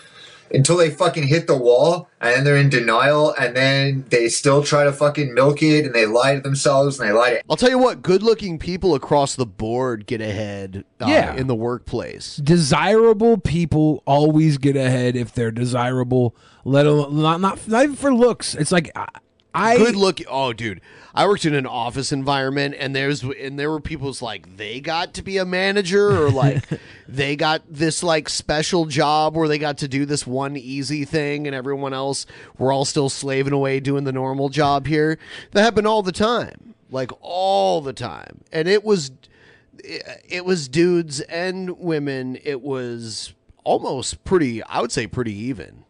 [0.52, 4.64] until they fucking hit the wall and then they're in denial and then they still
[4.64, 7.56] try to fucking milk it and they lie to themselves and they lie to I'll
[7.56, 10.86] tell you what, good-looking people across the board get ahead.
[11.02, 11.36] Uh, Yeah.
[11.36, 12.38] in the workplace.
[12.38, 16.36] Desirable people always get ahead if they're desirable.
[16.64, 18.54] Let alone not not, not even for looks.
[18.56, 19.08] It's like I,
[19.56, 20.20] I good look.
[20.28, 20.82] Oh, dude,
[21.14, 25.14] I worked in an office environment, and there's and there were people's like they got
[25.16, 26.66] to be a manager, or like
[27.08, 31.47] they got this like special job where they got to do this one easy thing,
[31.47, 32.26] and everyone else
[32.58, 35.18] we're all still slaving away doing the normal job here.
[35.51, 39.12] That happened all the time, like all the time, and it was
[39.80, 42.38] it, it was dudes and women.
[42.43, 43.34] It was
[43.64, 44.62] almost pretty.
[44.64, 45.86] I would say pretty even.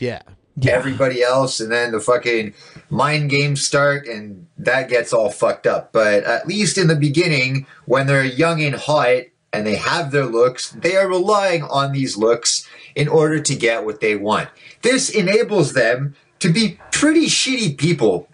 [0.00, 0.22] Yeah.
[0.64, 2.54] Everybody else and then the fucking
[2.90, 5.92] mind games start and that gets all fucked up.
[5.92, 10.26] But at least in the beginning, when they're young and hot and they have their
[10.26, 14.48] looks, they are relying on these looks in order to get what they want.
[14.82, 18.28] This enables them to be pretty shitty people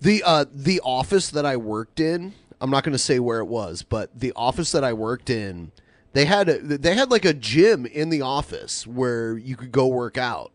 [0.00, 3.46] The uh the office that I worked in, I'm not going to say where it
[3.46, 5.72] was, but the office that I worked in,
[6.12, 9.86] they had a, they had like a gym in the office where you could go
[9.88, 10.51] work out.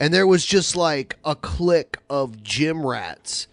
[0.00, 3.48] And there was just like a clique of gym rats,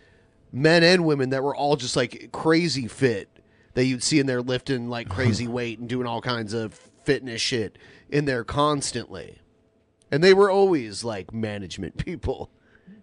[0.51, 3.29] men and women that were all just like crazy fit
[3.73, 6.73] that you'd see in there lifting like crazy weight and doing all kinds of
[7.03, 7.77] fitness shit
[8.09, 9.39] in there constantly.
[10.11, 12.49] And they were always like management people,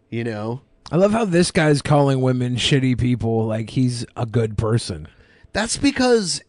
[0.09, 0.63] you know?
[0.91, 5.09] I love how this guy's calling women shitty people like he's a good person.
[5.53, 6.43] That's because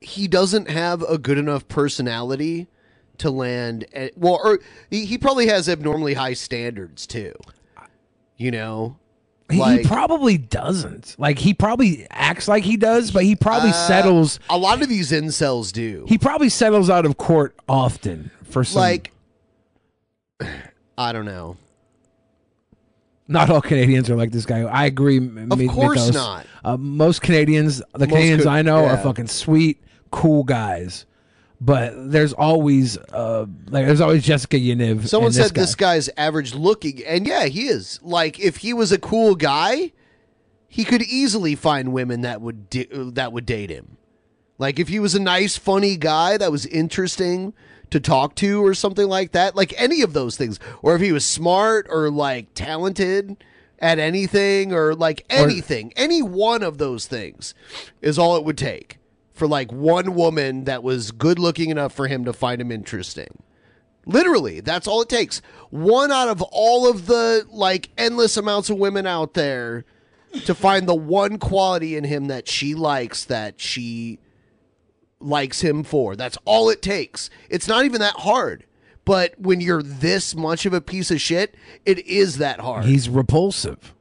[0.00, 2.68] he doesn't have a good enough personality
[3.18, 3.84] to land.
[3.92, 4.60] At, well, or
[4.90, 7.32] he, he probably has abnormally high standards too.
[8.36, 8.96] You know,
[9.50, 11.14] He, Like- he probably doesn't.
[11.18, 14.40] Like he probably acts like he does, but he probably Uh, settles.
[14.50, 16.04] A lot of these incels do.
[16.08, 18.80] He probably settles out of court often for some.
[18.80, 19.12] like,
[20.98, 21.56] I don't know.
[23.28, 24.60] not all Canadians are like this guy.
[24.62, 25.18] I agree.
[25.18, 26.14] Of course Mythos.
[26.14, 26.46] not.
[26.64, 31.06] Uh, most Canadians, the Most Canadians co- I know, are fucking sweet, cool guys.
[31.60, 35.08] But there's always, uh, like, there's always Jessica Yaniv.
[35.08, 35.60] Someone and said this, guy.
[35.60, 37.98] this guy's average looking, and yeah, he is.
[38.02, 39.92] Like, if he was a cool guy,
[40.68, 43.96] he could easily find women that would di- that would date him.
[44.58, 47.54] Like, if he was a nice, funny guy that was interesting
[47.88, 51.12] to talk to, or something like that, like any of those things, or if he
[51.12, 53.36] was smart or like talented
[53.78, 57.54] at anything, or like anything, any one of those things
[58.02, 58.98] is all it would take
[59.36, 63.42] for like one woman that was good looking enough for him to find him interesting.
[64.06, 65.42] Literally, that's all it takes.
[65.68, 69.84] One out of all of the like endless amounts of women out there
[70.46, 74.18] to find the one quality in him that she likes that she
[75.20, 76.16] likes him for.
[76.16, 77.28] That's all it takes.
[77.50, 78.64] It's not even that hard.
[79.04, 82.86] But when you're this much of a piece of shit, it is that hard.
[82.86, 83.94] He's repulsive.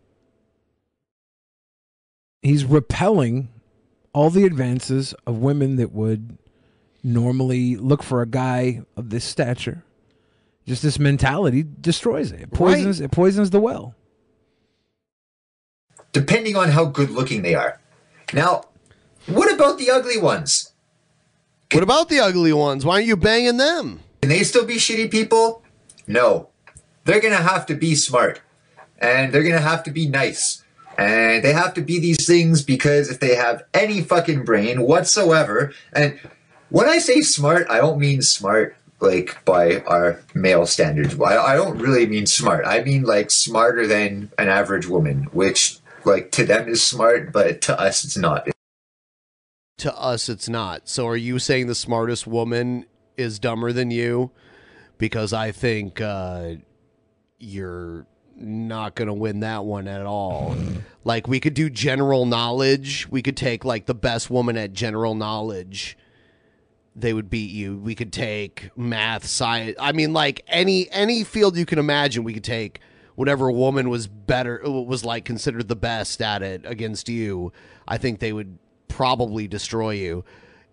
[2.42, 3.50] He's repelling
[4.16, 6.38] all the advances of women that would
[7.03, 9.84] normally look for a guy of this stature.
[10.66, 12.41] Just this mentality destroys it.
[12.41, 13.93] It poisons it poisons the well.
[16.13, 17.82] depending on how good looking they are.
[18.34, 18.63] Now,
[19.28, 20.72] what about the ugly ones?
[21.74, 22.86] What about the ugly ones?
[22.86, 23.99] Why aren't you banging them?
[24.22, 25.61] Can they still be shitty people?
[26.07, 26.49] No.
[27.03, 28.41] They're gonna have to be smart.
[28.97, 30.63] And they're gonna have to be nice.
[30.98, 35.74] And they have to be these things because if they have any fucking brain whatsoever,
[35.93, 36.20] and
[36.70, 41.20] when I say smart, I don't mean smart like by our male standards.
[41.20, 42.66] I, I don't really mean smart.
[42.66, 47.62] I mean like smarter than an average woman, which like to them is smart, but
[47.64, 48.48] to us it's not.
[49.80, 50.88] To us, it's not.
[50.88, 52.86] So are you saying the smartest woman
[53.18, 54.32] is dumber than you
[54.98, 56.56] because I think uh,
[57.38, 60.56] you're not going to win that one at all.
[61.04, 63.08] like we could do general knowledge.
[63.10, 65.98] We could take like the best woman at general knowledge.
[66.96, 67.78] They would beat you.
[67.78, 69.76] We could take math, science.
[69.80, 72.80] I mean, like any any field you can imagine, we could take
[73.16, 77.52] whatever woman was better was like considered the best at it against you.
[77.88, 78.58] I think they would
[78.88, 80.24] probably destroy you.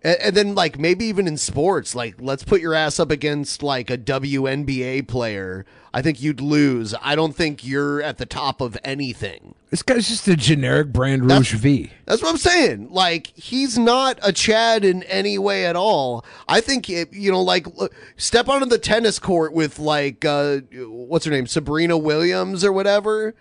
[0.03, 3.63] And, and then like maybe even in sports, like let's put your ass up against
[3.63, 5.65] like a WNBA player.
[5.95, 6.95] I think you'd lose.
[7.01, 9.53] I don't think you're at the top of anything.
[9.69, 11.91] This guy's just a generic brand Roosh V.
[12.05, 12.89] That's what I'm saying.
[12.91, 16.25] Like he's not a Chad in any way at all.
[16.47, 17.67] I think it, you know, like
[18.17, 23.35] step onto the tennis court with like uh, what's her name, Sabrina Williams or whatever.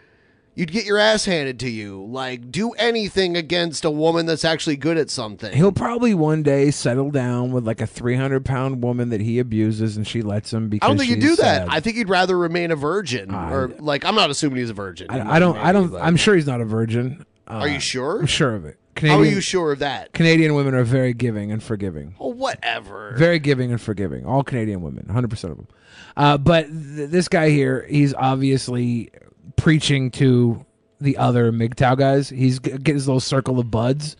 [0.54, 2.04] You'd get your ass handed to you.
[2.04, 5.52] Like do anything against a woman that's actually good at something.
[5.54, 9.96] He'll probably one day settle down with like a 300 pound woman that he abuses
[9.96, 11.70] and she lets him because I don't think she's do that.
[11.70, 15.06] I think you'd rather remain a virgin, or like I'm not assuming he's a virgin.
[15.10, 15.56] I, I don't.
[15.56, 15.94] I don't.
[15.96, 17.24] I'm sure he's not a virgin.
[17.48, 18.20] Uh, Are you sure?
[18.20, 18.78] I'm sure of it.
[18.96, 20.12] How are you sure of that?
[20.12, 22.14] Canadian women are very giving and forgiving.
[22.20, 23.14] Oh, whatever.
[23.16, 24.26] Very giving and forgiving.
[24.26, 25.68] All Canadian women, 100% of them.
[26.16, 29.10] Uh, but th- this guy here, he's obviously
[29.56, 30.64] preaching to
[31.00, 32.28] the other MGTOW guys.
[32.28, 34.16] He's getting his little circle of buds.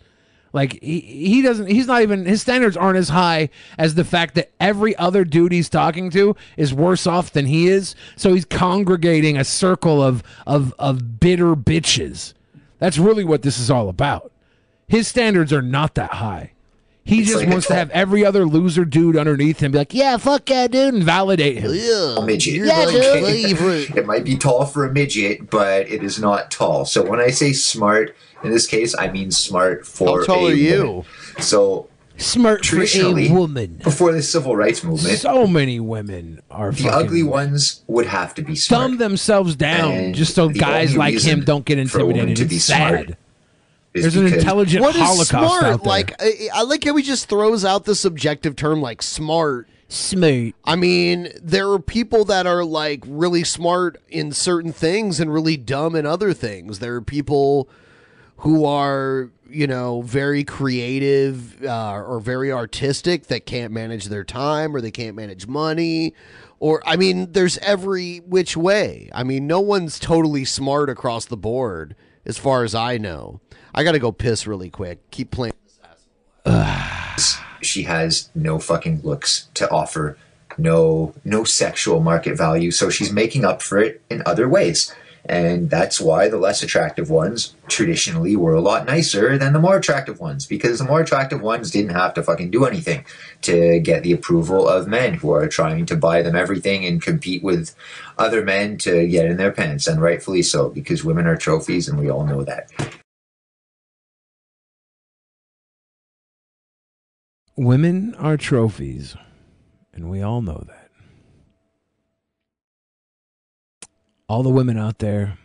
[0.53, 3.49] Like he he doesn't he's not even his standards aren't as high
[3.79, 7.67] as the fact that every other dude he's talking to is worse off than he
[7.67, 7.95] is.
[8.15, 12.33] So he's congregating a circle of of of bitter bitches.
[12.77, 14.31] That's really what this is all about.
[14.87, 16.51] His standards are not that high.
[17.05, 19.93] He It's just like wants to have every other loser dude underneath him be like,
[19.93, 21.71] "Yeah, fuck yeah, dude," and validate him.
[21.71, 22.65] A midget.
[22.65, 23.57] Yeah, dude.
[23.97, 26.85] it might be tall for a midget, but it is not tall.
[26.85, 30.51] So when I say smart, in this case, I mean smart for How tall a
[30.51, 30.83] are you?
[30.85, 31.05] woman.
[31.39, 33.81] So smart for a woman.
[33.83, 38.33] Before the civil rights movement, So many women are the fucking ugly ones would have
[38.35, 38.81] to be smart.
[38.91, 42.29] dumb themselves down And just so guys only like him don't get for a woman
[42.29, 42.37] intimidated.
[42.45, 43.17] to be It's smart sad.
[43.93, 45.63] Is There's an intelligent What is Holocaust smart?
[45.63, 45.89] out there.
[45.89, 49.69] Like I, I like how he just throws out the subjective term like smart.
[49.87, 50.53] Smart.
[50.65, 55.57] I mean, there are people that are like really smart in certain things and really
[55.57, 56.79] dumb in other things.
[56.79, 57.69] There are people
[58.37, 64.75] who are, you know, very creative uh, or very artistic that can't manage their time
[64.75, 66.13] or they can't manage money.
[66.59, 69.09] Or, I mean, there's every which way.
[69.13, 73.41] I mean, no one's totally smart across the board, as far as I know.
[73.73, 74.99] I got to go piss really quick.
[75.11, 75.53] Keep playing.
[77.61, 80.17] She has no fucking looks to offer
[80.57, 84.93] no no sexual market value so she's making up for it in other ways
[85.25, 89.77] and that's why the less attractive ones traditionally were a lot nicer than the more
[89.77, 93.05] attractive ones because the more attractive ones didn't have to fucking do anything
[93.41, 97.41] to get the approval of men who are trying to buy them everything and compete
[97.41, 97.73] with
[98.17, 101.97] other men to get in their pants and rightfully so because women are trophies and
[101.97, 102.69] we all know that
[107.55, 109.15] Women are trophies,
[109.93, 110.89] and we all know that.
[114.27, 115.37] All the women out there,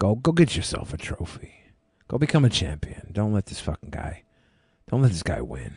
[0.00, 1.54] go go get yourself a trophy.
[2.08, 3.10] Go become a champion.
[3.12, 4.24] Don't let this fucking guy.
[4.90, 5.74] Don't let this guy win.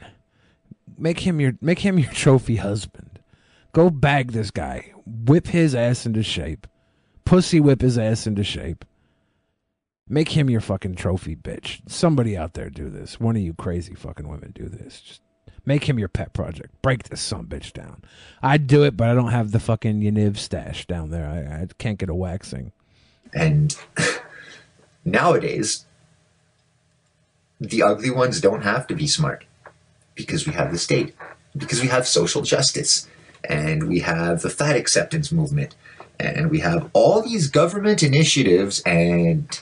[0.98, 3.20] Make him your make him your trophy husband.
[3.72, 4.94] Go bag this guy.
[5.06, 6.66] Whip his ass into shape.
[7.24, 8.84] Pussy whip his ass into shape.
[10.12, 11.82] Make him your fucking trophy bitch.
[11.88, 13.20] Somebody out there do this.
[13.20, 15.02] One of you crazy fucking women do this.
[15.02, 15.22] Just
[15.68, 16.82] make him your pet project.
[16.82, 18.02] Break this some bitch down.
[18.42, 21.28] I'd do it, but I don't have the fucking Yaniv stash down there.
[21.28, 22.72] I, I can't get a waxing.
[23.36, 23.76] And
[25.06, 25.86] nowadays,
[27.62, 29.46] the ugly ones don't have to be smart
[30.16, 31.14] because we have the state,
[31.56, 33.08] because we have social justice,
[33.44, 35.76] and we have the fat acceptance movement,
[36.20, 39.62] and we have all these government initiatives and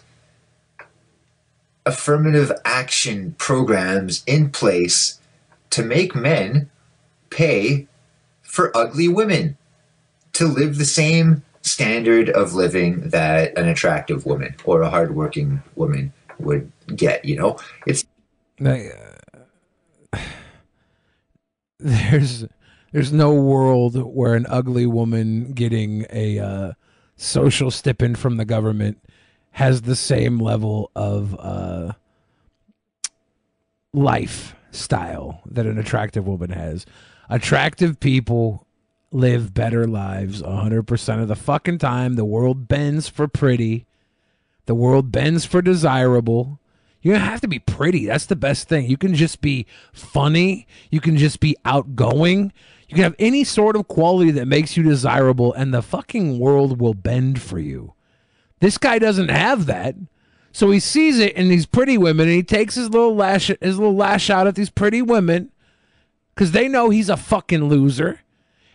[1.88, 5.20] affirmative action programs in place
[5.70, 6.70] to make men
[7.30, 7.88] pay
[8.42, 9.58] for ugly women
[10.34, 16.14] to live the same standard of living that an attractive woman or a hardworking woman
[16.40, 17.26] would get.
[17.26, 18.06] You know, it's
[18.64, 18.80] uh,
[21.80, 22.46] there's
[22.92, 26.74] there's no world where an ugly woman getting a uh,
[27.16, 29.00] social stipend from the government
[29.58, 31.91] has the same level of uh,
[33.91, 36.86] lifestyle that an attractive woman has.
[37.28, 38.68] Attractive people
[39.12, 42.18] live better lives 100% of the fucking time.
[42.18, 43.88] The world bends for pretty.
[44.68, 46.60] The world bends for desirable.
[47.01, 48.05] You don't have to be pretty.
[48.05, 48.88] That's the best thing.
[48.88, 50.68] You can just be funny.
[50.91, 52.53] You can just be outgoing.
[52.88, 56.80] You can have any sort of quality that makes you desirable, and the fucking world
[56.80, 57.95] will bend for you.
[58.60, 59.95] This guy doesn't have that.
[60.51, 63.78] So he sees it in these pretty women, and he takes his little lash, his
[63.78, 65.51] little lash out at these pretty women,
[66.34, 68.22] because they know he's a fucking loser.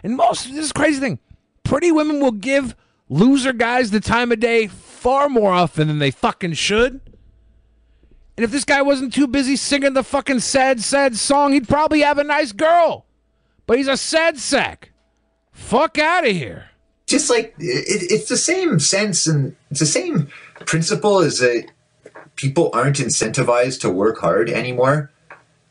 [0.05, 1.19] And most this is crazy thing:
[1.65, 2.77] pretty women will give
[3.09, 7.01] loser guys the time of day far more often than they fucking should.
[8.37, 12.01] And if this guy wasn't too busy singing the fucking sad, sad song, he'd probably
[12.01, 13.07] have a nice girl.
[13.67, 14.93] But he's a sad sack.
[15.51, 16.71] Fuck out of here.
[17.13, 20.29] Just like it, it's the same sense and it's the same
[20.65, 21.67] principle as that
[22.37, 25.11] people aren't incentivized to work hard anymore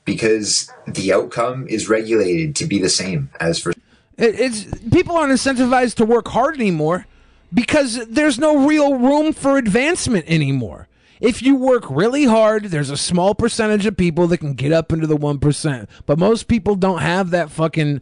[0.05, 5.33] because the outcome is regulated to be the same as for It, it's people aren't
[5.33, 7.07] incentivized to work hard anymore
[7.51, 10.87] because there's no real room for advancement anymore.
[11.19, 14.91] If you work really hard, there's a small percentage of people that can get up
[14.91, 15.87] into the 1%.
[16.05, 18.01] But most people don't have that fucking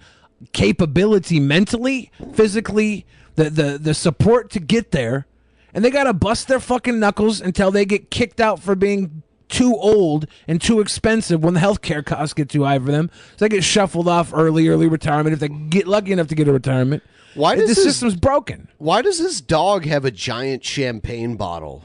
[0.54, 3.06] capability mentally, physically,
[3.44, 5.26] the the the support to get there.
[5.74, 9.22] And they got to bust their fucking knuckles until they get kicked out for being
[9.50, 13.12] too old and too expensive when the healthcare costs get too high for them.
[13.38, 16.48] So they get shuffled off early, early retirement if they get lucky enough to get
[16.48, 17.04] a retirement.
[17.36, 18.68] Why the does this- system's broken?
[18.80, 21.84] Why does this dog have a giant champagne bottle?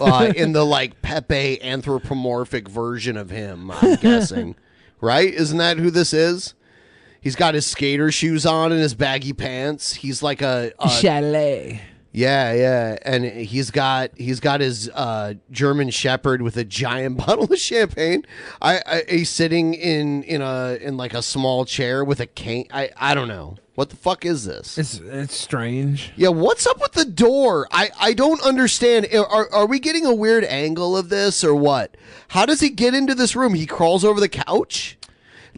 [0.00, 4.56] uh, in the like Pepe anthropomorphic version of him, I'm guessing.
[5.00, 5.32] right?
[5.32, 6.54] Isn't that who this is?
[7.28, 9.92] He's got his skater shoes on and his baggy pants.
[9.92, 11.82] He's like a, a chalet.
[12.10, 17.52] Yeah, yeah, and he's got he's got his uh, German Shepherd with a giant bottle
[17.52, 18.24] of champagne.
[18.62, 22.66] I, I he's sitting in in a in like a small chair with a cane.
[22.72, 24.78] I I don't know what the fuck is this.
[24.78, 26.12] It's it's strange.
[26.16, 27.68] Yeah, what's up with the door?
[27.70, 29.06] I I don't understand.
[29.14, 31.94] Are are we getting a weird angle of this or what?
[32.28, 33.52] How does he get into this room?
[33.52, 34.97] He crawls over the couch.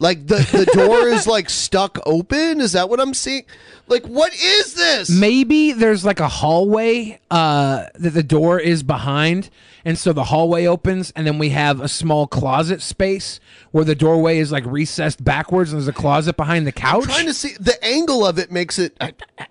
[0.01, 2.59] Like the the door is like stuck open.
[2.59, 3.43] Is that what I'm seeing?
[3.87, 5.11] Like what is this?
[5.11, 9.51] Maybe there's like a hallway uh, that the door is behind,
[9.85, 13.39] and so the hallway opens, and then we have a small closet space
[13.69, 17.03] where the doorway is like recessed backwards, and there's a closet behind the couch.
[17.03, 18.97] I'm trying to see the angle of it makes it.
[18.99, 19.45] I- I-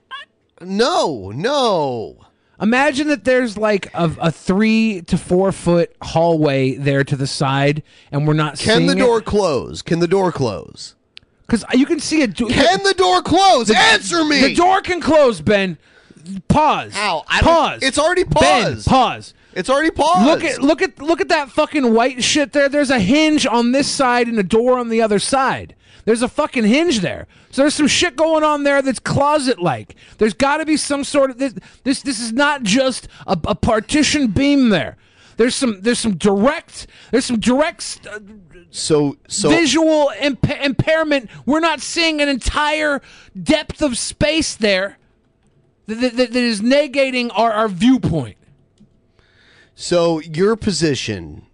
[0.63, 2.27] no, no.
[2.61, 7.83] Imagine that there's like a, a three to four foot hallway there to the side,
[8.13, 9.25] and we're not Can the door it.
[9.25, 9.81] close?
[9.83, 10.95] Can the door close?
[11.47, 12.37] Because you can see it.
[12.37, 13.71] Can the door close?
[13.71, 14.41] Answer me.
[14.41, 15.79] The door can close, Ben.
[16.49, 16.93] Pause.
[16.93, 17.25] How?
[17.29, 17.83] I don't- pause.
[17.83, 18.87] It's already Ben, paused.
[18.87, 19.35] pause.
[19.53, 20.27] It's already paused.
[20.27, 22.69] Look at look at look at that fucking white shit there.
[22.69, 25.75] There's a hinge on this side and a door on the other side.
[26.05, 27.27] There's a fucking hinge there.
[27.51, 29.97] So there's some shit going on there that's closet like.
[30.19, 31.55] There's got to be some sort of this.
[31.85, 34.97] This this is not just a, a partition beam there.
[35.37, 38.21] There's some there's some direct there's some direct uh,
[38.71, 41.31] so so visual imp- impairment.
[41.47, 43.01] We're not seeing an entire
[43.41, 44.99] depth of space there
[45.87, 48.37] that, that, that is negating our, our viewpoint.
[49.75, 51.47] So your position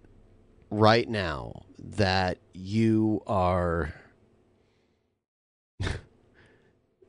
[0.69, 3.93] right now that you are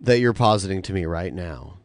[0.01, 1.79] that you're positing to me right now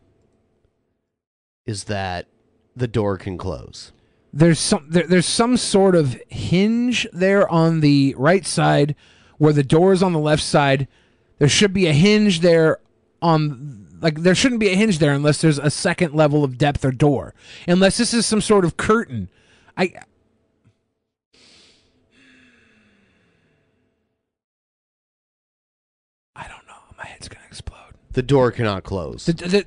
[1.65, 2.27] is that
[2.75, 3.91] the door can close.
[4.31, 8.95] there's some there, there's some sort of hinge there on the right side
[9.37, 10.87] where the door is on the left side.
[11.37, 12.79] There should be a hinge there
[13.21, 16.83] on like there shouldn't be a hinge there unless there's a second level of depth
[16.83, 17.33] or door.
[17.67, 19.29] Unless this is some sort of curtain.
[19.77, 19.93] I
[28.13, 29.25] The door cannot close.
[29.25, 29.65] The- the-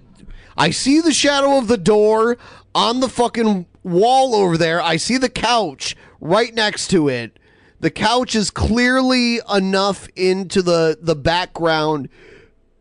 [0.56, 2.38] I see the shadow of the door
[2.74, 4.80] on the fucking wall over there.
[4.80, 7.38] I see the couch right next to it.
[7.80, 12.08] The couch is clearly enough into the the background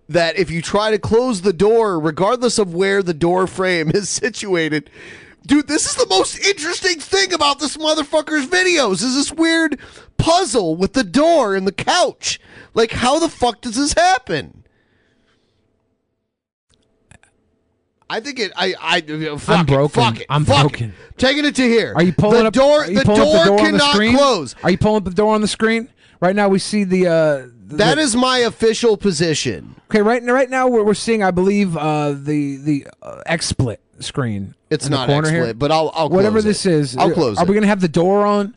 [0.07, 4.07] that if you try to close the door, regardless of where the door frame is
[4.23, 4.89] situated,
[5.45, 9.03] dude, this is the most interesting thing about this motherfucker's videos.
[9.03, 9.77] Is this weird
[10.17, 12.39] puzzle with the door and the couch?
[12.73, 14.63] Like, how the fuck does this happen?
[18.09, 18.51] I think it.
[18.55, 18.75] I.
[18.79, 19.01] I.
[19.01, 19.89] Fuck I'm it, broken.
[20.03, 20.25] fuck it.
[20.29, 20.89] I'm fuck broken.
[20.89, 21.17] It.
[21.17, 21.93] Taking it to here.
[21.95, 22.85] Are you pulling the up door?
[22.85, 24.15] The door, the door the cannot screen?
[24.15, 24.55] close.
[24.63, 25.89] Are you pulling up the door on the screen?
[26.19, 29.75] Right now we see the uh That is my official position.
[29.89, 33.77] Okay, right now, right now we're, we're seeing, I believe, uh, the the uh, XSplit
[33.99, 34.55] screen.
[34.69, 35.53] It's the not corner here.
[35.53, 36.71] But I'll- I'll whatever close this it.
[36.73, 36.97] is.
[36.97, 37.49] I'll are- close Are it.
[37.49, 38.55] we gonna have the door on?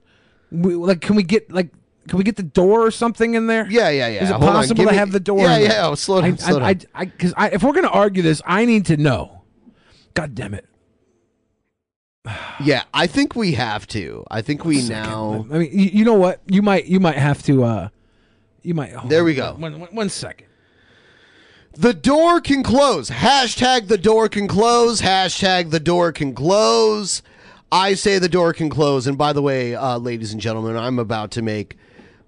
[0.51, 1.69] We, like, can we get like?
[2.09, 3.67] Can we get the door or something in there?
[3.69, 4.23] Yeah, yeah, yeah.
[4.25, 5.41] Is it Hold possible to me- have the door?
[5.41, 6.87] Yeah, yeah, oh, slow down, I, slow I, down.
[6.95, 9.38] I, because I, if we're gonna argue this, I need to know.
[10.15, 10.67] God damn it!
[12.61, 14.25] Yeah, I think we have to.
[14.31, 15.47] I think we now.
[15.51, 16.41] I mean, you, you know what?
[16.47, 17.65] You might you might have to.
[17.65, 17.89] uh
[18.63, 18.93] You might.
[19.09, 19.25] There on.
[19.25, 19.55] we go.
[19.55, 20.47] One, one, one second.
[21.73, 23.09] The door can close.
[23.09, 25.01] Hashtag the door can close.
[25.01, 27.23] Hashtag the door can close.
[27.71, 29.07] I say the door can close.
[29.07, 31.77] And by the way, uh, ladies and gentlemen, I'm about to make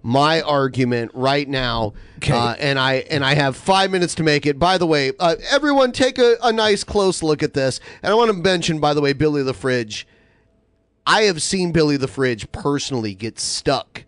[0.03, 1.95] my argument right now,
[2.29, 4.59] uh, and I and I have five minutes to make it.
[4.59, 7.81] By the way, uh, everyone, take a, a nice close look at this.
[8.03, 10.07] And I want to mention, by the way, Billy the Fridge.
[11.07, 14.05] I have seen Billy the Fridge personally get stuck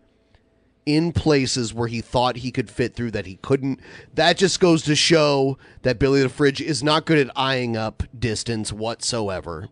[0.85, 3.81] in places where he thought he could fit through that he couldn't.
[4.15, 8.03] That just goes to show that Billy the Fridge is not good at eyeing up
[8.19, 9.69] distance whatsoever.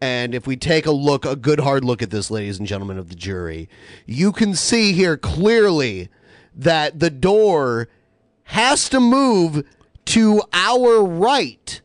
[0.00, 2.98] And if we take a look, a good hard look at this, ladies and gentlemen
[2.98, 3.68] of the jury,
[4.06, 6.08] you can see here clearly
[6.54, 7.88] that the door
[8.44, 9.64] has to move
[10.06, 11.80] to our right.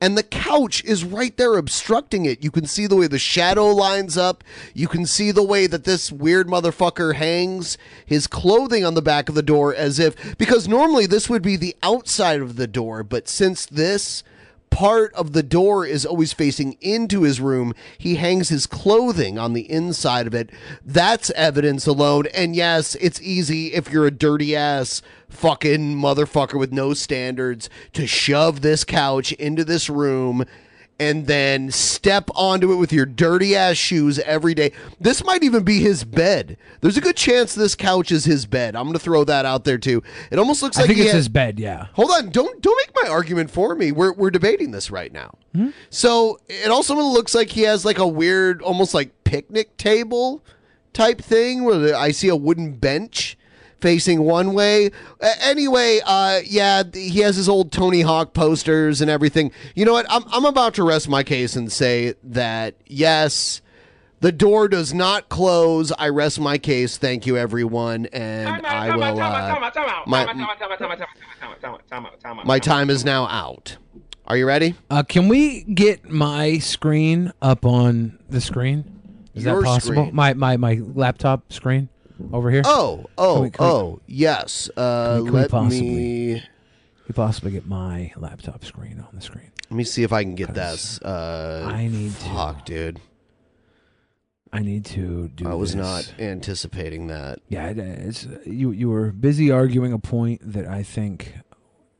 [0.00, 2.44] And the couch is right there obstructing it.
[2.44, 4.44] You can see the way the shadow lines up.
[4.74, 9.30] You can see the way that this weird motherfucker hangs his clothing on the back
[9.30, 13.02] of the door as if, because normally this would be the outside of the door,
[13.02, 14.22] but since this
[14.74, 17.72] part of the door is always facing into his room.
[17.96, 20.50] He hangs his clothing on the inside of it.
[20.84, 22.26] That's evidence alone.
[22.34, 28.08] And yes, it's easy if you're a dirty ass fucking motherfucker with no standards to
[28.08, 30.44] shove this couch into this room
[31.00, 34.72] and then step onto it with your dirty ass shoes every day.
[35.00, 36.56] This might even be his bed.
[36.80, 38.76] There's a good chance this couch is his bed.
[38.76, 40.02] I'm going to throw that out there too.
[40.30, 41.58] It almost looks like I think it's had- his bed.
[41.58, 41.86] Yeah.
[41.94, 43.90] Hold on, don't don't make my argument for me.
[43.92, 45.36] We're we're debating this right now.
[45.54, 45.70] Hmm?
[45.90, 50.44] So it also looks like he has like a weird, almost like picnic table
[50.92, 53.36] type thing where I see a wooden bench
[53.84, 54.86] facing one way.
[55.20, 59.52] A- anyway, uh, yeah, he has his old Tony Hawk posters and everything.
[59.74, 60.06] You know what?
[60.08, 63.60] I'm I'm about to rest my case and say that yes.
[64.20, 65.92] The door does not close.
[65.98, 66.96] I rest my case.
[66.96, 69.02] Thank you, everyone, and I will.
[69.20, 69.54] uh,
[70.06, 70.24] my-
[72.44, 73.76] my time is now out.
[74.26, 74.74] Are you ready?
[74.88, 78.84] Uh, can we get my screen up on the screen?
[79.34, 80.04] Is Your that possible?
[80.04, 80.14] screen?
[80.14, 81.90] My my my laptop screen
[82.32, 82.62] over here.
[82.64, 84.70] Oh, oh, we- can we- oh, yes.
[84.76, 86.42] Uh, can we- let possibly- me
[87.08, 89.50] we possibly get my laptop screen on the screen?
[89.70, 91.00] let me see if I can get this.
[91.02, 92.24] Uh, I need to.
[92.30, 93.00] fuck, dude.
[94.52, 95.48] I need to do.
[95.48, 95.80] I was this.
[95.84, 97.40] not anticipating that.
[97.48, 98.70] Yeah, it- it's you.
[98.70, 101.34] You were busy arguing a point that I think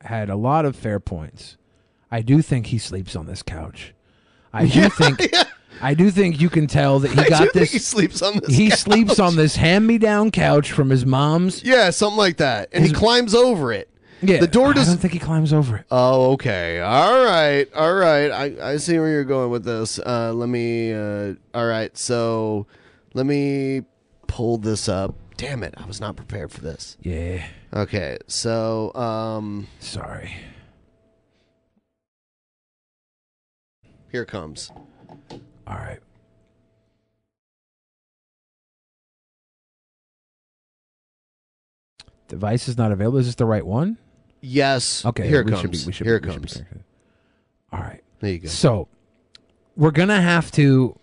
[0.02, 1.56] had a lot of fair points.
[2.12, 3.92] I do think he sleeps on this couch.
[4.52, 5.20] I do Yeah, think.
[5.82, 7.72] I do think you can tell that he I got this.
[7.72, 8.78] he sleeps on this He couch.
[8.80, 11.62] sleeps on this hand-me-down couch from his mom's.
[11.62, 13.88] Yeah, something like that, and he climbs over it.
[14.22, 14.92] Yeah, the door doesn't.
[14.92, 15.84] I don't think he climbs over it.
[15.90, 16.80] Oh, okay.
[16.80, 17.66] All right.
[17.74, 18.30] All right.
[18.30, 19.98] I, I see where you're going with this.
[19.98, 20.94] Uh, let me.
[20.94, 21.94] Uh, all right.
[21.98, 22.66] So
[23.12, 23.82] let me
[24.26, 25.14] pull this up.
[25.36, 25.74] Damn it.
[25.76, 26.96] I was not prepared for this.
[27.02, 27.44] Yeah.
[27.74, 28.16] Okay.
[28.26, 29.66] So, um.
[29.80, 30.32] Sorry.
[34.10, 34.70] Here comes.
[35.66, 36.00] All right.
[42.28, 43.18] Device is not available.
[43.18, 43.98] Is this the right one?
[44.40, 45.04] Yes.
[45.04, 45.26] Okay.
[45.28, 45.60] Here it comes.
[45.60, 46.52] Should be, we should Here be- it should be comes.
[46.54, 46.84] connected.
[47.72, 48.02] All right.
[48.20, 48.48] There you go.
[48.48, 48.88] So
[49.76, 50.98] we're gonna have to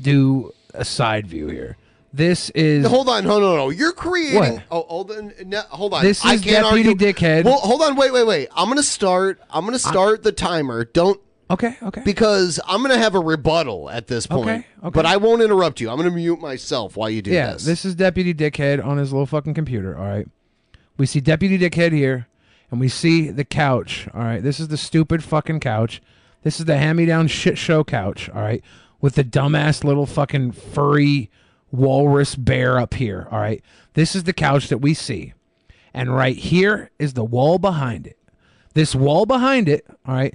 [0.00, 1.76] do a side view here.
[2.12, 3.70] This is Hold on, hold on, no.
[3.70, 4.38] You're creating.
[4.38, 4.62] What?
[4.70, 5.32] Oh, hold on.
[5.46, 6.02] No, hold on.
[6.02, 7.12] This I is can't Deputy argue.
[7.12, 7.44] Dickhead.
[7.44, 7.94] Well, hold on.
[7.94, 8.48] Wait, wait, wait.
[8.54, 9.40] I'm gonna start.
[9.50, 10.84] I'm gonna start the timer.
[10.84, 11.20] Don't.
[11.50, 11.76] Okay.
[11.82, 12.02] Okay.
[12.04, 14.48] Because I'm gonna have a rebuttal at this point.
[14.48, 14.90] Okay, okay.
[14.90, 15.90] But I won't interrupt you.
[15.90, 17.64] I'm gonna mute myself while you do yeah, this.
[17.64, 19.96] this is Deputy Dickhead on his little fucking computer.
[19.98, 20.28] All right.
[20.96, 22.28] We see Deputy Dickhead here,
[22.70, 24.08] and we see the couch.
[24.14, 24.42] All right.
[24.42, 26.00] This is the stupid fucking couch.
[26.42, 28.30] This is the hand me down shit show couch.
[28.30, 28.62] All right.
[29.00, 31.30] With the dumbass little fucking furry
[31.72, 33.26] walrus bear up here.
[33.30, 33.62] All right.
[33.94, 35.32] This is the couch that we see.
[35.92, 38.16] And right here is the wall behind it.
[38.74, 40.34] This wall behind it, all right,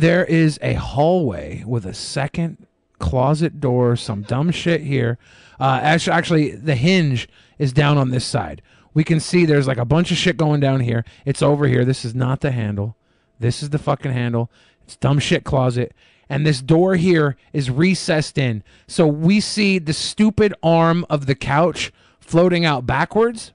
[0.00, 2.66] there is a hallway with a second
[2.98, 5.18] closet door, some dumb shit here.
[5.58, 7.28] Uh, actually, actually, the hinge
[7.58, 8.62] is down on this side.
[8.94, 11.04] We can see there's like a bunch of shit going down here.
[11.24, 11.84] It's over here.
[11.84, 12.96] This is not the handle.
[13.38, 14.50] This is the fucking handle.
[14.84, 15.94] It's dumb shit closet.
[16.28, 18.62] And this door here is recessed in.
[18.86, 23.52] So we see the stupid arm of the couch floating out backwards.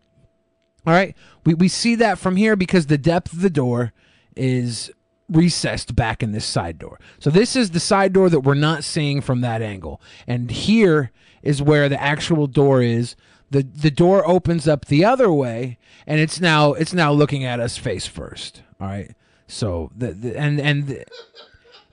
[0.86, 1.16] All right.
[1.46, 3.94] We, we see that from here because the depth of the door
[4.36, 4.92] is
[5.30, 7.00] recessed back in this side door.
[7.20, 10.02] So this is the side door that we're not seeing from that angle.
[10.28, 11.12] And here
[11.42, 13.16] is where the actual door is.
[13.52, 15.78] The the door opens up the other way
[16.08, 18.64] and it's now it's now looking at us face first.
[18.80, 19.12] All right.
[19.48, 21.06] So the, the and and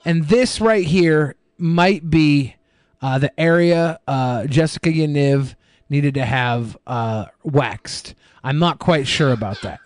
[0.04, 2.56] and this right here might be
[3.00, 5.54] uh, the area uh, Jessica Yaniv
[5.88, 8.14] needed to have uh, waxed.
[8.42, 9.80] I'm not quite sure about that.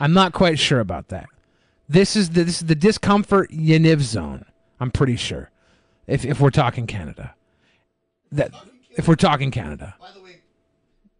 [0.00, 1.28] I'm not quite sure about that.
[1.88, 4.44] This is the this is the discomfort Yaniv zone.
[4.78, 5.50] I'm pretty sure.
[6.06, 7.34] If if we're talking Canada,
[8.32, 8.52] that
[8.96, 9.94] if we're talking Canada.
[10.00, 10.40] By the way,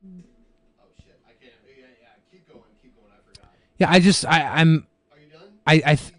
[0.04, 1.52] oh shit, I can't.
[1.66, 3.10] Yeah, yeah, keep going, keep going.
[3.12, 3.50] I forgot.
[3.78, 5.48] Yeah, I just I I'm Are you done?
[5.66, 6.12] I I th-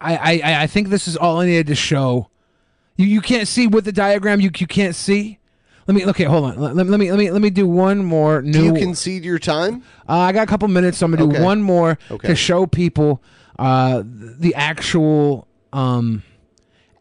[0.00, 2.28] I, I I think this is all I needed to show.
[2.96, 4.40] You you can't see with the diagram.
[4.40, 5.38] You you can't see.
[5.86, 6.24] Let me okay.
[6.24, 6.58] Hold on.
[6.60, 8.52] Let, let me let me let me do one more new.
[8.52, 9.82] Do you concede your time?
[10.08, 12.28] Uh, I got a couple minutes, so I'm gonna do one more Okay.
[12.28, 13.20] to show people
[13.58, 16.22] uh, the actual um,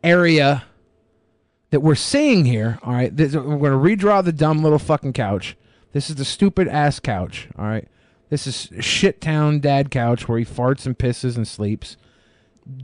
[0.03, 0.63] area
[1.71, 2.79] that we're seeing here.
[2.83, 5.55] All right, This- we're gonna redraw the dumb little fucking couch.
[5.93, 7.47] This is the stupid ass couch.
[7.57, 7.87] All right,
[8.29, 11.97] this is shit town dad couch where he farts and pisses and sleeps.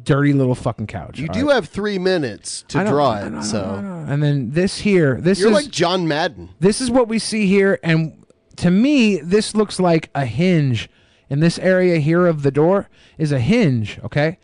[0.03, 1.19] Dirty little fucking couch.
[1.19, 1.55] You all do right?
[1.55, 3.29] have three minutes to draw it.
[3.29, 6.49] know, I know, so And then this here, this you're is like John Madden.
[6.59, 8.25] this is what we see here, and
[8.57, 10.89] to me, this looks like a hinge.
[11.29, 14.39] In this area here of the door is a hinge, okay?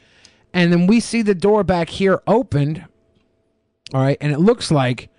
[0.54, 2.86] And then we see the door back here opened,
[3.94, 5.10] all right, and it looks like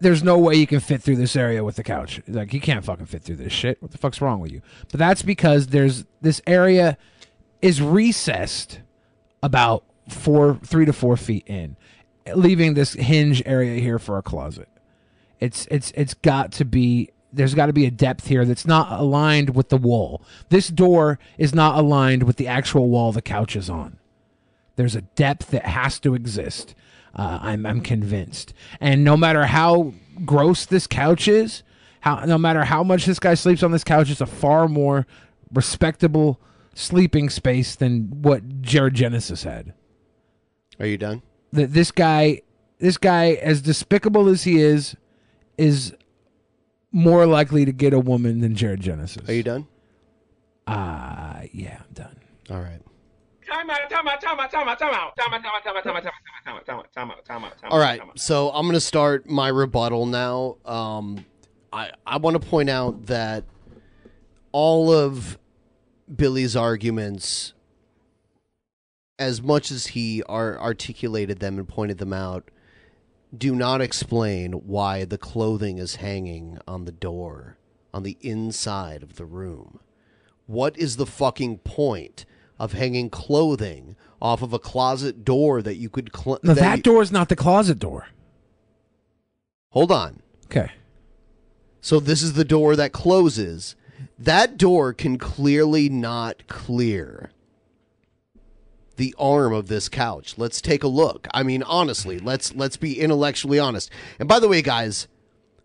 [0.00, 2.20] there's no way you can fit through this area with the couch.
[2.28, 3.82] Like you can't fucking fit through this shit.
[3.82, 4.62] What the fuck's wrong with you?
[4.90, 6.96] But that's because there's this area
[7.60, 8.80] is recessed
[9.42, 11.76] about four, three to four feet in,
[12.34, 14.68] leaving this hinge area here for a closet.
[15.40, 19.00] It's it's it's got to be there's got to be a depth here that's not
[19.00, 20.22] aligned with the wall.
[20.48, 23.98] This door is not aligned with the actual wall the couch is on.
[24.76, 26.74] There's a depth that has to exist.
[27.14, 28.54] Uh, I'm I'm convinced.
[28.80, 29.94] And no matter how
[30.24, 31.62] gross this couch is,
[32.00, 35.06] how no matter how much this guy sleeps on this couch, it's a far more
[35.52, 36.40] respectable
[36.74, 39.74] sleeping space than what Jared Genesis had.
[40.78, 41.22] Are you done?
[41.52, 42.42] That this guy,
[42.78, 44.96] this guy, as despicable as he is,
[45.56, 45.96] is
[46.92, 49.28] more likely to get a woman than Jared Genesis.
[49.28, 49.66] Are you done?
[50.66, 52.16] Uh yeah, I'm done.
[52.50, 52.80] All right.
[53.48, 55.76] Time out, time out, time out, time out, time out, time out, time out, time
[55.76, 57.72] out, time out, time out, time out, time out, time out, time out, time out.
[57.72, 60.58] All right, so I'm going to start my rebuttal now.
[60.66, 61.24] Um,
[61.72, 63.44] I I want to point out that
[64.52, 65.38] all of
[66.14, 67.54] Billy's arguments,
[69.18, 72.50] as much as he ar- articulated them and pointed them out,
[73.36, 77.56] do not explain why the clothing is hanging on the door
[77.92, 79.80] on the inside of the room.
[80.46, 82.24] What is the fucking point
[82.58, 86.76] of hanging clothing off of a closet door that you could cl- No, that that
[86.78, 88.06] you- door is not the closet door.
[89.70, 90.22] Hold on.
[90.46, 90.72] Okay.
[91.80, 93.76] So this is the door that closes.
[94.18, 97.30] That door can clearly not clear
[98.98, 100.34] the arm of this couch.
[100.36, 101.26] Let's take a look.
[101.32, 103.90] I mean, honestly, let's let's be intellectually honest.
[104.18, 105.08] And by the way, guys,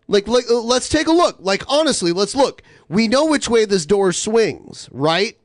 [0.08, 1.36] like, like uh, let's take a look.
[1.40, 2.62] Like honestly, let's look.
[2.88, 5.36] We know which way this door swings, right?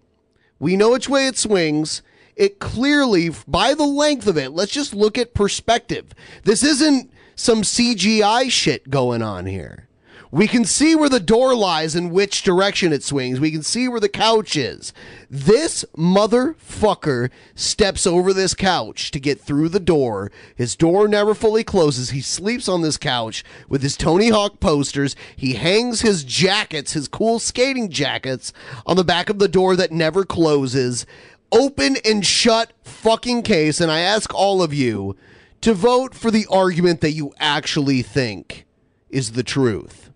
[0.59, 2.01] We know which way it swings.
[2.35, 6.13] It clearly, by the length of it, let's just look at perspective.
[6.43, 9.88] This isn't some CGI shit going on here.
[10.31, 13.39] We can see where the door lies and which direction it swings.
[13.39, 14.93] We can see where the couch is.
[15.27, 20.31] This motherfucker steps over this couch to get through the door.
[20.55, 22.11] His door never fully closes.
[22.11, 25.15] He sleeps on this couch with his Tony Hawk posters.
[25.35, 28.53] He hangs his jackets, his cool skating jackets,
[28.85, 31.07] on the back of the door that never closes.
[31.51, 33.81] Open and shut fucking case.
[33.81, 35.15] And I ask all of you
[35.61, 38.67] to vote for the argument that you actually think
[39.09, 40.08] is the truth.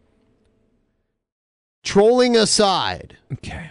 [1.83, 3.17] Trolling aside.
[3.33, 3.69] Okay.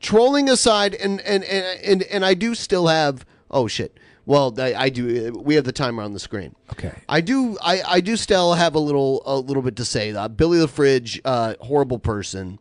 [0.00, 3.26] Trolling aside, and and and and, and I do still have.
[3.50, 3.98] Oh shit.
[4.24, 5.32] Well, I, I do.
[5.42, 6.54] We have the timer on the screen.
[6.72, 6.92] Okay.
[7.08, 7.56] I do.
[7.62, 10.12] I, I do still have a little a little bit to say.
[10.12, 12.58] Uh, Billy the Fridge, uh, horrible person.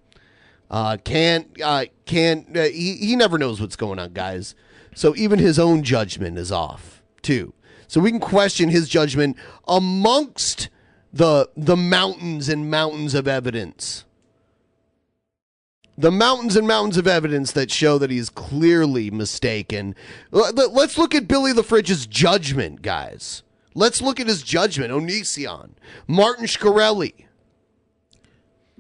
[0.72, 2.56] Uh, can't uh, can't.
[2.56, 4.56] Uh, he he never knows what's going on, guys.
[4.96, 7.54] So even his own judgment is off too.
[7.88, 9.38] So we can question his judgment
[9.68, 10.70] amongst
[11.14, 14.06] the the mountains and mountains of evidence.
[15.98, 19.96] The mountains and mountains of evidence that show that he's clearly mistaken.
[20.32, 23.42] Let's look at Billy the Fridge's judgment, guys.
[23.74, 24.92] Let's look at his judgment.
[24.92, 25.72] Onision,
[26.08, 27.26] Martin Shkreli.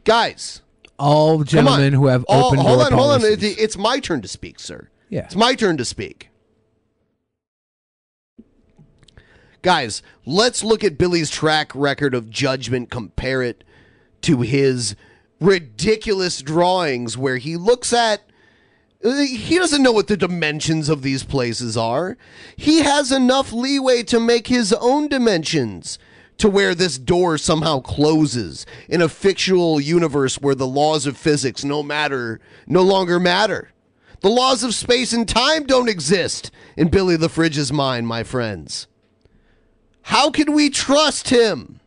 [0.04, 0.62] Guys,
[1.00, 3.24] All gentlemen who have All- open hold on, hold on.
[3.26, 4.90] It- It's my turn to speak, sir.
[5.10, 5.26] Yeah.
[5.26, 6.30] It's my turn to speak.
[9.62, 13.64] Guys, let's look at Billy's track record of judgment, compare it
[14.22, 14.96] to his
[15.40, 18.22] ridiculous drawings where he looks at
[19.04, 22.18] He doesn't know what the dimensions of these places are.
[22.56, 26.00] He has enough leeway to make his own dimensions
[26.40, 31.64] to where this door somehow closes in a fictional universe where the laws of physics
[31.64, 33.72] no matter no longer matter.
[34.22, 38.88] The laws of space and time don't exist in Billy the Fridge's mind, my friends.
[40.04, 41.80] How can we trust him?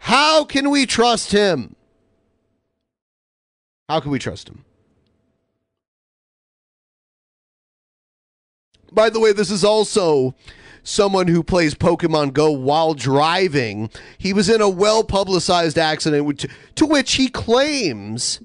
[0.00, 1.76] How can we trust him?
[3.92, 4.64] How can we trust him?
[8.90, 10.34] By the way, this is also
[10.82, 13.90] someone who plays Pokemon Go while driving.
[14.16, 16.46] He was in a well publicized accident which,
[16.76, 18.40] to which he claims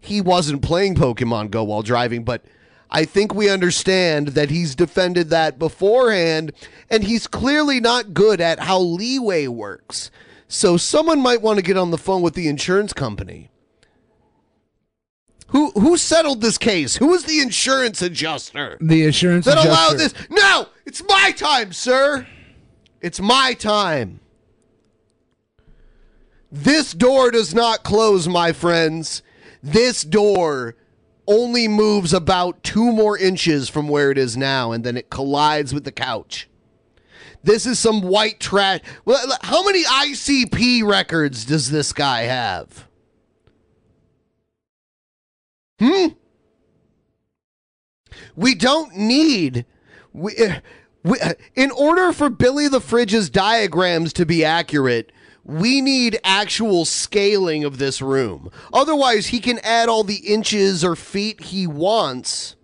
[0.00, 2.42] he wasn't playing Pokemon Go while driving, but
[2.90, 6.52] I think we understand that he's defended that beforehand,
[6.88, 10.10] and he's clearly not good at how leeway works.
[10.48, 13.50] So someone might want to get on the phone with the insurance company.
[15.50, 16.96] Who who settled this case?
[16.96, 18.78] Who was the insurance adjuster?
[18.80, 19.68] The insurance adjuster.
[19.68, 20.14] that allowed this?
[20.30, 22.26] No, it's my time, sir.
[23.00, 24.20] It's my time.
[26.52, 29.22] This door does not close, my friends.
[29.62, 30.76] This door
[31.26, 35.72] only moves about two more inches from where it is now, and then it collides
[35.72, 36.48] with the couch.
[37.42, 38.80] This is some white trash.
[39.04, 42.86] Well, how many ICP records does this guy have?
[45.80, 46.06] Hmm?
[48.36, 49.64] We don't need.
[50.12, 50.60] We, uh,
[51.02, 55.10] we, uh, in order for Billy the Fridge's diagrams to be accurate,
[55.42, 58.50] we need actual scaling of this room.
[58.72, 62.56] Otherwise, he can add all the inches or feet he wants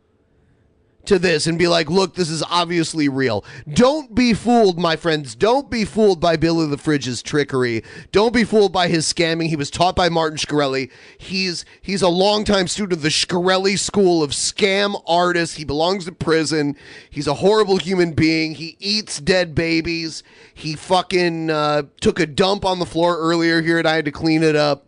[1.06, 3.44] to this and be like, look, this is obviously real.
[3.72, 5.34] Don't be fooled, my friends.
[5.34, 7.82] Don't be fooled by Billy the Fridge's trickery.
[8.12, 9.48] Don't be fooled by his scamming.
[9.48, 10.90] He was taught by Martin Shkreli.
[11.18, 15.56] He's he's a longtime student of the Shkreli School of Scam Artists.
[15.56, 16.76] He belongs to prison.
[17.10, 18.54] He's a horrible human being.
[18.54, 20.22] He eats dead babies.
[20.54, 24.12] He fucking uh, took a dump on the floor earlier here and I had to
[24.12, 24.86] clean it up.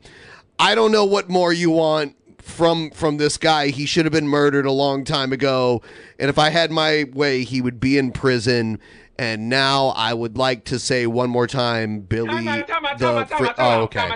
[0.58, 2.16] I don't know what more you want
[2.48, 3.68] from from this guy.
[3.68, 5.82] He should have been murdered a long time ago.
[6.18, 8.78] And if I had my way, he would be in prison.
[9.20, 14.08] And now I would like to say one more time, Billy the Fri- Oh, okay.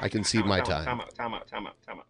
[0.00, 0.84] I can see my time.
[0.84, 2.06] Time out, time out, time out, time out.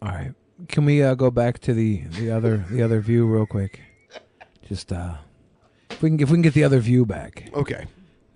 [0.00, 0.32] All right.
[0.68, 3.80] Can we uh, go back to the the other the other view real quick?
[4.68, 5.14] Just uh,
[5.90, 7.50] if we can if we can get the other view back.
[7.52, 7.86] Okay.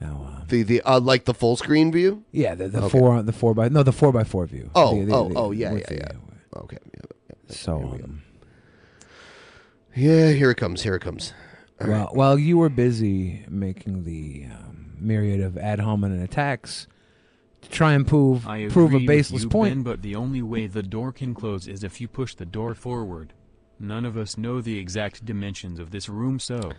[0.01, 2.25] Now, uh, The the uh, like the full screen view.
[2.33, 2.99] yeah, the, the Okay.
[2.99, 4.71] four the four by no the four by four view.
[4.75, 6.09] Oh, The- the- oh, the- oh, yeah, with yeah,
[6.53, 7.01] the- yeah.
[7.05, 7.37] Okay.
[7.49, 8.23] So, um,
[9.95, 10.83] Yeah, here it comes.
[10.83, 11.33] Here it comes.
[11.81, 11.97] All right.
[11.97, 16.87] while while you were busy making the um, myriad of ad hominem attacks
[17.63, 20.15] to try and prove I prove a agree with baseless you, point, Ben, but the
[20.15, 23.33] only way the door can close is if you push the door forward.
[23.79, 26.73] None of us know the exact dimensions of this room, so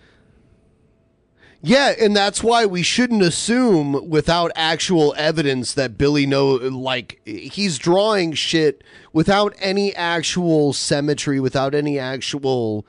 [1.64, 7.78] Yeah, and that's why we shouldn't assume without actual evidence that Billy know like he's
[7.78, 8.84] drawing shit
[9.14, 12.86] without any actual symmetry, without any actual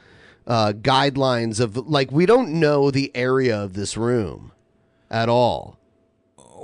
[0.46, 4.52] uh, guidelines of like we don't know the area of this room
[5.10, 5.78] at all.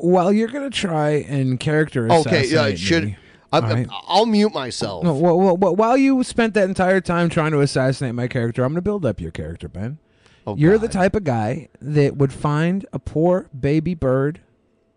[0.01, 3.17] while you're gonna try and character Okay, yeah, assassinate should me,
[3.53, 3.87] I, right?
[3.91, 5.05] I'll mute myself.
[5.05, 8.65] No, well, well, well, while you spent that entire time trying to assassinate my character,
[8.65, 9.99] I'm going to build up your character, Ben.
[10.49, 14.41] Oh, You're the type of guy that would find a poor baby bird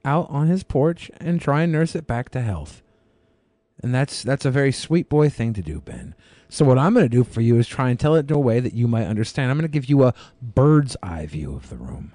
[0.06, 2.82] out on his porch and try and nurse it back to health.
[3.84, 6.16] And that's that's a very sweet boy thing to do, Ben.
[6.48, 8.40] So what I'm going to do for you is try and tell it in a
[8.40, 9.52] way that you might understand.
[9.52, 12.14] I'm going to give you a bird's eye view of the room.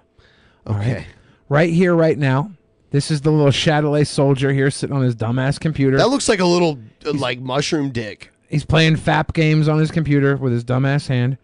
[0.67, 0.87] All right?
[0.89, 1.07] Okay.
[1.49, 2.53] Right here, right now.
[2.91, 5.99] This is the little Chatelet soldier here sitting on his dumbass computer.
[5.99, 8.33] That looks like a little uh, like mushroom dick.
[8.49, 11.37] He's playing FAP games on his computer with his dumbass hand.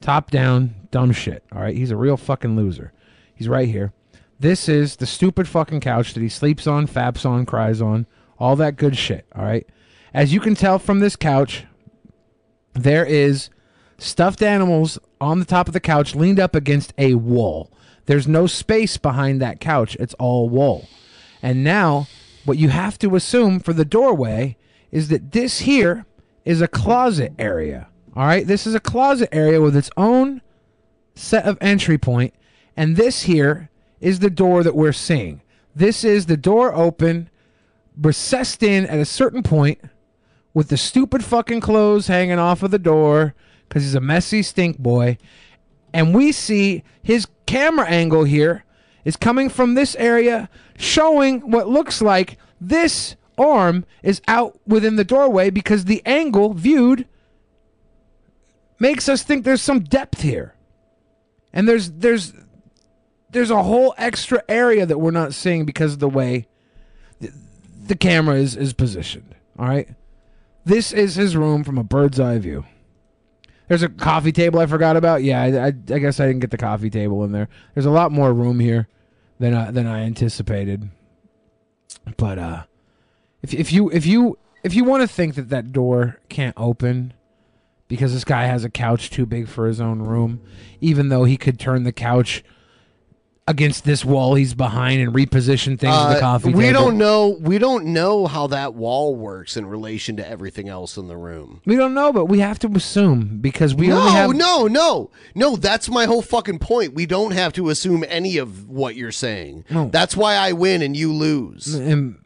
[0.00, 1.44] Top down, dumb shit.
[1.52, 1.76] All right.
[1.76, 2.92] He's a real fucking loser.
[3.34, 3.92] He's right here.
[4.38, 8.06] This is the stupid fucking couch that he sleeps on, faps on, cries on,
[8.38, 9.26] all that good shit.
[9.34, 9.66] All right.
[10.12, 11.64] As you can tell from this couch,
[12.74, 13.48] there is
[13.98, 17.70] stuffed animals on the top of the couch leaned up against a wall.
[18.04, 19.96] There's no space behind that couch.
[19.98, 20.86] It's all wall.
[21.42, 22.06] And now,
[22.44, 24.56] what you have to assume for the doorway
[24.90, 26.06] is that this here
[26.44, 27.88] is a closet area.
[28.16, 30.40] All right, this is a closet area with its own
[31.14, 32.32] set of entry point,
[32.74, 33.68] and this here
[34.00, 35.42] is the door that we're seeing.
[35.74, 37.28] This is the door open,
[37.94, 39.80] recessed in at a certain point,
[40.54, 43.34] with the stupid fucking clothes hanging off of the door
[43.68, 45.18] because he's a messy stink boy.
[45.92, 48.64] And we see his camera angle here
[49.04, 50.48] is coming from this area,
[50.78, 57.06] showing what looks like this arm is out within the doorway because the angle viewed
[58.78, 60.54] makes us think there's some depth here.
[61.52, 62.32] And there's there's
[63.30, 66.46] there's a whole extra area that we're not seeing because of the way
[67.20, 67.32] the,
[67.86, 69.34] the camera is is positioned.
[69.58, 69.88] All right?
[70.64, 72.64] This is his room from a bird's eye view.
[73.68, 75.22] There's a coffee table I forgot about.
[75.22, 77.48] Yeah, I, I, I guess I didn't get the coffee table in there.
[77.74, 78.88] There's a lot more room here
[79.38, 80.88] than I, than I anticipated.
[82.16, 82.64] But uh,
[83.42, 87.14] if if you if you if you want to think that that door can't open
[87.88, 90.40] because this guy has a couch too big for his own room,
[90.80, 92.42] even though he could turn the couch
[93.48, 96.80] against this wall he's behind and reposition things in the Uh, coffee we table.
[96.80, 97.28] don't know.
[97.40, 101.60] We don't know how that wall works in relation to everything else in the room.
[101.64, 105.10] We don't know, but we have to assume because we no, only have no, no,
[105.36, 105.54] no.
[105.54, 106.92] That's my whole fucking point.
[106.94, 109.64] We don't have to assume any of what you're saying.
[109.70, 109.90] No.
[109.92, 111.72] That's why I win and you lose.
[111.72, 112.16] And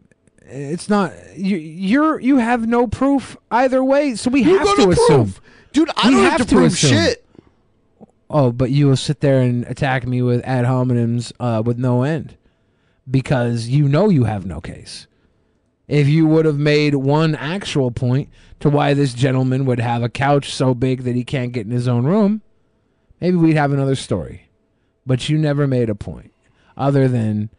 [0.50, 1.56] it's not you.
[1.56, 5.34] You're you have no proof either way, so we You have gotta to assume.
[5.72, 7.24] Dude, I We don't have to prove shit.
[8.28, 12.02] Oh, but you will sit there and attack me with ad hominems uh, with no
[12.02, 12.36] end
[13.10, 15.06] because you know you have no case.
[15.88, 18.28] If you would have made one actual point
[18.60, 21.72] to why this gentleman would have a couch so big that he can't get in
[21.72, 22.42] his own room,
[23.20, 24.48] maybe we'd have another story.
[25.04, 26.32] But you never made a point
[26.76, 27.50] other than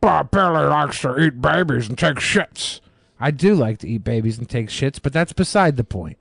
[0.00, 2.80] Bob Billy likes to eat babies and take shits.
[3.20, 6.18] I do like to eat babies and take shits, but that's beside the point.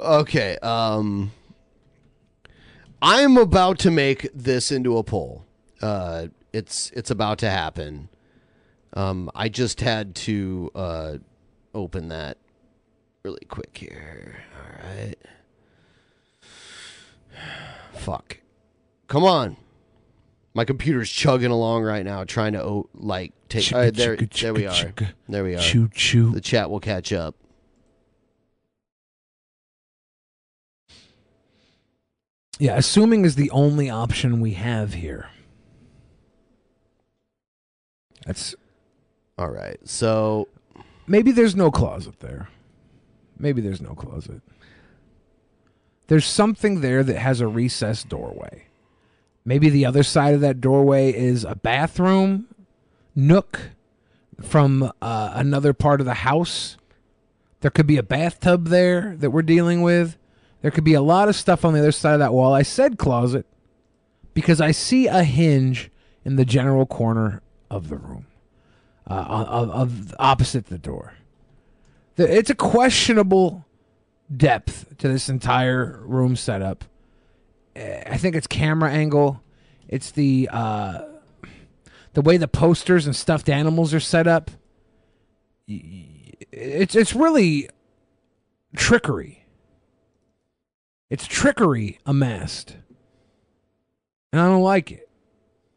[0.00, 0.56] Okay.
[0.58, 1.32] Um,
[3.02, 5.44] I'm about to make this into a poll.
[5.82, 8.08] Uh, it's it's about to happen.
[8.94, 11.18] Um, I just had to uh,
[11.74, 12.38] open that
[13.22, 14.42] really quick here.
[14.56, 15.16] All right.
[17.98, 18.38] Fuck.
[19.10, 19.56] Come on.
[20.54, 23.72] My computer's chugging along right now, trying to oh, like take.
[23.72, 24.92] All right, uh, there, chugga, there we are.
[25.28, 25.60] There we are.
[25.60, 26.30] Choo, choo.
[26.30, 27.34] The chat will catch up.
[32.60, 35.28] Yeah, assuming is the only option we have here.
[38.26, 38.54] That's
[39.36, 39.78] all right.
[39.88, 40.46] So
[41.08, 42.48] maybe there's no closet there.
[43.38, 44.40] Maybe there's no closet.
[46.06, 48.66] There's something there that has a recessed doorway.
[49.44, 52.46] Maybe the other side of that doorway is a bathroom
[53.14, 53.70] nook
[54.40, 56.76] from uh, another part of the house.
[57.60, 60.16] There could be a bathtub there that we're dealing with.
[60.62, 62.52] There could be a lot of stuff on the other side of that wall.
[62.54, 63.46] I said closet
[64.34, 65.90] because I see a hinge
[66.24, 68.26] in the general corner of the room,
[69.08, 71.14] uh, of, of opposite the door.
[72.16, 73.64] It's a questionable
[74.34, 76.84] depth to this entire room setup.
[77.80, 79.42] I think it's camera angle.
[79.88, 81.02] It's the uh,
[82.12, 84.50] the way the posters and stuffed animals are set up.
[85.66, 87.68] It's it's really
[88.76, 89.46] trickery.
[91.08, 92.76] It's trickery amassed.
[94.32, 95.08] And I don't like it.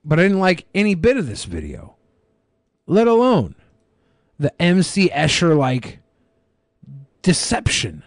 [0.06, 1.96] But I didn't like any bit of this video.
[2.86, 3.56] Let alone
[4.38, 6.00] the MC Escher like
[7.22, 8.04] deception.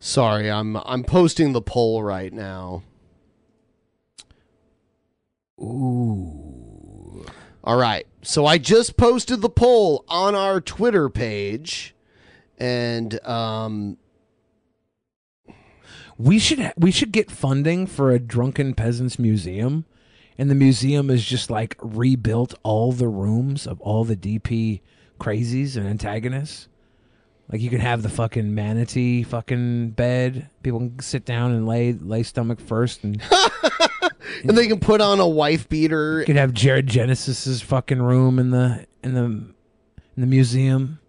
[0.00, 2.82] Sorry, I'm I'm posting the poll right now.
[5.60, 7.26] Ooh.
[7.62, 8.06] All right.
[8.22, 11.94] So I just posted the poll on our Twitter page
[12.58, 13.98] and um
[16.16, 19.84] We should ha- we should get funding for a drunken peasants museum,
[20.38, 24.80] and the museum is just like rebuilt all the rooms of all the DP
[25.18, 26.68] crazies and antagonists.
[27.50, 30.48] Like you can have the fucking manatee fucking bed.
[30.62, 33.20] People can sit down and lay lay stomach first, and
[34.44, 36.20] and they can put on a wife beater.
[36.20, 39.54] you could have Jared Genesis's fucking room in the in the in
[40.16, 41.00] the museum.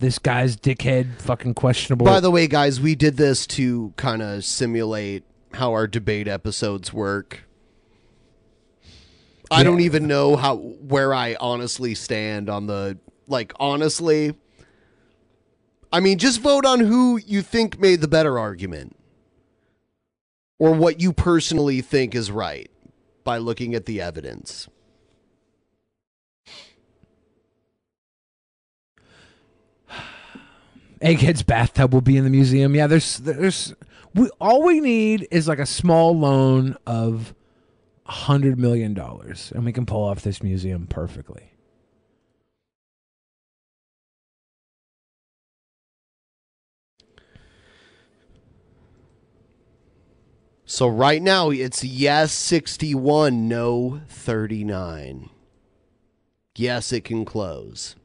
[0.00, 2.06] This guy's dickhead fucking questionable.
[2.06, 5.24] By the way, guys, we did this to kind of simulate
[5.54, 7.44] how our debate episodes work.
[9.50, 9.64] I Yeah.
[9.64, 14.34] don't even know how where I honestly stand on the like honestly.
[15.92, 18.96] I mean, just vote on who you think made the better argument
[20.58, 22.70] or what you personally think is right
[23.24, 24.68] by looking at the evidence.
[31.00, 32.74] Egghead's bathtub will be in the museum.
[32.74, 33.74] Yeah, there's there's
[34.14, 37.34] we, all we need is like a small loan of
[38.04, 41.49] hundred million dollars, and we can pull off this museum perfectly.
[50.70, 55.28] So right now it's yes 61, no 39.
[56.54, 57.96] Yes, it can close.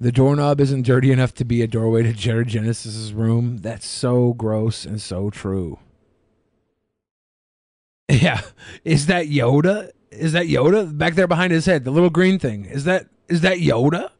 [0.00, 3.58] The doorknob isn't dirty enough to be a doorway to Jared Genesis's room.
[3.58, 5.78] That's so gross and so true.
[8.08, 8.40] Yeah,
[8.82, 9.92] is that Yoda?
[10.10, 11.84] Is that Yoda back there behind his head?
[11.84, 12.64] The little green thing.
[12.64, 14.10] Is that is that Yoda?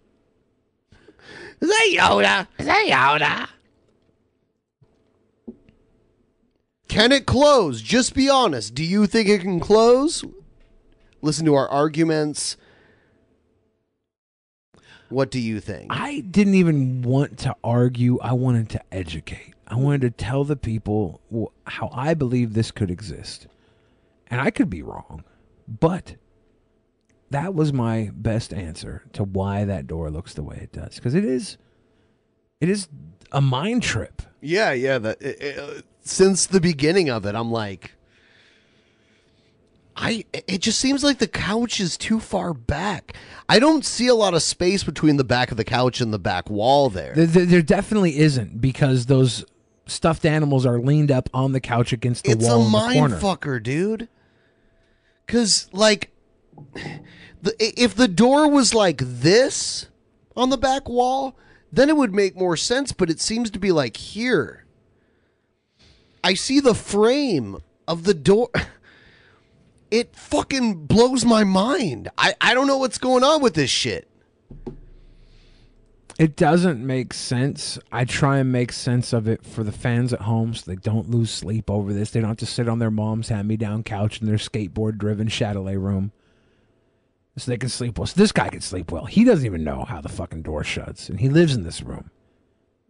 [1.61, 2.47] Is that Yoda?
[2.59, 3.49] Is that Yoda?
[6.95, 7.83] Can it close?
[7.83, 8.73] Just be honest.
[8.75, 10.25] Do you think it can close?
[11.23, 12.57] Listen to our arguments.
[15.09, 15.89] What do you think?
[15.91, 18.21] I didn't even want to argue.
[18.21, 19.55] I wanted to educate.
[19.66, 23.49] I wanted to tell the people wh- how I believe this could exist.
[24.29, 25.25] And I could be wrong,
[25.66, 26.15] but
[27.31, 31.15] that was my best answer to why that door looks the way it does because
[31.15, 31.57] it is
[32.61, 32.87] it is
[33.33, 34.23] a mind trip.
[34.41, 34.99] Yeah, yeah.
[34.99, 37.93] That it, it- uh, since the beginning of it, I'm like,
[39.97, 40.25] I.
[40.33, 43.17] It just seems like the couch is too far back.
[43.49, 46.19] I don't see a lot of space between the back of the couch and the
[46.19, 47.15] back wall there.
[47.15, 49.45] There, there, there definitely isn't because those
[49.87, 52.71] stuffed animals are leaned up on the couch against the it's wall a in the
[52.71, 54.09] mind fucker, dude.
[55.27, 56.11] Cause like,
[57.43, 59.89] the, if the door was like this
[60.37, 61.37] on the back wall,
[61.73, 62.93] then it would make more sense.
[62.93, 64.64] But it seems to be like here.
[66.25, 68.51] I see the frame of the door.
[69.91, 72.09] It fucking blows my mind.
[72.19, 74.11] I, I don't know what's going on with this shit.
[76.19, 77.79] It doesn't make sense.
[77.93, 81.11] I try and make sense of it for the fans at home so they don't
[81.11, 82.11] lose sleep over this.
[82.11, 84.99] They don't have to sit on their mom's hand me down couch in their skateboard
[84.99, 86.11] driven Chatelet room.
[87.37, 88.07] So they can sleep well.
[88.07, 89.05] So this guy can sleep well.
[89.05, 92.11] He doesn't even know how the fucking door shuts, and he lives in this room.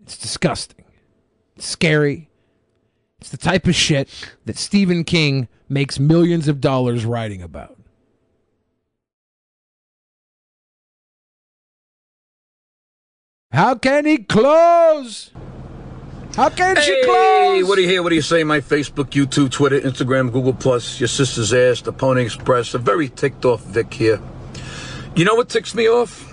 [0.04, 0.86] It's disgusting.
[1.56, 2.30] It's scary.
[3.24, 4.10] It's the type of shit
[4.44, 7.78] that Stephen King makes millions of dollars writing about.
[13.50, 15.30] How can he close?
[16.36, 17.66] How can she Hey, close?
[17.66, 18.02] what do you hear?
[18.02, 18.44] What do you say?
[18.44, 22.74] My Facebook, YouTube, Twitter, Instagram, Google Plus, your sister's ass, the Pony Express.
[22.74, 24.20] A very ticked off Vic here.
[25.16, 26.30] You know what ticks me off?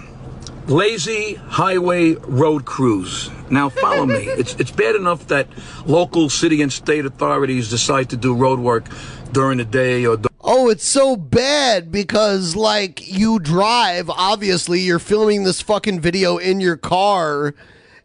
[0.68, 3.30] Lazy highway road crews.
[3.50, 4.28] Now follow me.
[4.42, 5.48] It's it's bad enough that
[5.86, 8.86] local city and state authorities decide to do road work
[9.32, 15.44] during the day or Oh, it's so bad because, like, you drive, obviously, you're filming
[15.44, 17.54] this fucking video in your car.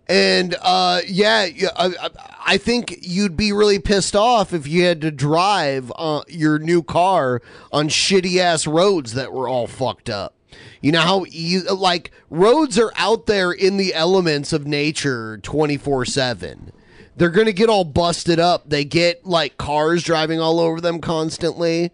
[0.06, 2.10] And, uh, yeah, I, I-
[2.48, 6.80] I think you'd be really pissed off if you had to drive uh, your new
[6.80, 7.42] car
[7.72, 10.35] on shitty ass roads that were all fucked up.
[10.80, 16.04] You know how easy, like, roads are out there in the elements of nature 24
[16.04, 16.72] 7
[17.16, 18.68] they're gonna get all busted up.
[18.68, 21.90] They get like cars driving all over them constantly.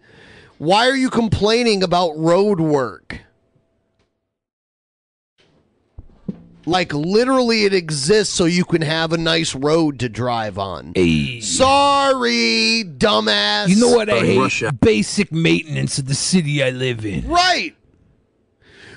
[0.57, 3.19] Why are you complaining about road work?
[6.65, 10.93] Like literally, it exists so you can have a nice road to drive on.
[11.41, 13.67] Sorry, dumbass.
[13.67, 14.79] You know what I hate?
[14.79, 17.27] Basic maintenance of the city I live in.
[17.27, 17.75] Right.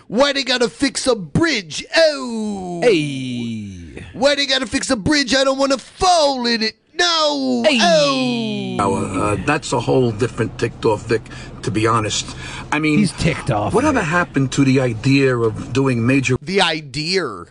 [0.08, 1.84] Why they gotta fix a bridge?
[1.96, 2.80] Oh.
[2.82, 4.04] Hey.
[4.12, 5.34] Why they gotta fix a bridge?
[5.34, 6.74] I don't want to fall in it.
[6.94, 7.64] No.
[7.68, 8.76] Oh.
[8.80, 9.04] hour.
[9.04, 11.22] Uh, that's a whole different ticked off Vic,
[11.62, 12.36] to be honest.
[12.72, 13.74] I mean, he's ticked off.
[13.74, 17.46] Whatever happened to the idea of doing major the idea?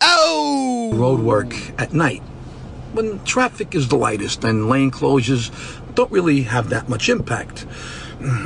[0.00, 2.22] Oh, road work at night
[2.92, 5.50] when traffic is the lightest and lane closures
[5.94, 7.66] don't really have that much impact.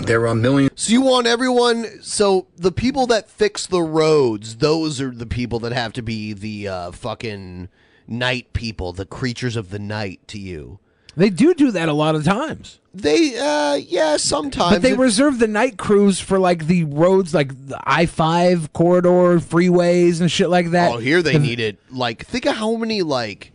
[0.04, 0.72] There are millions.
[0.82, 2.02] So you want everyone?
[2.02, 6.32] So the people that fix the roads, those are the people that have to be
[6.32, 7.68] the uh, fucking
[8.06, 10.80] night people, the creatures of the night to you.
[11.16, 12.78] They do do that a lot of times.
[12.94, 14.74] They, uh, yeah, sometimes.
[14.76, 18.72] But they It- reserve the night crews for like the roads, like the I five
[18.72, 20.92] corridor freeways and shit like that.
[20.92, 21.78] Oh, here they The- need it.
[21.90, 23.52] Like, think of how many like,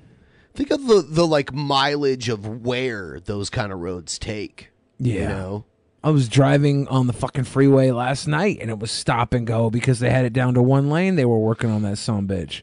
[0.54, 4.70] think of the the like mileage of where those kind of roads take.
[5.00, 5.14] Yeah.
[5.22, 5.66] You know?
[6.06, 9.72] I was driving on the fucking freeway last night and it was stop and go
[9.72, 11.16] because they had it down to one lane.
[11.16, 12.62] They were working on that son bitch,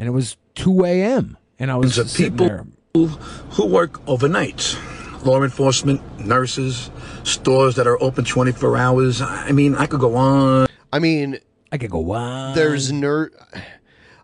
[0.00, 1.36] and it was two a.m.
[1.60, 2.66] and I was of sitting people there.
[2.94, 4.76] who, who work overnight.
[5.22, 6.90] Law enforcement, nurses,
[7.22, 9.22] stores that are open 24 hours.
[9.22, 10.66] I mean, I could go on.
[10.92, 11.38] I mean,
[11.70, 12.56] I could go on.
[12.56, 13.30] There's ner.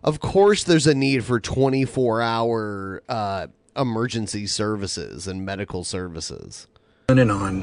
[0.03, 6.67] Of course, there's a need for 24 hour uh, emergency services and medical services.
[7.09, 7.61] On and on.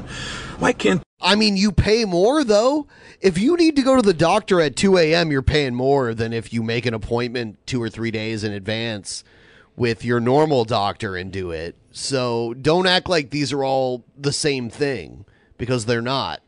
[0.59, 2.87] Why can't I mean, you pay more though.
[3.21, 6.33] If you need to go to the doctor at 2 a.m., you're paying more than
[6.33, 9.23] if you make an appointment two or three days in advance
[9.77, 11.75] with your normal doctor and do it.
[11.91, 15.25] So don't act like these are all the same thing
[15.57, 16.41] because they're not.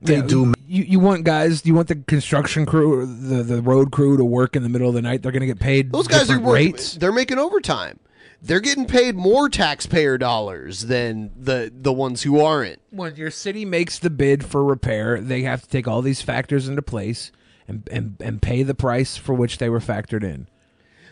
[0.00, 1.66] They Yeah, You, you want guys?
[1.66, 4.94] You want the construction crew, the the road crew, to work in the middle of
[4.94, 5.22] the night?
[5.22, 5.92] They're going to get paid.
[5.92, 6.72] Those guys are different working.
[6.72, 6.94] rates.
[6.94, 8.00] They're making overtime.
[8.42, 12.80] They're getting paid more taxpayer dollars than the the ones who aren't.
[12.90, 16.66] When your city makes the bid for repair, they have to take all these factors
[16.68, 17.32] into place
[17.68, 20.46] and and, and pay the price for which they were factored in.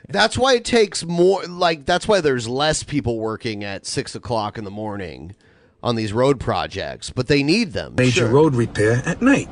[0.09, 1.44] That's why it takes more.
[1.44, 5.36] Like that's why there's less people working at six o'clock in the morning
[5.82, 7.94] on these road projects, but they need them.
[7.96, 8.28] Major Sure.
[8.28, 9.48] road repair at night.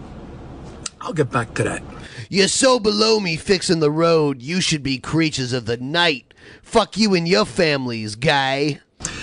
[1.02, 1.82] I'll get back to that.
[2.30, 4.40] You're so below me fixing the road.
[4.42, 6.25] You should be creatures of the night.
[6.62, 8.80] Fuck you and your families, guy.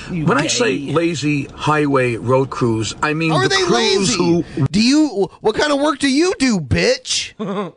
[0.10, 4.18] when I say lazy highway road crews, I mean Are the they crews lazy?
[4.18, 5.30] who Do you?
[5.42, 7.34] What kind of work do you do, bitch?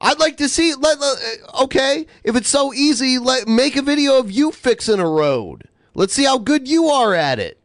[0.00, 0.74] I'd like to see.
[0.74, 1.18] Let, let-
[1.54, 5.64] uh, okay, if it's so easy, let make a video of you fixing a road.
[5.94, 7.58] Let's see how good you are at it.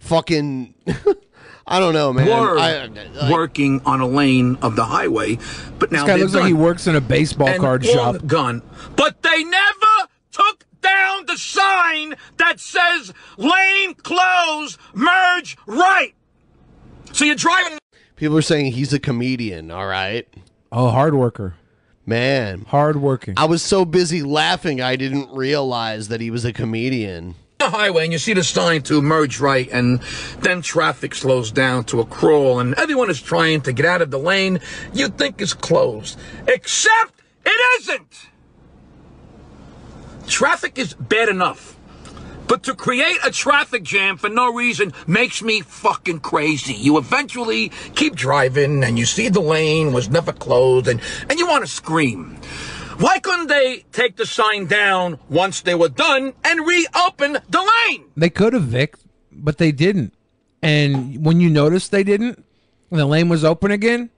[0.00, 0.74] Fucking,
[1.70, 2.26] I don't know, man.
[2.26, 5.38] were I- like- working on a lane of the highway,
[5.78, 8.26] but now This guy they're looks like he works in a baseball And card shop.
[8.26, 8.62] Gun,
[8.96, 16.12] but they never took down the sign that says "lane closed, merge right."
[17.12, 17.78] So you're driving.
[18.16, 19.70] People are saying he's a comedian.
[19.70, 20.26] All right.
[20.72, 21.54] Oh, hard worker.
[22.06, 23.34] Man, hard working.
[23.36, 27.36] I was so busy laughing, I didn't realize that he was a comedian.
[27.60, 30.00] The highway and you see the sign to merge right and
[30.40, 34.10] then traffic slows down to a crawl and everyone is trying to get out of
[34.10, 34.58] the lane
[34.94, 36.18] you think is closed
[36.48, 38.28] except it isn't
[40.26, 41.76] traffic is bad enough
[42.48, 46.74] but to create a traffic jam for no reason makes me fucking crazy.
[46.74, 51.46] You eventually keep driving and you see the lane was never closed and, and you
[51.46, 52.36] want to scream.
[53.00, 58.04] Why couldn't they take the sign down once they were done and reopen the lane?
[58.14, 58.94] They could have Vic,
[59.32, 60.12] but they didn't.
[60.62, 62.44] And when you noticed they didn't,
[62.90, 64.10] and the lane was open again,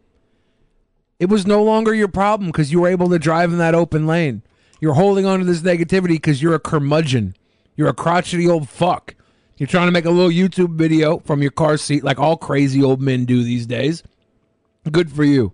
[1.20, 4.08] it was no longer your problem because you were able to drive in that open
[4.08, 4.42] lane.
[4.80, 7.36] You're holding on to this negativity because you're a curmudgeon.
[7.76, 9.14] You're a crotchety old fuck.
[9.58, 12.82] You're trying to make a little YouTube video from your car seat like all crazy
[12.82, 14.02] old men do these days.
[14.90, 15.52] Good for you.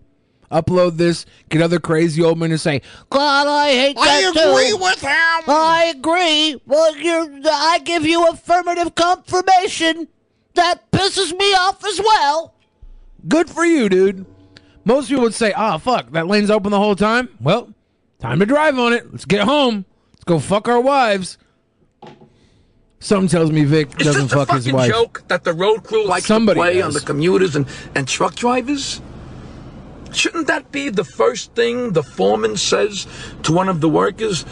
[0.51, 2.81] Upload this, get other crazy old men to say,
[3.11, 4.03] God, I hate that.
[4.03, 4.77] I that agree too.
[4.79, 5.11] with him.
[5.11, 6.61] I agree.
[6.67, 10.09] Well, you're, I give you affirmative confirmation.
[10.55, 12.55] That pisses me off as well.
[13.29, 14.25] Good for you, dude.
[14.85, 17.73] Most people would say, "Ah, fuck, that lane's open the whole time." Well,
[18.19, 19.13] time to drive on it.
[19.13, 19.85] Let's get home.
[20.13, 21.37] Let's go fuck our wives.
[23.01, 25.85] Something tells me Vic doesn't fuck this a fuck his fucking joke that the road
[25.85, 26.87] crew likes Somebody to play does.
[26.87, 29.01] on the commuters and, and truck drivers?
[30.13, 33.07] Shouldn't that be the first thing the foreman says
[33.43, 34.45] to one of the workers?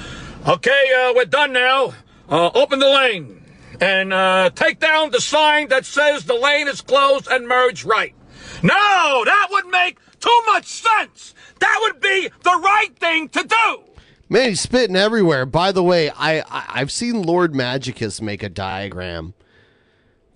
[0.47, 1.95] Okay, uh, we're done now.
[2.29, 3.45] Uh, open the lane
[3.81, 8.15] and uh, take down the sign that says the lane is closed and merge right.
[8.63, 11.35] No, that would make too much sense.
[11.61, 13.83] That would be the right thing to do.
[14.29, 15.47] Man, he's spitting everywhere.
[15.47, 19.35] By the way, I, I I've seen Lord Magicus make a diagram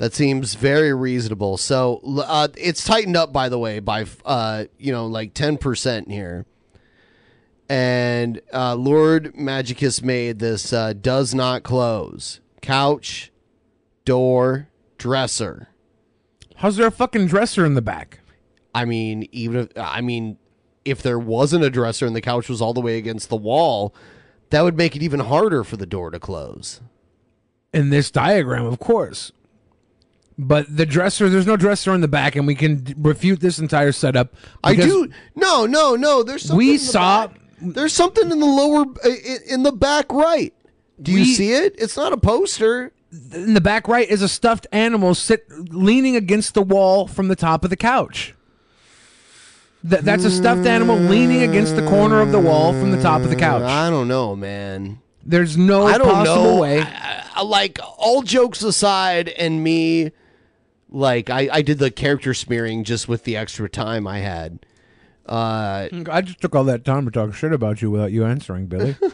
[0.01, 1.59] that seems very reasonable.
[1.59, 6.10] So uh, it's tightened up, by the way, by uh, you know like ten percent
[6.10, 6.47] here.
[7.68, 13.31] And uh, Lord Magicus made this uh, does not close couch,
[14.06, 15.68] door, dresser.
[16.56, 18.20] How's there a fucking dresser in the back?
[18.74, 20.39] I mean, even if I mean,
[20.82, 23.94] if there wasn't a dresser and the couch was all the way against the wall,
[24.48, 26.81] that would make it even harder for the door to close.
[27.74, 29.32] In this diagram, of course.
[30.42, 33.92] But the dresser, there's no dresser in the back, and we can refute this entire
[33.92, 34.32] setup.
[34.64, 35.10] I do.
[35.36, 36.22] No, no, no.
[36.22, 37.36] There's something We in the saw- back.
[37.60, 38.86] There's something in the lower
[39.48, 40.54] in, the back right.
[41.02, 41.74] Do you see it?
[41.78, 42.90] It's not a poster.
[43.32, 45.44] In the back right is a stuffed animal sit
[45.74, 48.34] leaning against the wall from the top of the couch.
[49.88, 53.22] Th- that's a stuffed animal leaning against the corner of the wall from the top
[53.22, 53.62] of the couch.
[53.62, 55.00] Mm, I don't know, man.
[55.24, 56.60] There's no I don't possible know.
[56.60, 56.80] way.
[56.80, 60.12] I- I- like all jokes aside, and me,
[60.90, 64.58] like I, I did the character smearing just with the extra time I had.
[65.26, 68.66] Uh, I just took all that time to talk shit about you without you answering,
[68.66, 68.96] Billy.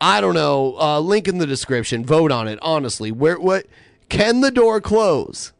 [0.00, 0.76] I don't know.
[0.80, 2.04] Uh, link in the description.
[2.04, 2.58] Vote on it.
[2.62, 3.66] Honestly, where what
[4.08, 5.52] can the door close?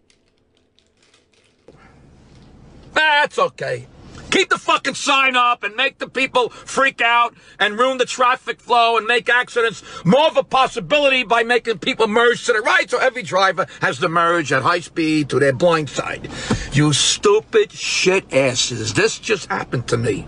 [2.94, 3.86] That's okay.
[4.31, 8.61] Keep the fucking sign up and make the people freak out and ruin the traffic
[8.61, 12.89] flow and make accidents more of a possibility by making people merge to the right
[12.90, 16.28] so every driver has to merge at high speed to their blind side.
[16.73, 18.94] You stupid shit asses.
[18.94, 20.27] This just happened to me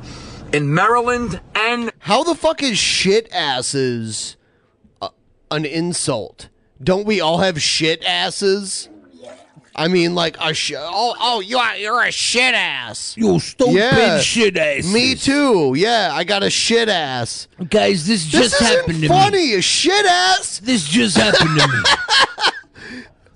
[0.52, 4.36] in Maryland and How the fuck is shit asses
[5.50, 6.48] an insult?
[6.82, 8.88] Don't we all have shit asses?
[9.74, 13.14] I mean, like a sh- oh oh you are you're a shit ass.
[13.16, 14.20] You stupid Yeah.
[14.20, 14.84] shit ass.
[14.92, 15.74] Me too.
[15.76, 17.48] Yeah, I got a shit ass.
[17.70, 19.08] Guys, this This just happened to me.
[19.08, 19.54] funny.
[19.54, 20.60] A shit ass.
[20.64, 21.82] This just happened to me.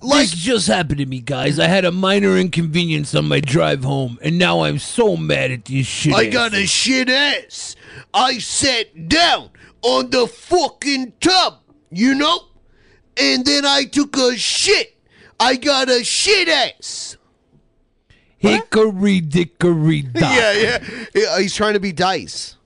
[0.03, 1.59] this just happened to me, guys.
[1.59, 5.65] I had a minor inconvenience on my drive home, and now I'm so mad at
[5.65, 6.15] these shit.
[6.15, 7.77] I got a shit ass.
[8.13, 9.51] I sat down
[9.83, 11.61] on the fucking tub,
[11.91, 12.41] you know,
[13.17, 14.96] and then I took a shit.
[15.39, 17.17] I got a shit ass.
[18.39, 20.35] hickory dickory dock.
[20.35, 21.39] Yeah, yeah, yeah.
[21.41, 22.57] He's trying to be dice.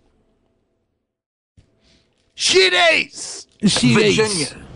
[2.35, 3.47] Shit ace.
[3.67, 4.67] Shit Virginia.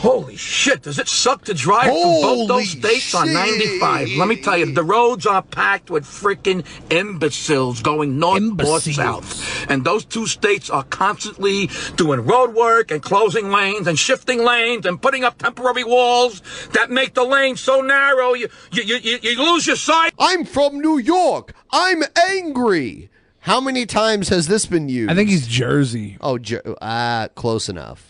[0.00, 4.08] Holy shit, does it suck to drive through both those states on 95?
[4.16, 9.70] Let me tell you, the roads are packed with freaking imbeciles going north or south.
[9.70, 14.86] And those two states are constantly doing road work and closing lanes and shifting lanes
[14.86, 16.40] and putting up temporary walls
[16.72, 20.14] that make the lane so narrow you, you, you, you, you lose your sight.
[20.18, 21.52] I'm from New York.
[21.70, 23.10] I'm angry.
[23.40, 25.10] How many times has this been used?
[25.10, 26.16] I think he's Jersey.
[26.22, 28.09] Oh, Jer- ah, close enough.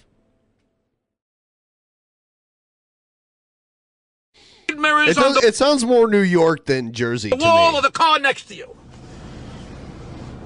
[4.79, 7.79] Mirrors It, on does, the it sounds more New York than Jersey to wall me.
[7.79, 8.77] of the car next to you.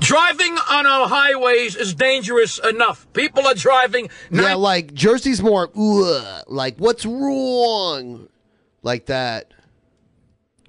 [0.01, 3.07] Driving on our highways is dangerous enough.
[3.15, 4.11] People are driving.
[4.31, 8.29] Yeah, like Jersey's more "Ugh," like what's wrong,
[8.83, 9.53] like that.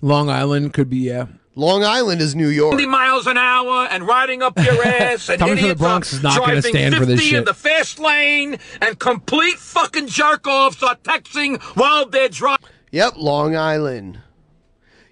[0.01, 1.25] Long Island could be yeah.
[1.57, 2.73] Long Island is New York.
[2.73, 6.21] 90 miles an hour and riding up your ass and Tommy from the Bronx is
[6.21, 10.83] not gonna driving stand for this 50 in the fast lane and complete fucking jerk-offs
[10.83, 12.67] are texting while they're driving.
[12.95, 14.19] Yep, Long Island.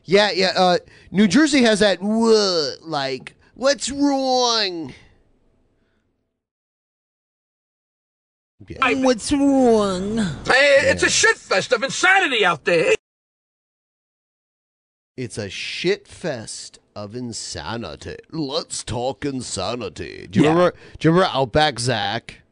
[0.05, 0.53] Yeah, yeah.
[0.55, 0.77] Uh,
[1.11, 2.01] New Jersey has that
[2.81, 4.93] like what's wrong.
[8.79, 10.17] What's wrong?
[10.45, 12.93] Hey, it's a shit fest of insanity out there.
[15.17, 18.15] It's a shit fest of insanity.
[18.31, 20.27] Let's talk insanity.
[20.31, 20.51] Do you Yeah.
[20.53, 20.77] remember?
[20.99, 22.43] Do you remember Outback Zach?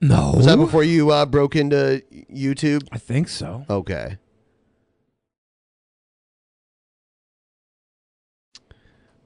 [0.00, 0.32] No.
[0.34, 2.88] Was that before you uh, broke into YouTube?
[2.90, 3.66] I think so.
[3.68, 4.16] Okay.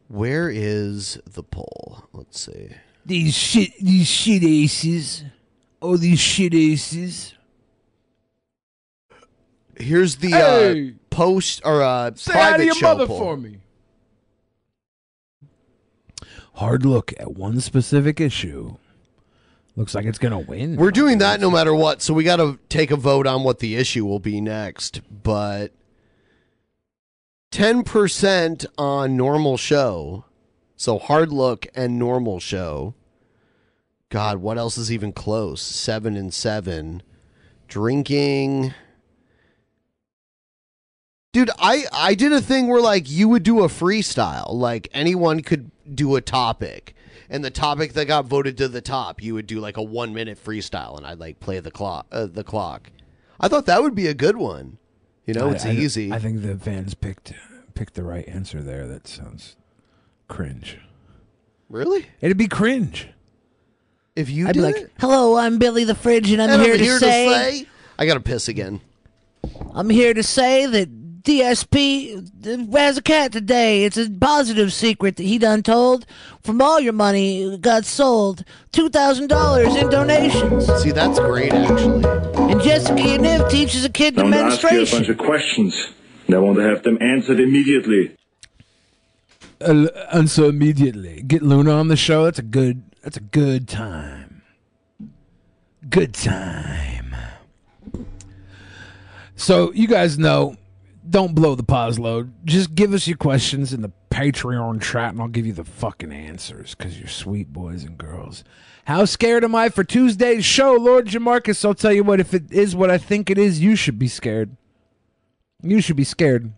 [0.09, 2.05] Where is the poll?
[2.13, 2.71] Let's see.
[3.05, 5.25] These shit, these shit aces.
[5.83, 7.35] Oh, these shit aces.
[9.79, 10.89] Here's the Hey!
[10.91, 13.19] uh, post or uh, Say hi to private your show mother poll.
[13.19, 13.59] for me.
[16.55, 18.77] Hard look at one specific issue.
[19.77, 20.77] Looks like it's gonna win.
[20.77, 23.59] We're doing that no matter what, so we got to take a vote on what
[23.59, 25.03] the issue will be next.
[25.23, 25.73] But
[27.51, 30.25] ten percent on normal show,
[30.77, 32.95] so hard look and normal show.
[34.09, 35.61] God, what else is even close?
[35.61, 37.03] Seven and seven.
[37.69, 38.73] Drinking.
[41.33, 45.41] Dude, I I did a thing where like you would do a freestyle, like anyone
[45.41, 46.95] could do a topic,
[47.29, 50.15] and the topic that got voted to the top, you would do like a one
[50.15, 52.07] minute freestyle, and I'd like play the clock.
[52.11, 52.91] Uh, the clock.
[53.39, 54.79] I thought that would be a good one.
[55.27, 56.13] You know, I- it's I- easy.
[56.13, 57.33] I think the fans picked
[57.75, 58.87] picked the right answer there.
[58.87, 59.57] That sounds
[60.29, 60.79] cringe.
[61.69, 62.07] Really?
[62.21, 63.09] It'd be cringe.
[64.15, 64.93] If you I'd be like, it?
[64.99, 67.67] "Hello, I'm Billy the Fridge, and I'm And here, to, say,
[67.99, 68.81] I gotta piss again.
[69.75, 70.89] I'm here to say that
[71.27, 73.85] DSP has a cat today.
[73.85, 76.07] It's a positive secret that he done told.
[76.45, 80.73] From all your money got sold, two thousand dollars in donations.
[80.81, 82.05] See, that's great actually.
[82.53, 85.75] And Jessica Yaniv teaches a kid I want to ask you a bunch of questions,
[86.29, 88.17] and I want to have them answered immediately.
[89.61, 91.23] Uh, answer immediately.
[91.23, 92.25] Get Luna on the show.
[92.25, 92.85] That's a good.
[93.03, 94.43] That's a good time.
[95.89, 97.17] Good time.
[99.35, 100.57] So you guys know,
[101.11, 102.33] don't blow the pause load.
[102.45, 106.13] Just give us your questions in the Patreon chat, and I'll give you the fucking
[106.13, 108.45] answers because you're sweet boys and girls.
[108.87, 111.65] How scared am I for Tuesday's show, Lord Jamarcus?
[111.65, 112.21] I'll tell you what.
[112.21, 114.57] If it is what I think it is, you should be scared.
[115.63, 116.53] You should be scared.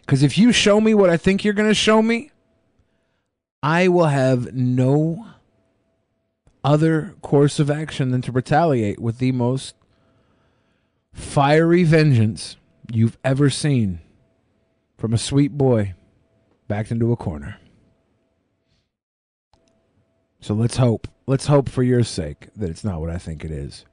[0.00, 2.30] Because if you show me what I think you're going to show me,
[3.62, 5.26] I will have no
[6.64, 9.74] other course of action than to retaliate with the most
[11.12, 12.56] fiery vengeance
[12.94, 14.00] you've ever seen
[14.98, 15.94] from a sweet boy
[16.68, 17.56] backed into a corner.
[20.40, 21.08] So let's hope.
[21.26, 23.84] Let's hope for your sake that it's not what I think it is.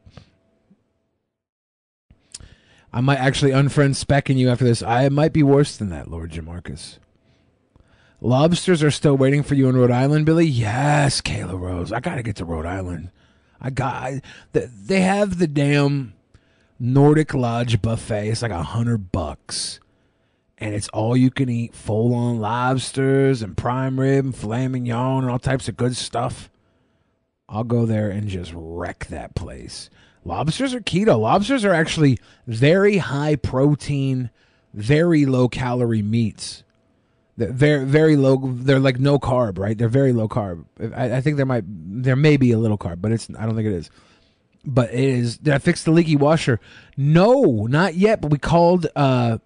[2.92, 4.82] I might actually unfriend specking you after this.
[4.82, 6.98] I might be worse than that, Lord Jamarcus.
[8.22, 10.48] Lobsters are still waiting for you in Rhode Island, Billy.
[10.48, 11.92] Yes, Kayla Rose.
[11.92, 13.12] I gotta get to Rhode Island.
[13.62, 13.94] I got.
[13.96, 14.22] I,
[14.54, 16.14] they have the damn
[16.80, 18.30] Nordic Lodge buffet.
[18.30, 19.80] It's like a hundred bucks,
[20.58, 25.24] and it's all you can eat, full on lobsters and prime rib and filet mignon
[25.24, 26.50] and all types of good stuff.
[27.50, 29.90] I'll go there and just wreck that place.
[30.26, 31.20] Lobsters are keto.
[31.20, 34.30] Lobsters are actually very high protein,
[34.74, 36.64] very low calorie meats.
[37.38, 38.38] They're very very low.
[38.44, 39.78] They're like no carb, right?
[39.78, 40.66] They're very low carb.
[40.96, 43.56] I, I think there might there may be a little carb, but it's I don't
[43.56, 43.90] think it is.
[44.70, 45.38] But it is.
[45.38, 46.60] Did I fix the leaky washer?
[46.98, 48.20] No, not yet.
[48.22, 48.86] But we called.
[48.96, 49.38] uh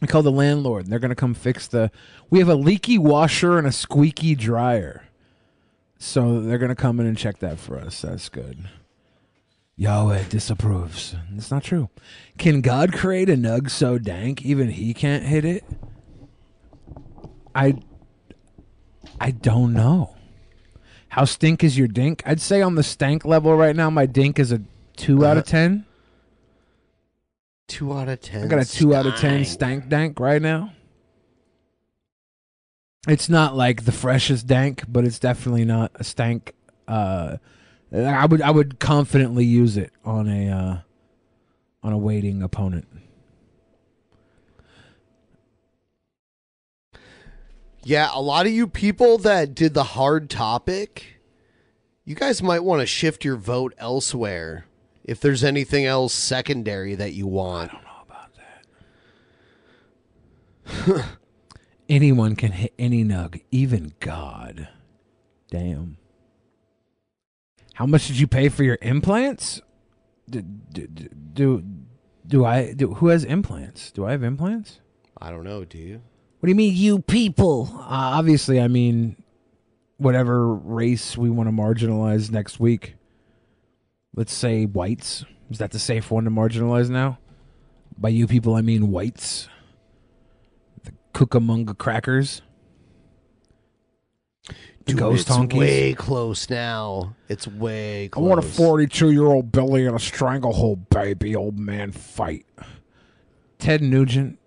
[0.00, 0.84] we called the landlord.
[0.84, 1.90] and They're gonna come fix the.
[2.30, 5.04] We have a leaky washer and a squeaky dryer,
[5.98, 8.00] so they're gonna come in and check that for us.
[8.00, 8.68] That's good.
[9.76, 11.14] Yahweh disapproves.
[11.36, 11.90] It's not true.
[12.38, 15.64] Can God create a nug so dank even he can't hit it?
[17.54, 17.74] I
[19.20, 20.16] I don't know.
[21.12, 22.22] How stink is your dink?
[22.24, 24.62] I'd say on the stank level right now, my dink is a
[24.96, 25.84] two out of ten.
[27.68, 28.44] Two out of ten.
[28.44, 30.72] I got a two out of ten stank dank right now.
[33.06, 36.54] It's not like the freshest dank, but it's definitely not a stank.
[36.88, 37.36] Uh,
[37.94, 40.78] I would I would confidently use it on a uh,
[41.82, 42.88] on a waiting opponent.
[47.84, 51.20] Yeah, a lot of you people that did the hard topic,
[52.04, 54.66] you guys might want to shift your vote elsewhere
[55.04, 57.72] if there's anything else secondary that you want.
[57.72, 57.90] I don't know
[60.86, 61.04] about that.
[61.88, 64.68] Anyone can hit any nug, even God.
[65.50, 65.96] Damn.
[67.74, 69.60] How much did you pay for your implants?
[70.30, 71.64] Do do do,
[72.26, 72.94] do I do?
[72.94, 73.90] Who has implants?
[73.90, 74.80] Do I have implants?
[75.20, 75.64] I don't know.
[75.64, 76.02] Do you?
[76.42, 77.70] What do you mean, you people?
[77.72, 79.14] Uh, obviously, I mean
[79.98, 82.96] whatever race we want to marginalize next week.
[84.16, 85.24] Let's say whites.
[85.50, 87.20] Is that the safe one to marginalize now?
[87.96, 89.48] By you people, I mean whites.
[90.82, 92.42] The Cucamonga crackers.
[94.84, 95.58] Dude, ghost it's honkies.
[95.58, 97.14] way close now.
[97.28, 101.36] It's way I want a 42 year old Billy in a stranglehold, baby.
[101.36, 102.46] Old man fight.
[103.60, 104.40] Ted Nugent.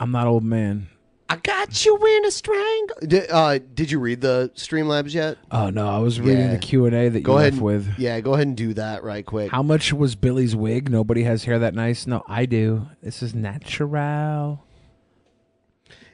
[0.00, 0.88] I'm not old man.
[1.28, 2.96] I got you in a strangle.
[3.00, 5.38] Did, uh, did you read the Streamlabs yet?
[5.50, 6.52] Oh no, I was reading Yeah.
[6.52, 7.54] the Q and A that you Go ahead.
[7.54, 7.98] left and- with.
[7.98, 9.50] Yeah, go ahead and do that right quick.
[9.50, 10.88] How much was Billy's wig?
[10.88, 12.06] Nobody has hair that nice.
[12.06, 12.86] No, I do.
[13.02, 14.62] This is natural.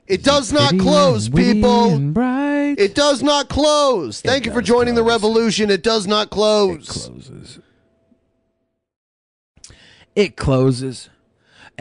[0.07, 1.91] It does not Pretty close, and witty people.
[1.91, 2.75] and bright.
[2.79, 4.21] It does not close.
[4.21, 5.71] Thank you for joining the revolution.
[5.71, 6.89] It does not close.
[6.89, 7.59] It closes.
[10.17, 11.09] It closes.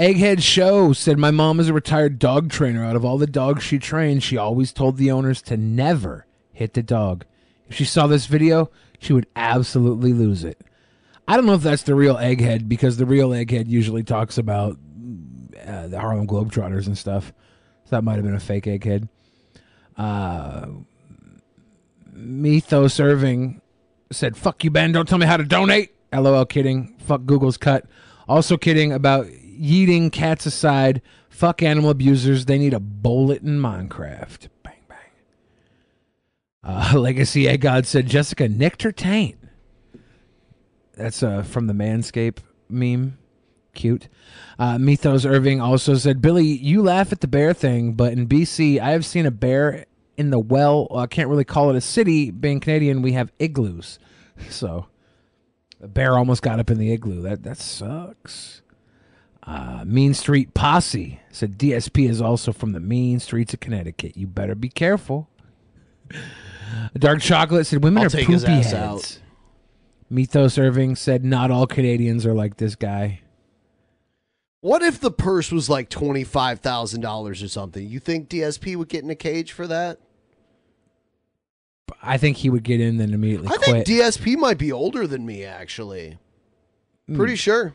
[0.01, 2.83] Egghead Show said my mom is a retired dog trainer.
[2.83, 6.73] Out of all the dogs she trained, she always told the owners to never hit
[6.73, 7.23] the dog.
[7.69, 10.59] If she saw this video, she would absolutely lose it.
[11.27, 14.79] I don't know if that's the real Egghead because the real Egghead usually talks about
[15.67, 17.31] uh, the Harlem Globetrotters and stuff.
[17.83, 19.07] So that might have been a fake Egghead.
[19.97, 20.65] Uh,
[22.11, 22.99] Mythos
[24.11, 24.93] said, "Fuck you, Ben.
[24.93, 26.45] Don't tell me how to donate." LOL.
[26.47, 26.95] Kidding.
[26.97, 27.85] Fuck Google's cut.
[28.27, 29.27] Also kidding about
[29.61, 31.01] yeeting cats aside.
[31.29, 32.45] Fuck animal abusers.
[32.45, 34.49] They need a bullet in Minecraft.
[34.63, 34.97] Bang bang.
[36.63, 39.37] Uh, Legacy Egg God said Jessica nicked her taint.
[40.95, 42.39] That's uh, from the Manscape
[42.69, 43.17] meme.
[43.73, 44.09] Cute.
[44.59, 48.79] Uh, Mythos Irving also said, Billy, you laugh at the bear thing, but in BC,
[48.79, 49.85] I have seen a bear
[50.17, 50.87] in the well.
[50.93, 52.31] I can't really call it a city.
[52.31, 53.99] Being Canadian, we have igloos.
[54.49, 54.87] So
[55.79, 57.21] the bear almost got up in the igloo.
[57.21, 58.60] That that sucks.
[59.43, 64.15] Uh, mean Street Posse said DSP is also from the mean streets of Connecticut.
[64.15, 65.29] You better be careful.
[66.97, 68.73] Dark Chocolate said women I'll are take poopy his ass heads.
[68.75, 69.19] out.
[70.09, 73.21] Mythos Irving said not all Canadians are like this guy.
[74.59, 77.87] What if the purse was like twenty five thousand dollars or something?
[77.87, 79.97] You think DSP would get in a cage for that?
[82.03, 83.85] I think he would get in then immediately I quit.
[83.87, 85.43] think DSP might be older than me.
[85.43, 86.19] Actually,
[87.07, 87.15] Hmm.
[87.15, 87.73] pretty sure.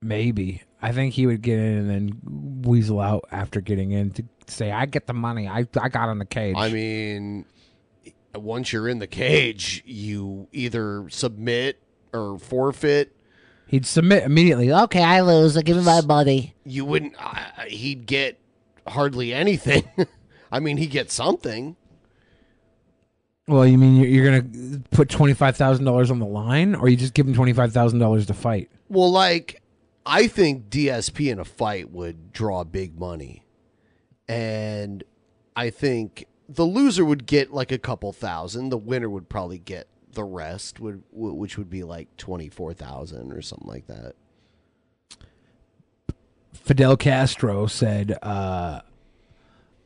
[0.00, 0.62] Maybe.
[0.80, 4.70] I think he would get in and then weasel out after getting in to say,
[4.70, 5.48] I get the money.
[5.48, 6.54] I, I got in the cage.
[6.56, 7.44] I mean,
[8.34, 13.14] once you're in the cage, you either submit or forfeit.
[13.66, 14.72] He'd submit immediately.
[14.72, 15.56] Okay, I lose.
[15.56, 16.54] I give him my money.
[16.64, 17.14] You wouldn't.
[17.18, 17.34] Uh,
[17.66, 18.38] he'd get
[18.86, 19.84] hardly anything.
[20.52, 21.76] I mean, he gets something.
[23.46, 27.14] Well, you mean you're, you're going to put $25,000 on the line or you just
[27.14, 28.70] give him $25,000 to fight?
[28.88, 29.60] Well, like
[30.08, 33.44] I think DSP in a fight would draw big money,
[34.26, 35.04] and
[35.54, 38.70] I think the loser would get like a couple thousand.
[38.70, 43.32] The winner would probably get the rest would, which would be like twenty four thousand
[43.34, 44.14] or something like that.
[46.54, 48.80] Fidel Castro said, uh,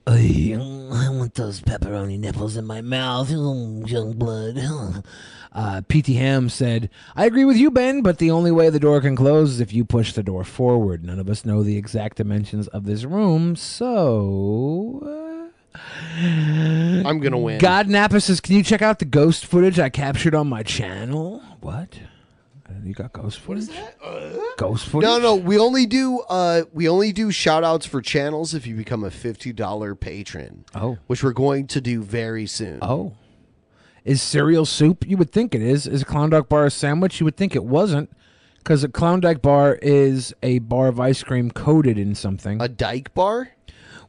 [0.06, 4.58] I want those pepperoni nipples in my mouth, oh, young blood.
[5.52, 9.00] uh, PT Ham said, I agree with you, Ben, but the only way the door
[9.00, 11.04] can close is if you push the door forward.
[11.04, 15.00] None of us know the exact dimensions of this room, so.
[15.04, 15.78] uh,
[17.08, 17.58] I'm gonna win.
[17.58, 21.42] God Napa says, Can you check out the ghost footage I captured on my channel?
[21.60, 21.98] What?
[22.84, 23.68] You got ghost footage?
[24.56, 25.06] Ghost footage?
[25.06, 28.74] No, no, we only do uh we only do shout outs for channels if you
[28.74, 30.64] become a $50 patron.
[30.74, 30.98] Oh.
[31.06, 32.78] Which we're going to do very soon.
[32.82, 33.14] Oh.
[34.04, 35.06] Is cereal soup?
[35.06, 35.86] You would think it is.
[35.86, 37.20] Is a Klondike bar a sandwich?
[37.20, 38.10] You would think it wasn't.
[38.58, 42.60] Because a Klondike bar is a bar of ice cream coated in something.
[42.60, 43.50] A Dyke bar?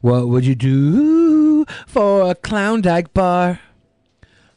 [0.00, 3.60] What would you do for a Klondike bar?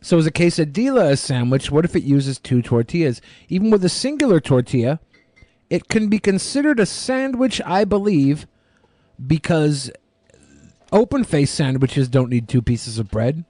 [0.01, 1.71] So is a quesadilla a sandwich?
[1.71, 3.21] What if it uses two tortillas?
[3.49, 4.99] Even with a singular tortilla,
[5.69, 8.47] it can be considered a sandwich, I believe,
[9.25, 9.91] because
[10.91, 13.43] open face sandwiches don't need two pieces of bread.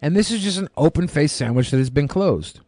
[0.00, 2.60] And this is just an open face sandwich that has been closed.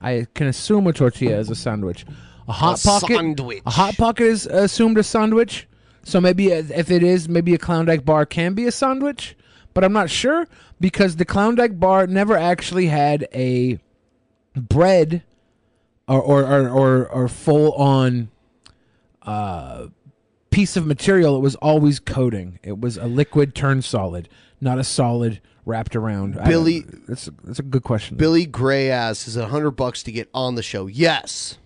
[0.00, 2.04] I can assume a tortilla is a sandwich.
[2.46, 3.16] A hot A pocket.
[3.16, 3.62] sandwich.
[3.66, 5.66] A hot pocket is assumed a sandwich.
[6.04, 9.36] So maybe if it is, maybe a Klondike bar can be a sandwich,
[9.76, 10.48] but I'm not sure
[10.80, 13.78] because the Klondike bar never actually had a
[14.56, 15.22] bread
[16.08, 18.30] or or or, or, or full on
[19.20, 19.88] uh,
[20.48, 21.36] piece of material.
[21.36, 22.58] It was always coating.
[22.62, 24.30] It was a liquid turned solid,
[24.62, 26.42] not a solid wrapped around.
[26.46, 28.16] Billy- that's a, that's a good question.
[28.16, 30.86] Billy Gray asks, is it 100 bucks to get on the show?
[30.86, 31.58] Yes.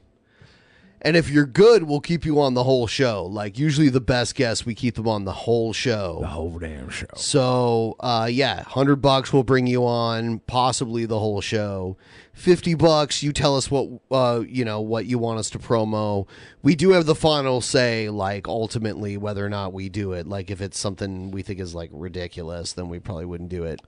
[1.02, 3.24] And if you're good, we'll keep you on the whole show.
[3.24, 6.18] Like usually the best guests, we keep them on the whole show.
[6.20, 7.06] The whole damn show.
[7.16, 11.96] So, uh, yeah, 100 bucks will bring you on possibly the whole show.
[12.34, 16.26] 50 bucks, you tell us what uh, you know, what you want us to promo.
[16.62, 20.26] We do have the final say like ultimately whether or not we do it.
[20.26, 23.80] Like if it's something we think is like ridiculous, then we probably wouldn't do it.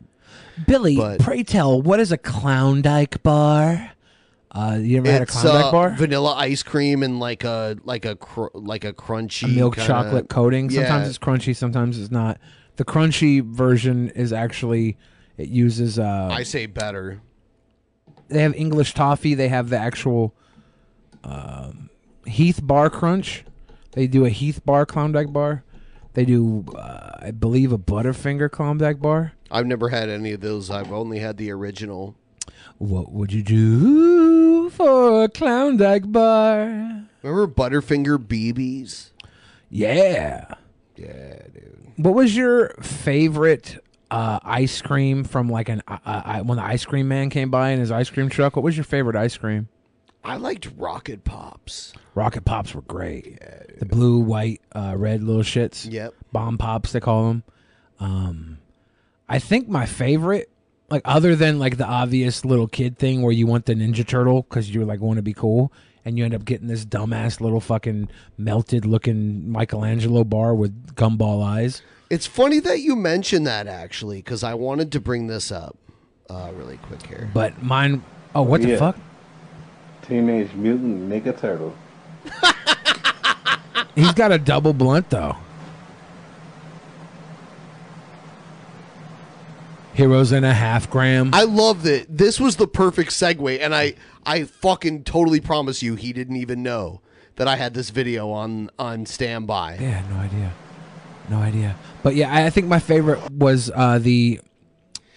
[0.67, 3.93] Billy, But- pray tell, what is a Klondike bar?
[4.55, 5.91] Uh, you ever had a It's, Klondike uh, bar?
[5.97, 9.87] Vanilla ice cream and like a like a cr- like a crunchy a milk kinda-
[9.89, 10.69] chocolate coating.
[10.69, 11.09] Sometimes Yeah.
[11.09, 12.39] it's crunchy, sometimes it's not.
[12.77, 14.99] The crunchy version is actually
[15.39, 15.99] it uses.
[15.99, 17.21] Uh, I say better.
[18.29, 19.35] they have English toffee.
[19.35, 20.35] They have the actual
[21.25, 21.89] um,
[22.27, 23.45] Heath Bar Crunch.
[23.93, 25.65] They do a Heath Bar Klondike bar.
[26.15, 29.33] They do, uh, I believe, a Butterfinger Klondike bar.
[29.51, 30.71] I've never had any of those.
[30.71, 32.17] I've only had the original.
[32.83, 36.65] What would you do for a Klondike bar?
[37.23, 39.11] Remember Butterfinger BBs?
[39.71, 40.47] Yeah.
[40.97, 41.93] Yeah, dude.
[41.95, 43.79] What was your favorite
[44.11, 47.71] uh, ice cream from like an uh, uh, when the ice cream man came by
[47.71, 48.57] in his ice cream truck?
[48.57, 49.69] What was your favorite ice cream?
[50.25, 51.93] I liked Rocket Pops.
[52.17, 53.39] Rocket Pops were great.
[53.79, 55.89] the blue, white, uh, red little shits.
[55.89, 56.15] Yep.
[56.33, 57.45] Bomb Pops they call them.
[58.01, 58.59] Um,
[59.29, 60.51] I think my favorite,
[60.93, 64.43] like other than like the obvious little kid thing where you want the Ninja Turtle
[64.43, 65.73] because you like want to be cool,
[66.05, 71.43] and you end up getting this dumbass little fucking melted looking Michelangelo bar with gumball
[71.43, 71.81] eyes.
[72.11, 75.79] It's funny that you mentioned that actually, because I wanted to bring this up
[76.29, 77.31] uh, really quick here.
[77.33, 78.05] But mine.
[78.35, 78.97] Oh, what the fuck?
[80.03, 81.75] Teenage Mutant Ninja Turtle.
[83.95, 85.37] He's got a double blunt though.
[89.95, 91.31] Heroes in a half gram.
[91.33, 92.07] I love that.
[92.09, 93.95] This was the perfect segue, and I
[94.25, 97.01] I fucking totally promise you, he didn't even know
[97.37, 99.79] that I had this video on on standby.
[99.81, 100.53] Yeah, no idea.
[101.29, 101.77] No idea.
[102.03, 104.41] But yeah, I I think my favorite was uh, the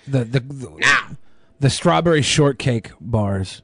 [0.08, 1.18] the the the,
[1.60, 3.62] the strawberry shortcake bars.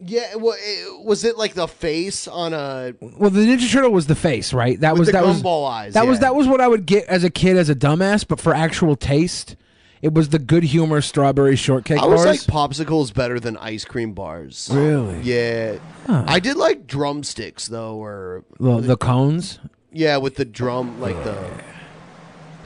[0.00, 2.94] Yeah, well, it, was it like the face on a?
[3.00, 4.78] Well, the Ninja Turtle was the face, right?
[4.80, 7.24] That was the that was eyes, That was that was what I would get as
[7.24, 8.26] a kid as a dumbass.
[8.26, 9.56] But for actual taste,
[10.02, 14.12] it was the good humor strawberry shortcake I was like popsicles better than ice cream
[14.12, 14.70] bars.
[14.72, 15.20] Really?
[15.22, 15.78] Yeah.
[16.06, 16.24] Huh.
[16.26, 19.58] I did like drumsticks though, or the, the cones.
[19.92, 21.50] yeah, with the drum like the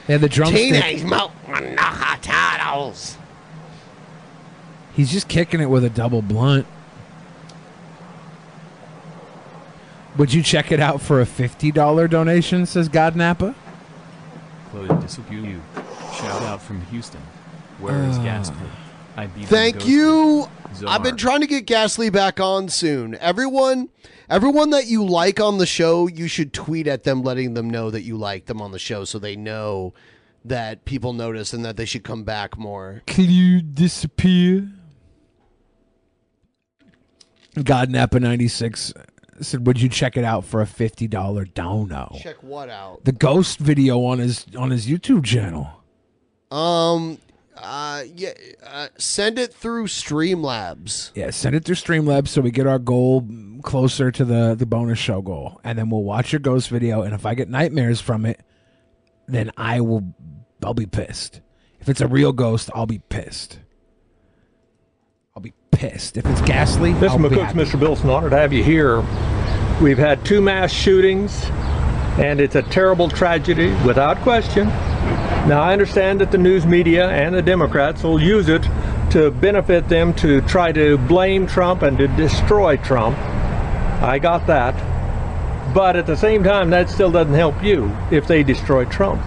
[0.07, 0.73] They had the drumstick.
[0.73, 3.17] Teenage Mutant Ninja Turtles.
[4.93, 6.67] He's just kicking it with a double blunt.
[10.17, 12.67] Would you check it out for a fifty dollar donation?
[12.67, 13.55] Says God Napa.
[14.69, 15.59] Chloe Disappear.
[16.13, 17.21] Shout out from Houston.
[17.79, 18.23] Where is Ah.
[18.23, 18.67] Ghastly?
[19.15, 20.47] I beat him Thank you.
[20.75, 20.89] Zoar.
[20.89, 23.15] I've been trying to get Gasly back on soon.
[23.15, 23.89] Everyone,
[24.29, 27.91] everyone that you like on the show, you should tweet at them, letting them know
[27.91, 29.93] that you like them on the show, so they know
[30.45, 33.03] that people notice and that they should come back more.
[33.05, 34.69] Can you disappear?
[37.63, 38.91] God Napa ninety six
[39.41, 43.05] said, "Would you check it out for a fifty dollar dono?" Check what out?
[43.05, 45.82] The ghost video on his on his YouTube channel.
[46.53, 47.17] Um.
[47.57, 48.03] Uh.
[48.15, 48.33] Yeah.
[48.65, 51.11] Uh, send it through Streamlabs.
[51.15, 53.27] Yeah, send it through Streamlabs so we get our goal
[53.63, 57.01] closer to the the bonus show goal, and then we'll watch your ghost video.
[57.01, 58.41] And if I get nightmares from it,
[59.27, 60.13] then I will
[60.63, 61.41] I'll be pissed.
[61.79, 63.59] If it's a real ghost, I'll be pissed.
[65.35, 66.17] I'll be pissed.
[66.17, 67.09] If it's ghastly, Mr.
[67.09, 67.59] I'll be McCook's, happy.
[67.59, 67.79] Mr.
[67.79, 69.01] Bilson, honored to have you here.
[69.81, 71.45] We've had two mass shootings,
[72.19, 74.71] and it's a terrible tragedy, without question.
[75.47, 78.63] Now, I understand that the news media and the Democrats will use it
[79.11, 83.17] to benefit them to try to blame Trump and to destroy Trump.
[84.01, 84.73] I got that.
[85.73, 89.21] But at the same time, that still doesn't help you if they destroy Trump.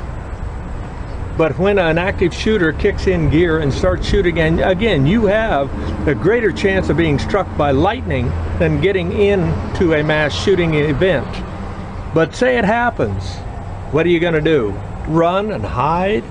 [1.37, 5.69] But when an active shooter kicks in gear and starts shooting, and again, you have
[6.09, 8.28] a greater chance of being struck by lightning
[8.59, 11.28] than getting into a mass shooting event.
[12.15, 13.35] But say it happens,
[13.93, 14.73] what are you going to do?
[15.09, 16.24] Run and hide?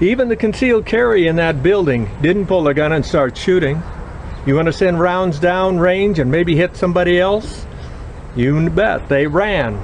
[0.00, 3.82] Even the concealed carry in that building didn't pull a gun and start shooting.
[4.46, 7.64] You want to send rounds down range and maybe hit somebody else?
[8.34, 9.78] You bet they ran.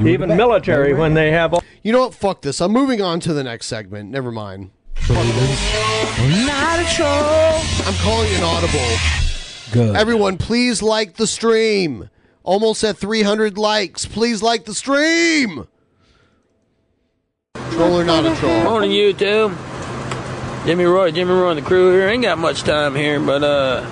[0.00, 0.36] Even bet.
[0.36, 2.14] military, They when they have all You know what?
[2.14, 2.60] Fuck this.
[2.60, 4.10] I'm moving on to the next segment.
[4.10, 4.70] Never mind.
[5.08, 7.60] Not a troll.
[7.86, 8.98] I'm calling an audible.
[9.72, 9.96] Good.
[9.96, 12.10] Everyone, please like the stream.
[12.42, 14.04] Almost at 300 likes.
[14.04, 15.66] Please like the stream.
[17.82, 18.62] Troll or not a troll?
[18.62, 19.56] Morning, YouTube.
[20.64, 22.06] Jimmy Roy, Jimmy Roy, and the crew here.
[22.06, 23.84] Ain't got much time here, but uh,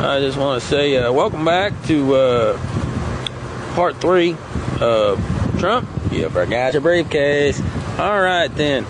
[0.00, 2.58] I just want to say uh, welcome back to uh,
[3.76, 4.36] part three
[4.80, 5.24] of
[5.60, 5.88] Trump.
[6.10, 7.60] You forgot your briefcase.
[7.96, 8.84] All right, then.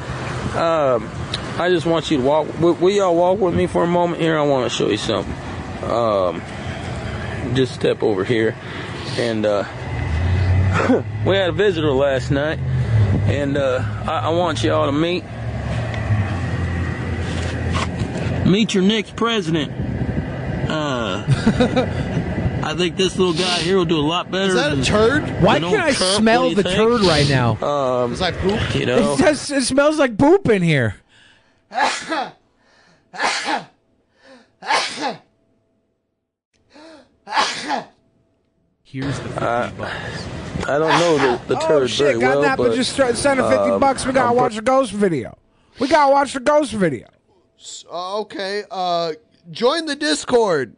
[0.57, 1.11] Um,
[1.59, 2.59] I just want you to walk.
[2.59, 4.39] Will, will y'all walk with me for a moment here?
[4.39, 5.35] I want to show you something.
[5.83, 6.41] Um,
[7.55, 8.57] just step over here,
[9.19, 9.65] and uh,
[11.27, 12.59] we had a visitor last night,
[13.29, 15.25] and uh, I, I want y'all to meet
[18.47, 19.71] meet your next president.
[20.71, 21.25] Uh,
[22.63, 24.49] I think this little guy here will do a lot better.
[24.49, 25.23] Is that a turd?
[25.43, 26.17] Why can't I Trump.
[26.19, 26.77] smell the think?
[26.77, 27.57] turd right now?
[27.69, 28.75] Um, Is that poop?
[28.75, 30.97] You know, It, just, it smells like poop in here.
[38.91, 40.27] Here's the 50 Uh, bucks.
[40.67, 42.07] I don't know the, the oh shit!
[42.07, 44.07] very God well, Napa but just tried to send a fifty um, bucks.
[44.07, 45.37] We gotta I'm watch the ghost video.
[45.79, 47.07] We gotta watch the ghost video.
[47.93, 48.65] Uh, okay.
[48.71, 49.13] Uh,
[49.51, 50.75] join the Discord.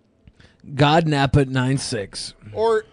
[0.74, 2.34] God Napa nine six.
[2.52, 2.84] Or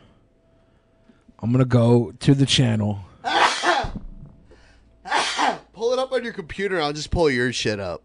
[1.39, 2.99] I'm gonna go to the channel.
[5.73, 6.79] pull it up on your computer.
[6.79, 8.03] I'll just pull your shit up.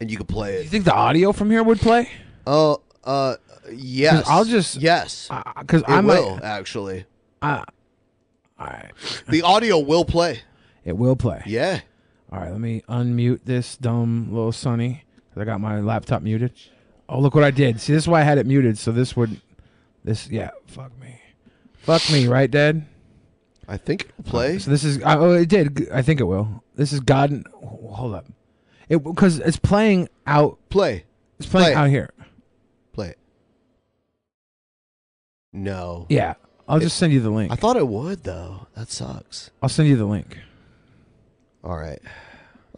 [0.00, 0.64] And you can play it.
[0.64, 2.10] You think the audio from here would play?
[2.46, 3.36] Oh, uh,
[3.72, 4.24] yes.
[4.28, 5.28] I'll just Yes.
[5.60, 6.20] because I might.
[6.20, 7.04] will, actually.
[7.42, 7.64] Uh,
[8.58, 8.92] all right.
[9.28, 10.40] The audio will play.
[10.84, 11.42] It will play.
[11.46, 11.80] Yeah.
[12.32, 15.04] All right, let me unmute this dumb little Sonny.
[15.38, 16.52] I got my laptop muted.
[17.08, 17.78] Oh, look what I did.
[17.80, 18.78] See, this is why I had it muted.
[18.78, 19.38] So this would,
[20.02, 21.20] this yeah, fuck me,
[21.74, 22.86] fuck me, right, Dad?
[23.68, 24.58] I think it'll play.
[24.58, 25.90] So this is uh, oh, it did.
[25.90, 26.62] I think it will.
[26.74, 27.44] This is God.
[27.52, 28.26] Hold up,
[28.88, 30.58] it because it's playing out.
[30.70, 31.04] Play.
[31.38, 32.10] It's playing Play out here.
[32.92, 33.18] Play it.
[35.56, 36.06] No.
[36.08, 36.34] Yeah,
[36.68, 37.50] I'll just send you the link.
[37.50, 38.66] I thought it would though.
[38.76, 39.50] That sucks.
[39.62, 40.38] I'll send you the link.
[41.64, 42.00] All right.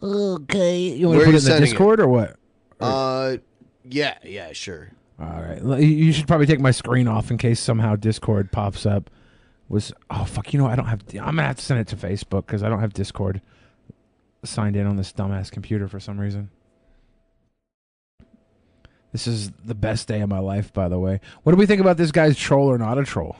[0.01, 0.77] Okay.
[0.77, 1.65] You want Where to are put you it in the sending it?
[1.71, 2.35] Discord or what?
[2.79, 3.37] Uh,
[3.83, 4.91] yeah, yeah, sure.
[5.19, 5.59] All right.
[5.61, 9.09] L- You should probably take my screen off in case somehow Discord pops up.
[9.67, 10.51] Was oh fuck?
[10.53, 11.01] You know I don't have.
[11.11, 13.41] I'm gonna have to send it to Facebook because I don't have Discord
[14.43, 16.49] signed in on this dumbass computer for some reason.
[19.11, 21.19] This is the best day of my life, by the way.
[21.43, 23.35] What do we think about this guy's troll or not a troll?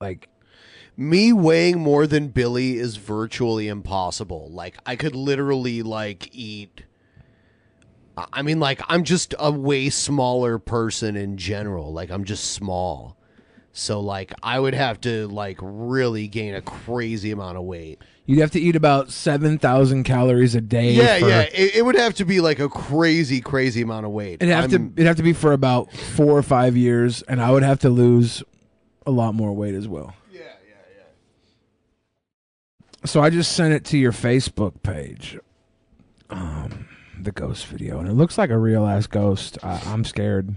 [0.00, 0.28] Like,
[0.96, 4.50] Me weighing more than Billy is virtually impossible.
[4.50, 6.82] Like I could literally like eat
[8.16, 11.92] I- mean like I'm just a way smaller person in general.
[11.92, 13.16] Like I'm just small.
[13.72, 18.00] So like I would have to like really gain a crazy amount of weight.
[18.26, 20.92] You'd have to eat about seven thousand calories a day.
[20.92, 21.40] Yeah, for- yeah.
[21.42, 24.34] It, it would have to be like a crazy, crazy amount of weight.
[24.42, 27.40] It'd have I'm- to it'd have to be for about four or five years, and
[27.40, 28.42] I would have to lose
[29.06, 30.14] a lot more weight as well.
[30.32, 33.06] Yeah, yeah, yeah.
[33.06, 35.38] So I just sent it to your Facebook page,
[36.30, 36.88] um,
[37.20, 39.58] the ghost video, and it looks like a real ass ghost.
[39.62, 40.54] I, I'm scared.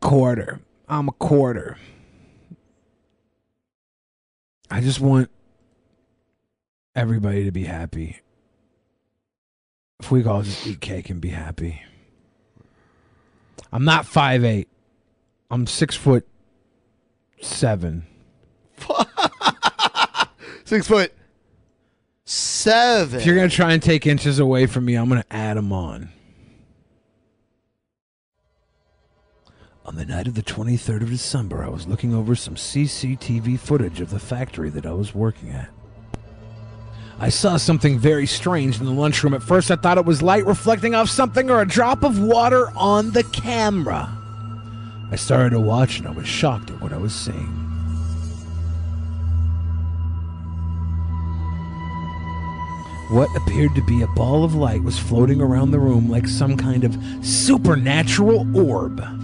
[0.00, 0.60] Quarter.
[0.88, 1.78] I'm a quarter.
[4.70, 5.30] I just want
[6.94, 8.20] everybody to be happy.
[10.00, 11.82] If we all just eat cake and be happy.
[13.72, 14.68] I'm not five eight.
[15.50, 16.26] I'm six foot
[17.40, 18.06] seven.
[20.64, 21.12] Six foot
[22.24, 23.20] seven.
[23.20, 26.08] If you're gonna try and take inches away from me, I'm gonna add them on.
[29.84, 34.00] On the night of the 23rd of December, I was looking over some CCTV footage
[34.00, 35.70] of the factory that I was working at.
[37.18, 39.34] I saw something very strange in the lunchroom.
[39.34, 42.70] At first, I thought it was light reflecting off something or a drop of water
[42.76, 44.08] on the camera.
[45.10, 47.58] I started to watch and I was shocked at what I was seeing.
[53.10, 56.56] What appeared to be a ball of light was floating around the room like some
[56.56, 59.21] kind of supernatural orb.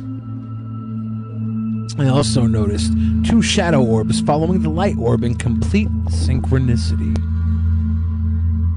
[1.99, 2.93] I also noticed
[3.25, 7.17] two shadow orbs following the light orb in complete synchronicity.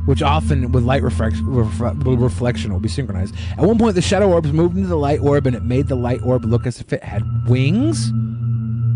[0.07, 3.35] Which often, with light reflection, will be synchronized.
[3.51, 5.95] At one point, the shadow orbs moved into the light orb and it made the
[5.95, 8.07] light orb look as if it had wings.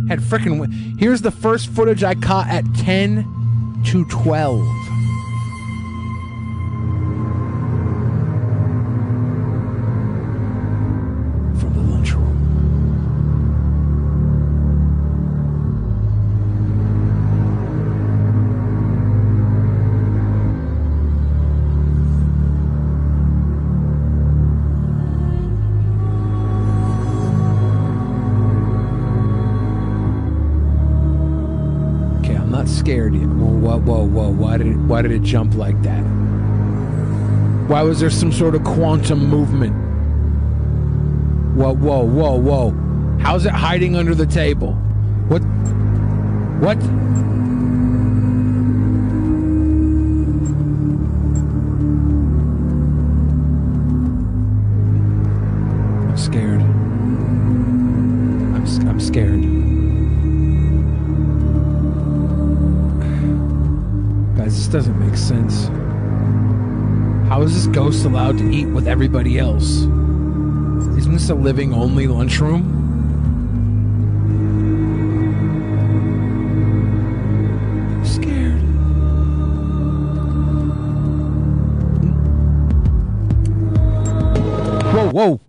[0.10, 0.58] Had freaking.
[0.60, 4.60] Wi- Here's the first footage I caught at 10 to 12.
[34.96, 35.24] Why did it?
[35.24, 36.00] Jump like that?
[37.68, 39.74] Why was there some sort of quantum movement?
[41.58, 43.18] Whoa, whoa, whoa, whoa!
[43.20, 44.72] How's it hiding under the table?
[45.28, 45.42] What?
[46.62, 46.78] What?
[68.86, 69.82] With everybody else?
[70.98, 72.84] Isn't this a living only lunchroom?
[78.06, 78.62] Scared.
[84.94, 85.42] Whoa, whoa.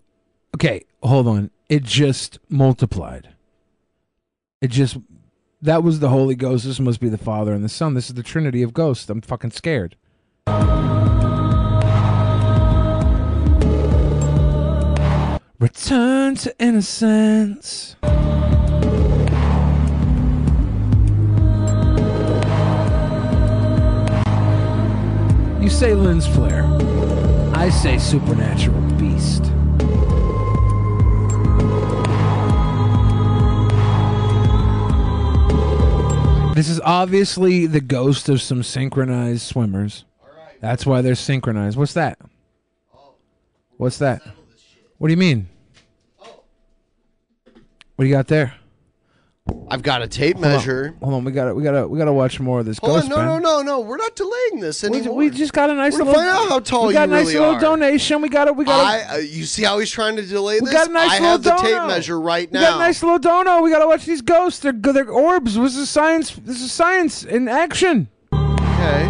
[0.54, 1.50] Okay, hold on.
[1.68, 3.34] It just multiplied.
[4.62, 4.96] It just
[5.60, 6.64] that was the Holy Ghost.
[6.64, 7.94] This must be the Father and the Son.
[7.94, 9.10] This is the Trinity of ghosts.
[9.10, 9.96] I'm fucking scared.
[15.58, 17.96] Return to innocence.
[25.62, 26.64] You say lens flare.
[27.54, 29.44] I say supernatural beast.
[36.54, 40.04] This is obviously the ghost of some synchronized swimmers.
[40.60, 41.78] That's why they're synchronized.
[41.78, 42.18] What's that?
[42.94, 43.14] Oh.
[43.78, 44.20] What's that?
[44.98, 45.48] What do you mean?
[46.18, 48.54] What do you got there?
[49.70, 50.52] I've got a tape Hold on.
[50.52, 50.94] measure.
[51.00, 52.78] Hold on, we got to we got to we got to watch more of this
[52.78, 53.12] Hold ghost.
[53.12, 53.80] on, no, no, no, no.
[53.80, 55.14] We're not delaying this We, anymore.
[55.16, 56.14] we just got a nice We're little.
[56.14, 57.60] find out how tall we got you a nice really little are.
[57.60, 58.22] donation.
[58.22, 58.56] We got it.
[58.56, 58.84] We got.
[58.84, 60.72] I, uh, you see how he's trying to delay We this?
[60.74, 62.58] got a nice I little have the tape measure right now.
[62.60, 63.62] We got a nice little dono.
[63.62, 64.58] We got to watch these ghosts.
[64.60, 65.54] They're they're orbs.
[65.54, 66.32] This is science.
[66.32, 68.08] This is science in action.
[68.32, 69.06] Okay.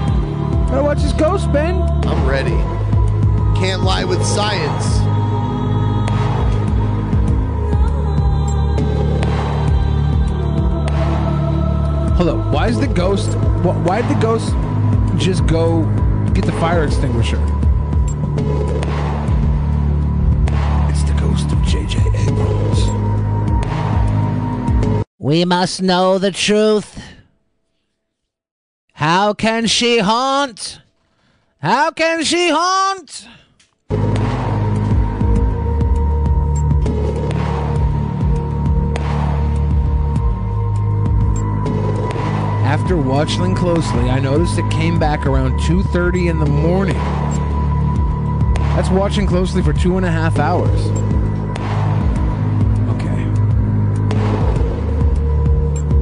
[0.68, 1.80] Gotta watch this ghost, Ben.
[2.04, 2.50] I'm ready.
[3.58, 4.84] Can't lie with science.
[12.16, 12.52] Hold up.
[12.52, 13.28] Why is the ghost?
[13.62, 14.52] wh- Why did the ghost
[15.22, 15.82] just go
[16.32, 17.36] get the fire extinguisher?
[20.88, 21.98] It's the ghost of J.J.
[22.26, 22.80] Abrams.
[25.18, 27.02] We must know the truth.
[28.94, 30.80] How can she haunt?
[31.60, 33.28] How can she haunt?
[42.66, 46.98] After watching closely, I noticed it came back around 2:30 in the morning.
[48.74, 50.80] That's watching closely for two and a half hours.
[52.94, 53.24] Okay.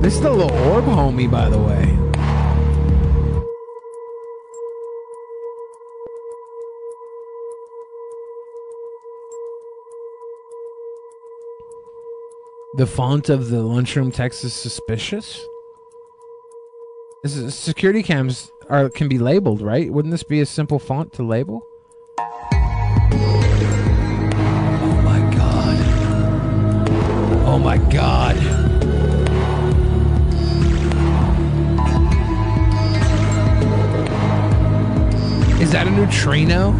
[0.00, 1.96] This is the little orb homie, by the way.
[12.74, 15.46] The font of the lunchroom text is suspicious.
[17.24, 19.90] Is security cams or can be labeled, right?
[19.90, 21.66] Wouldn't this be a simple font to label?
[22.18, 22.22] Oh
[25.02, 25.78] my god.
[27.46, 28.36] Oh my god.
[35.62, 36.72] Is that a neutrino?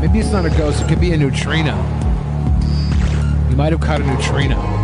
[0.00, 1.76] Maybe it's not a ghost, it could be a neutrino.
[3.48, 4.83] You might have caught a neutrino.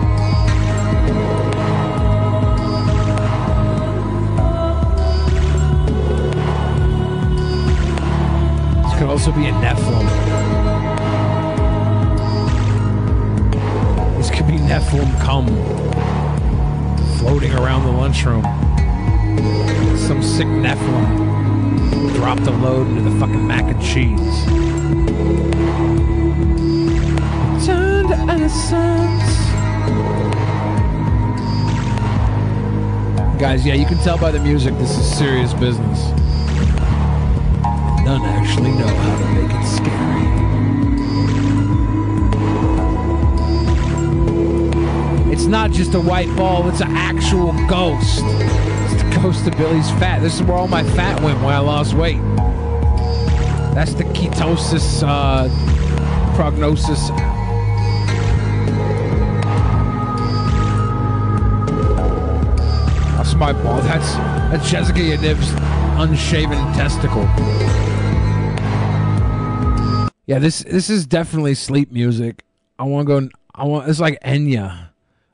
[9.01, 10.07] Could also be a Nephilim.
[14.19, 15.47] This could be Nephilim cum
[17.17, 18.43] floating around the lunchroom.
[19.97, 24.45] Some sick Nephilim dropped a load into the fucking mac and cheese.
[27.65, 29.31] Turn to innocence.
[33.41, 36.20] Guys, yeah, you can tell by the music this is serious business.
[38.11, 40.25] None actually know how to make it scary.
[45.33, 48.25] It's not just a white ball, it's an actual ghost.
[48.25, 50.23] It's the ghost of Billy's fat.
[50.23, 52.21] This is where all my fat went when I lost weight.
[53.77, 55.49] That's the ketosis uh,
[56.35, 57.11] prognosis.
[63.17, 63.81] That's my ball.
[63.83, 64.15] That's
[64.51, 65.55] that's Jessica Yaniv's
[65.97, 67.29] unshaven testicle.
[70.31, 72.45] Yeah, this this is definitely sleep music.
[72.79, 73.29] I want to go.
[73.53, 73.89] I want.
[73.89, 74.91] It's like Enya.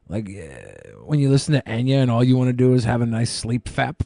[0.09, 3.03] Like uh, when you listen to Enya and all you want to do is have
[3.03, 4.01] a nice sleep fap.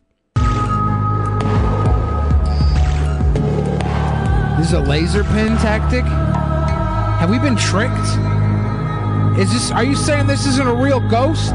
[4.58, 6.02] This is a laser pen tactic.
[6.02, 7.94] Have we been tricked?
[9.38, 9.70] Is this?
[9.70, 11.54] Are you saying this isn't a real ghost?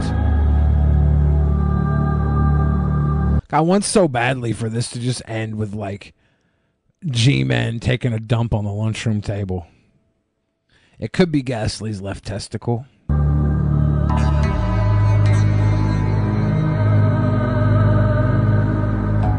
[3.51, 6.13] I want so badly for this to just end with like
[7.07, 9.67] G-Man taking a dump on the lunchroom table.
[10.97, 12.87] It could be Gasly's left testicle.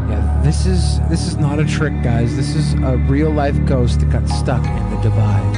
[0.09, 2.37] Yeah, this is this is not a trick, guys.
[2.37, 5.53] This is a real life ghost that got stuck in the divide.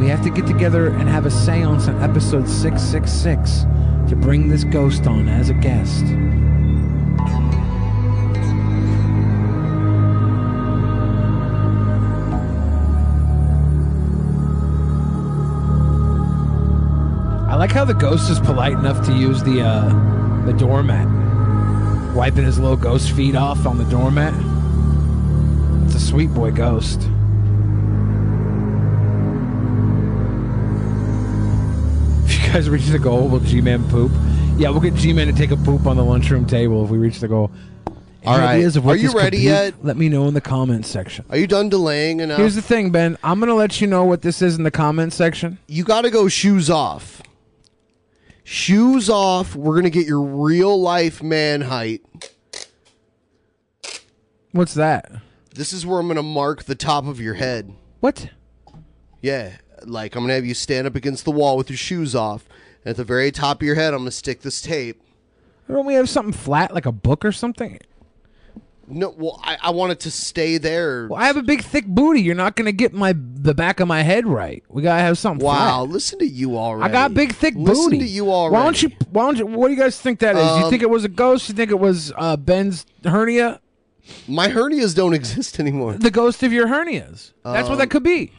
[0.00, 3.62] We have to get together and have a séance on episode 666
[4.10, 6.04] to bring this ghost on as a guest.
[17.54, 21.06] I like how the ghost is polite enough to use the uh, the doormat,
[22.12, 24.34] wiping his little ghost feet off on the doormat.
[25.86, 27.00] It's a sweet boy ghost.
[32.24, 34.10] If you guys reach the goal, will G-Man poop?
[34.56, 37.20] Yeah, we'll get G-Man to take a poop on the lunchroom table if we reach
[37.20, 37.52] the goal.
[38.26, 38.56] All right.
[38.56, 39.42] ideas of what Are you ready be?
[39.44, 39.74] yet?
[39.84, 41.24] Let me know in the comments section.
[41.30, 42.38] Are you done delaying enough?
[42.38, 43.16] Here's the thing, Ben.
[43.22, 45.58] I'm gonna let you know what this is in the comments section.
[45.68, 47.22] you got to go shoes off.
[48.44, 49.56] Shoes off.
[49.56, 52.02] We're gonna get your real life man height.
[54.52, 55.10] What's that?
[55.54, 57.74] This is where I'm gonna mark the top of your head.
[58.00, 58.28] What?
[59.22, 62.44] Yeah, like I'm gonna have you stand up against the wall with your shoes off.
[62.84, 65.02] And at the very top of your head, I'm gonna stick this tape.
[65.66, 67.78] Don't we have something flat like a book or something?
[68.86, 71.06] No, well, I, I want it to stay there.
[71.08, 72.20] Well, I have a big thick booty.
[72.20, 74.62] You're not gonna get my the back of my head right.
[74.68, 75.44] We gotta have something.
[75.44, 75.92] Wow, flat.
[75.92, 76.88] listen to you already.
[76.88, 77.98] I got big thick Listen booty.
[78.00, 78.54] to you already.
[78.54, 78.90] Why don't you?
[79.10, 79.46] Why don't you?
[79.46, 80.42] What do you guys think that is?
[80.42, 81.48] you Um, think it was a ghost?
[81.48, 83.60] You think it was uh, Ben's hernia?
[84.28, 85.94] My hernias don't exist anymore.
[85.94, 87.32] The ghost of your hernias.
[87.42, 88.32] That's what Um, that could be.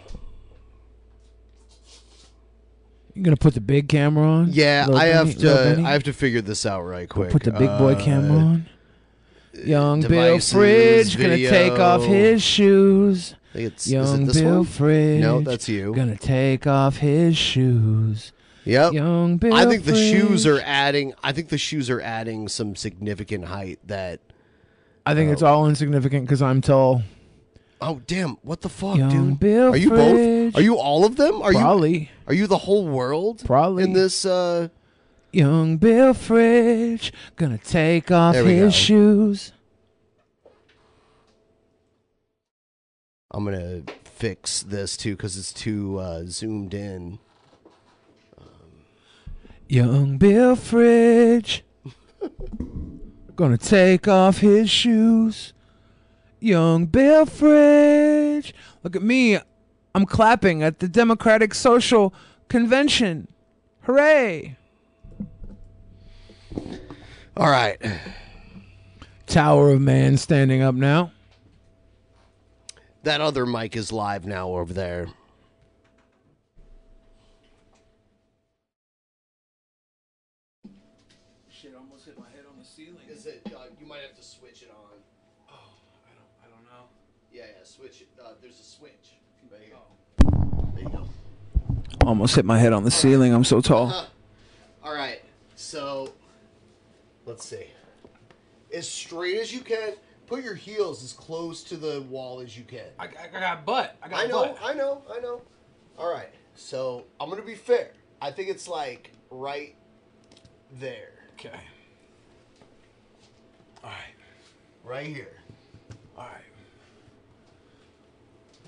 [3.13, 4.49] You're gonna put the big camera on?
[4.51, 5.87] Yeah, I have Benny- to.
[5.87, 7.31] I have to figure this out right quick.
[7.31, 8.65] Put the big boy Uh, camera on.
[9.63, 13.35] Young Bill Fridge gonna take off his shoes.
[13.53, 14.65] I think it's- it Young this Bill one?
[14.65, 15.21] Fridge.
[15.21, 15.93] No, that's you.
[15.95, 18.31] Gonna take off his shoes.
[18.65, 18.93] Yep.
[18.93, 21.13] Young Bill I think the shoes are adding.
[21.23, 23.79] I think the shoes are adding some significant height.
[23.85, 24.19] That.
[25.05, 27.03] I think it's all insignificant because I'm tall.
[27.79, 28.37] Oh damn!
[28.41, 29.39] What the fuck, Young dude?
[29.39, 30.53] Bill are you Fridge.
[30.53, 30.59] both?
[30.59, 31.41] Are you all of them?
[31.43, 31.97] Are Probably.
[31.99, 32.07] you?
[32.27, 33.43] Are you the whole world?
[33.45, 33.83] Probably.
[33.83, 34.25] in this.
[34.25, 34.69] uh
[35.35, 38.69] Young Bill Fridge gonna take off his go.
[38.69, 39.51] shoes.
[43.31, 47.19] I'm gonna fix this too because it's too uh, zoomed in.
[49.67, 51.65] Young Bill Fridge
[53.35, 55.51] gonna take off his shoes.
[56.39, 58.55] Young Bill Fridge.
[58.83, 59.37] Look at me.
[59.93, 62.13] I'm clapping at the Democratic Social
[62.47, 63.27] Convention.
[63.81, 64.55] Hooray!
[67.37, 67.77] All right.
[69.27, 71.11] Tower of Man standing up now.
[73.03, 75.07] That other mic is live now over there.
[81.49, 82.95] Shit, almost hit my head on the ceiling.
[83.09, 83.41] Is it?
[83.45, 84.97] Uh, you might have to switch it on.
[85.49, 86.85] Oh, I don't, I don't know.
[87.33, 87.63] Yeah, yeah.
[87.65, 88.07] Switch it.
[88.19, 89.17] Uh, there's a switch
[89.51, 89.75] right here.
[90.73, 92.07] There you go.
[92.07, 93.33] Almost hit my head on the ceiling.
[93.33, 93.87] I'm so tall.
[93.87, 94.05] Uh-huh.
[94.83, 95.21] All right.
[95.55, 96.13] So,
[97.25, 97.67] let's see.
[98.73, 99.93] As straight as you can.
[100.27, 102.87] Put your heels as close to the wall as you can.
[102.97, 103.95] I, I got butt.
[104.01, 104.57] I got I know, butt.
[104.63, 105.41] I know, I know.
[105.99, 106.31] All right.
[106.55, 107.91] So I'm gonna be fair.
[108.21, 109.75] I think it's like right
[110.79, 111.11] there.
[111.33, 111.59] Okay.
[113.83, 114.15] All right.
[114.83, 115.37] Right here.
[116.17, 116.41] All right.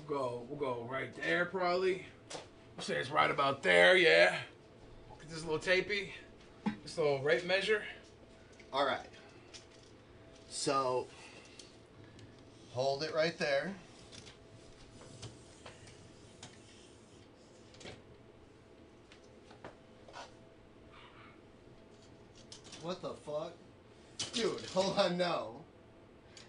[0.08, 0.46] We'll go.
[0.48, 2.06] We'll go right there, probably.
[2.76, 3.96] I'll say it's right about there.
[3.96, 4.36] Yeah.
[5.20, 6.10] Get this little tapey.
[6.84, 7.82] This little rate measure.
[8.72, 9.00] All right.
[10.48, 11.06] So
[12.72, 13.72] hold it right there.
[22.82, 23.52] What the fuck?
[24.32, 25.56] Dude, hold on, no.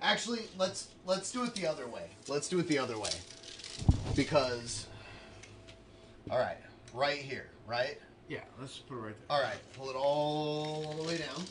[0.02, 2.04] Actually, let's let's do it the other way.
[2.28, 3.10] Let's do it the other way.
[4.16, 4.88] Because
[6.30, 6.58] All right,
[6.94, 7.98] right here, right?
[8.28, 8.41] Yeah.
[8.60, 9.38] Let's put it right there.
[9.38, 11.44] All right, pull it all the way down.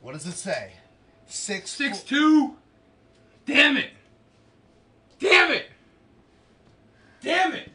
[0.00, 0.72] What does it say?
[1.26, 2.56] Six Six two.
[3.46, 3.90] Damn it.
[5.18, 5.66] Damn it.
[7.20, 7.70] Damn it.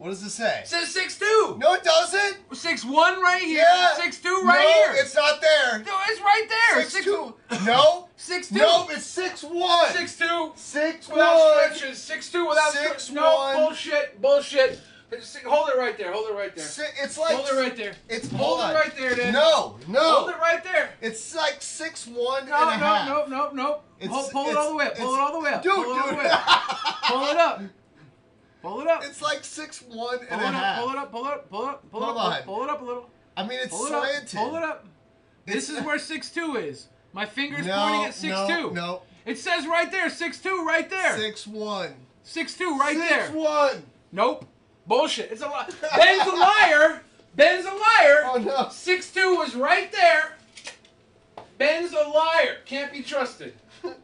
[0.00, 0.60] What does it say?
[0.60, 1.58] It says six two.
[1.58, 2.38] No, it doesn't.
[2.54, 3.62] Six one right here.
[3.68, 3.92] Yeah.
[3.96, 5.02] Six two right no, here.
[5.02, 5.78] it's not there.
[5.80, 6.84] No, it's right there.
[6.84, 7.34] Six, two.
[7.66, 8.08] No.
[8.16, 8.54] Six two.
[8.54, 9.90] No, it's six one.
[9.90, 10.52] Six two.
[10.54, 11.74] Six without one.
[11.74, 11.98] stretches.
[11.98, 13.12] Six two without Six stretches.
[13.12, 14.22] No bullshit.
[14.22, 14.80] Bullshit.
[15.12, 16.12] It's- Hold it right there.
[16.12, 16.64] Hold it right there.
[17.02, 17.92] It's like hold it right there.
[18.08, 19.32] It's hold hold it right there, then.
[19.32, 20.00] No, no.
[20.00, 20.90] Hold it right there.
[21.00, 23.08] It's like six one No, and a no, half.
[23.08, 23.80] no, no, no.
[23.98, 24.96] It's- Hold, pull it all the way up.
[24.96, 25.62] Pull it all the way up.
[25.62, 26.18] Dude, pull it all the dude.
[26.18, 26.40] way up.
[27.04, 27.62] pull it up.
[28.62, 29.04] Pull it up.
[29.04, 30.54] It's like six one Pull and it a up.
[30.54, 30.80] half.
[30.80, 31.10] Pull it up.
[31.10, 31.50] Pull it up.
[31.50, 31.90] Pull it up.
[31.90, 32.16] Pull it up.
[32.16, 32.42] on.
[32.42, 33.10] Pull it up a little.
[33.36, 34.22] I mean, it's Pull it slanted.
[34.38, 34.44] up.
[34.46, 34.86] Pull it up.
[35.46, 36.88] This is where six two is.
[37.12, 38.70] My finger's No, pointing at six no, two.
[38.74, 39.02] no.
[39.26, 41.16] It says right there, six two, right there.
[41.18, 41.94] Six one.
[42.22, 43.30] Six two, right Six there.
[43.32, 43.82] one.
[44.12, 44.46] Nope.
[44.90, 45.30] Bullshit.
[45.30, 45.68] It's a lie.
[45.96, 47.02] Ben's a liar.
[47.36, 48.22] Ben's a liar.
[48.26, 48.68] Oh no.
[48.72, 50.32] Six two was right there.
[51.58, 52.56] Ben's a liar.
[52.66, 53.54] Can't be trusted.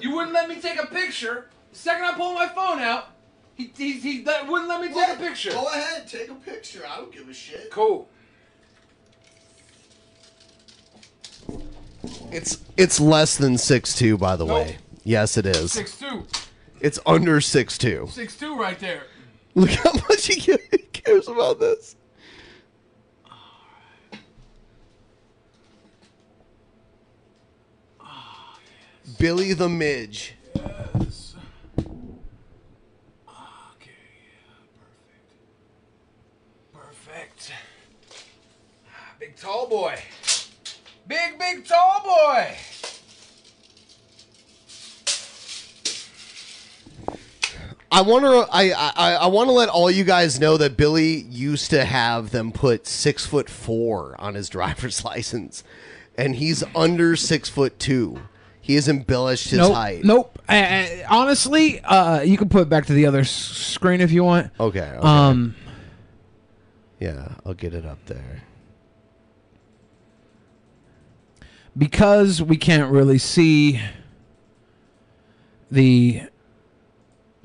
[0.00, 1.48] You wouldn't let me take a picture.
[1.72, 3.08] The second I pulled my phone out,
[3.54, 5.16] he, he, he let- wouldn't let me take What?
[5.16, 5.50] a picture.
[5.50, 6.82] Go ahead, take a picture.
[6.88, 7.70] I don't give a shit.
[7.70, 8.08] Cool.
[12.32, 14.56] It's it's less than six two, by the Nope.
[14.66, 14.78] way.
[15.04, 15.72] Yes, it is.
[15.72, 16.26] Six two.
[16.80, 18.08] It's under six two.
[18.10, 19.02] Six two right there.
[19.58, 20.56] Look how much he
[20.92, 21.96] cares about this.
[29.18, 30.34] Billy the Midge.
[30.54, 31.34] Yes.
[31.76, 33.90] Okay.
[36.72, 36.74] Perfect.
[37.50, 37.52] Perfect.
[39.18, 39.98] Big tall boy.
[41.08, 42.56] Big, big tall boy.
[47.90, 48.46] I want to.
[48.52, 52.30] I I, I want to let all you guys know that Billy used to have
[52.30, 55.64] them put six foot four on his driver's license,
[56.16, 58.20] and he's under six foot two.
[58.60, 59.74] He has embellished his nope.
[59.74, 60.04] height.
[60.04, 60.38] Nope.
[60.46, 64.12] Uh, uh, honestly, uh, you can put it back to the other s- screen if
[64.12, 64.50] you want.
[64.60, 64.80] Okay.
[64.80, 64.98] okay.
[64.98, 65.54] Um.
[67.00, 68.42] yeah, I'll get it up there.
[71.78, 73.80] because we can't really see
[75.70, 76.22] the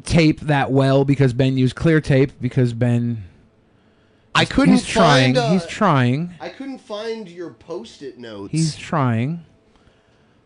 [0.04, 3.24] tape that well because Ben used clear tape because Ben
[4.36, 5.36] I couldn't he's trying.
[5.36, 6.34] find, uh, he's trying.
[6.40, 8.52] I couldn't find your post-it notes.
[8.52, 9.46] he's trying.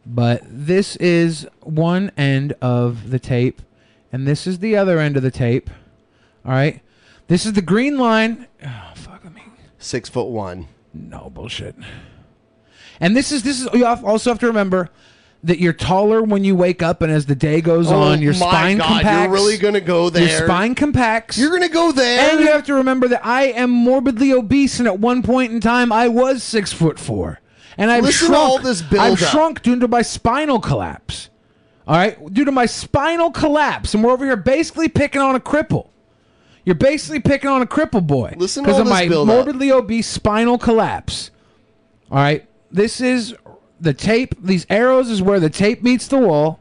[0.06, 3.62] But this is one end of the tape
[4.12, 5.70] and this is the other end of the tape.
[6.46, 6.82] All right?
[7.28, 8.48] This is the green line.
[8.66, 9.42] Oh, fuck me
[9.80, 10.68] six foot one.
[10.94, 11.76] no bullshit.
[13.00, 14.90] And this is this is you also have to remember
[15.44, 18.34] that you're taller when you wake up, and as the day goes Oh on, your
[18.34, 20.28] my spine God, you're really gonna go there?
[20.28, 21.38] Your spine compacts.
[21.38, 24.88] You're gonna go there, and you have to remember that I am morbidly obese, and
[24.88, 27.40] at one point in time, I was six foot four,
[27.78, 28.50] and I've Listen to shrunk.
[28.52, 29.20] all this I've buildup.
[29.30, 31.30] shrunk due to my spinal collapse.
[31.88, 35.40] All right, due to my spinal collapse, and we're over here basically picking on a
[35.40, 35.88] cripple.
[36.66, 40.58] You're basically picking on a cripple boy Listen to because of my morbidly obese spinal
[40.58, 41.32] collapse.
[42.12, 43.34] All right, this is
[43.80, 44.36] the tape.
[44.42, 46.60] These arrows is where the tape meets the wall.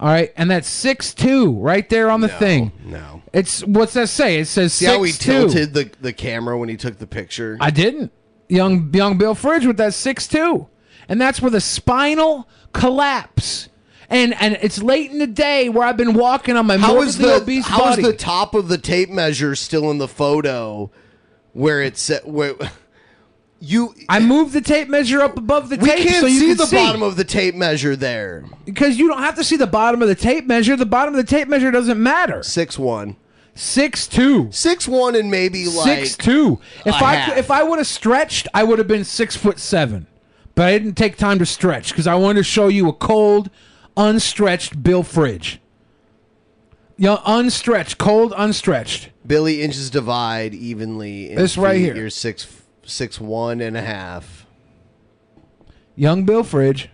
[0.00, 2.72] All right, and that's six two right there on the thing.
[2.84, 4.38] No, it's what's that say?
[4.38, 7.56] It says See six how he tilted the, the camera when he took the picture?
[7.60, 8.12] I didn't.
[8.48, 10.68] Young young Bill Fridge with that six two.
[11.08, 13.68] and that's with a spinal collapse.
[14.10, 17.16] And and it's late in the day where I've been walking on my How is
[17.16, 18.02] the obese how is body.
[18.02, 20.90] the top of the tape measure still in the photo
[21.52, 22.54] where it's where
[23.64, 26.46] you I moved the tape measure up above the we tape can't so you see
[26.48, 26.76] can the see.
[26.76, 28.44] bottom of the tape measure there.
[28.64, 30.76] because you don't have to see the bottom of the tape measure.
[30.76, 32.42] The bottom of the tape measure doesn't matter.
[32.42, 33.16] Six one.
[33.54, 34.48] Six two.
[34.50, 36.58] Six one and maybe like six two.
[36.84, 37.36] If a I half.
[37.38, 40.06] if I would have stretched, I would have been six foot seven.
[40.54, 43.50] But I didn't take time to stretch because I wanted to show you a cold,
[43.96, 45.60] unstretched Bill Fridge.
[46.96, 49.08] Yeah, unstretched, cold, unstretched.
[49.26, 51.30] Billy inches divide evenly.
[51.30, 51.82] in This right feet.
[51.82, 51.96] here.
[51.96, 52.44] You're six
[52.86, 54.46] six one and a half.
[55.96, 56.90] Young Bill Fridge,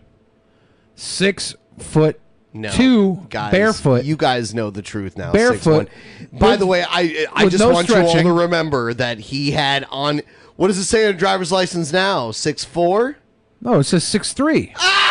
[0.94, 2.20] six foot
[2.52, 4.04] No, two, guys, barefoot.
[4.04, 5.32] You guys know the truth now.
[5.32, 5.88] Barefoot.
[6.32, 6.38] 6'1".
[6.38, 9.86] By the way, I I just no want you all to remember that he had
[9.90, 10.20] on.
[10.56, 12.30] What does it say on a driver's license now?
[12.32, 13.16] Six four.
[13.62, 14.74] No, it says six three.
[14.76, 15.09] Ah!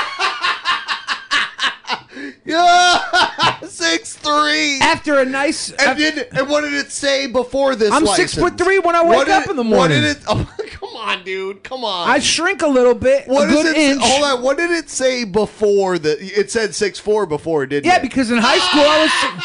[2.49, 4.80] Yeah, six three.
[4.81, 5.71] After a nice.
[5.71, 7.91] And, then, and what did it say before this?
[7.91, 10.01] I'm six foot three when I wake did up it- in the morning.
[10.03, 10.23] What did it?
[10.27, 11.63] Oh, come on, dude.
[11.63, 12.09] Come on.
[12.09, 13.27] I shrink a little bit.
[13.27, 13.77] What good it?
[13.77, 14.01] inch.
[14.03, 14.41] Hold on.
[14.43, 16.17] What did it say before the?
[16.19, 18.01] It said six four before, didn't Yeah, it?
[18.01, 19.43] because in high school I was.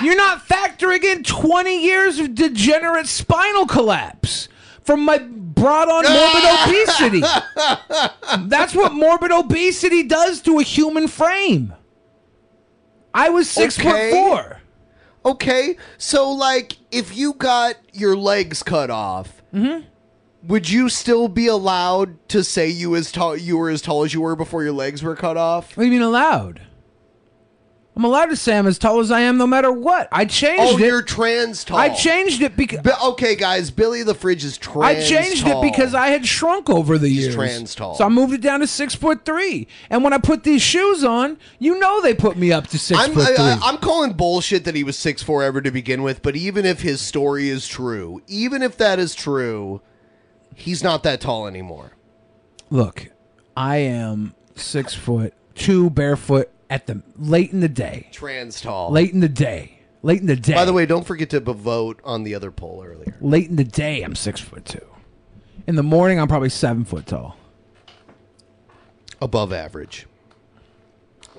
[0.06, 4.48] You're not factoring in 20 years of degenerate spinal collapse
[4.82, 7.20] from my brought on morbid obesity.
[8.48, 11.72] That's what morbid obesity does to a human frame.
[13.16, 14.10] I was six Okay.
[14.10, 14.60] foot four.
[15.24, 19.86] Okay, so like, if you got your legs cut off, Mm-hmm.
[20.46, 24.12] would you still be allowed to say you as tall you were as tall as
[24.14, 25.76] you were before your legs were cut off?
[25.76, 26.60] What do you mean allowed?
[27.96, 30.08] I'm allowed to say I'm as tall as I am no matter what.
[30.12, 30.74] I changed it.
[30.74, 30.86] Oh, it.
[30.86, 31.78] you're trans tall.
[31.78, 35.02] I changed it because Bi- okay, guys, Billy the Fridge is trans.
[35.02, 35.62] I changed tall.
[35.62, 37.34] it because I had shrunk over the He's years.
[37.34, 37.94] trans tall.
[37.94, 39.66] So I moved it down to six foot three.
[39.88, 43.00] And when I put these shoes on, you know they put me up to 6
[43.00, 43.36] I'm, foot three.
[43.38, 46.36] I, I, am calling bullshit that he was six four ever to begin with, but
[46.36, 49.80] even if his story is true, even if that is true,
[50.54, 51.92] he's not that tall anymore.
[52.68, 53.08] Look,
[53.56, 58.08] I am six foot two, barefoot at the late in the day.
[58.12, 58.90] Trans tall.
[58.90, 59.80] Late in the day.
[60.02, 60.54] Late in the day.
[60.54, 63.16] By the way, don't forget to vote on the other poll earlier.
[63.20, 64.86] late in the day, I'm six foot two.
[65.66, 67.36] In the morning, I'm probably seven foot tall.
[69.20, 70.06] Above average.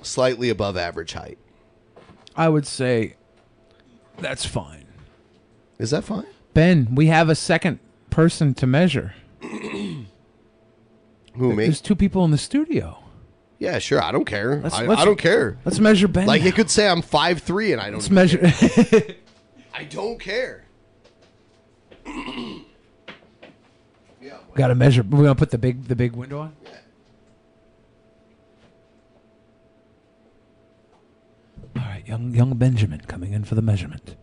[0.01, 1.37] Slightly above average height.
[2.35, 3.15] I would say
[4.17, 4.85] that's fine.
[5.79, 6.25] Is that fine?
[6.53, 9.13] Ben, we have a second person to measure.
[9.41, 10.05] Who
[11.37, 11.65] me?
[11.65, 13.03] There's two people in the studio.
[13.59, 14.01] Yeah, sure.
[14.03, 14.57] I don't care.
[14.57, 15.57] Let's- I, let's- I don't care.
[15.65, 16.27] Let's measure Ben.
[16.27, 17.95] Like it could say I'm five three and I don't.
[17.95, 18.37] Let's even measure.
[18.37, 19.15] care.
[19.73, 20.63] I don't care.
[24.21, 24.37] Yeah.
[24.55, 25.03] Got to measure.
[25.03, 26.55] We're gonna put the big the big window on.
[26.63, 26.69] Yeah.
[31.75, 34.15] All right, young young Benjamin coming in for the measurement.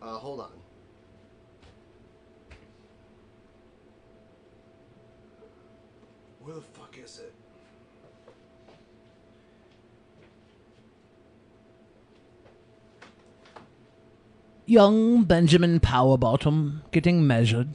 [0.00, 0.50] Uh, hold on.
[6.40, 7.32] Where the fuck is it?
[14.66, 17.68] Young Benjamin Powerbottom getting measured.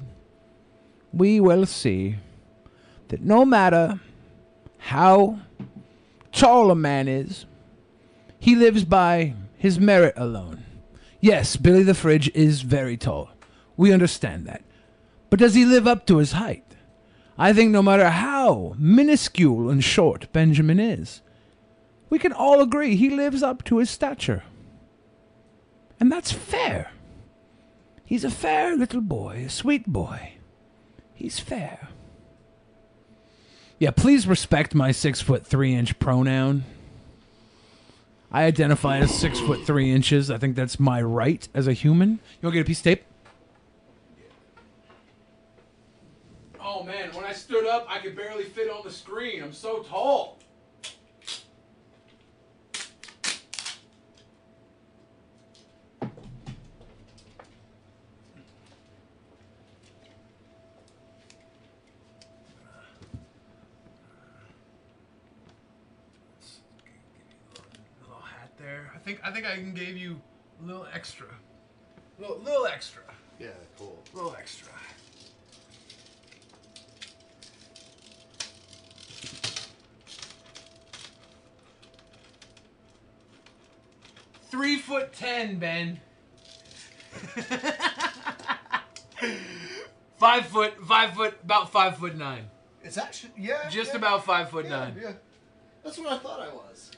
[1.12, 2.16] We will see
[3.10, 4.00] that no matter
[4.78, 5.40] how
[6.32, 7.46] tall a man is,
[8.40, 10.64] he lives by his merit alone.
[11.20, 13.32] Yes, Billy the Fridge is very tall.
[13.76, 14.64] We understand that.
[15.30, 16.64] But does he live up to his height?
[17.38, 21.22] I think no matter how minuscule and short Benjamin is,
[22.10, 24.44] we can all agree he lives up to his stature.
[26.00, 26.92] And that's fair.
[28.06, 30.34] He's a fair little boy, a sweet boy.
[31.14, 31.90] He's fair.
[33.80, 36.64] Yeah, please respect my six foot three inch pronoun.
[38.32, 40.30] I identify as six foot three inches.
[40.30, 42.10] I think that's my right as a human.
[42.10, 43.04] You want to get a piece of tape?
[46.60, 49.42] Oh man, when I stood up, I could barely fit on the screen.
[49.42, 50.38] I'm so tall.
[68.02, 68.92] little hat there.
[68.94, 70.20] I think I think I can give you
[70.62, 71.28] a little extra.
[72.20, 73.04] Little, little extra.
[73.40, 74.04] Yeah, cool.
[74.14, 74.74] A little extra.
[84.50, 86.02] Three foot ten, Ben.
[90.18, 92.50] Five foot, five foot, about five foot nine.
[92.84, 93.98] It's actually yeah, just yeah.
[93.98, 94.98] about five foot Yeah, nine.
[95.00, 95.14] yeah.
[95.84, 96.92] That's what I thought I was.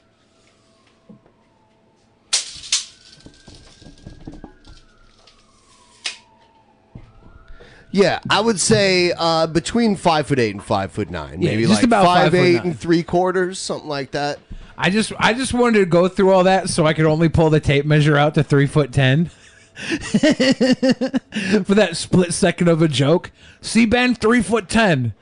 [7.92, 11.42] Yeah, I would say uh, between five foot eight and five foot nine.
[11.42, 12.66] Yeah, Maybe just like about five, five foot eight nine.
[12.68, 14.38] and three quarters, something like that.
[14.78, 17.50] I just, I just wanted to go through all that so I could only pull
[17.50, 19.26] the tape measure out to three foot ten.
[19.80, 25.14] For that split second of a joke, see Ben three foot ten,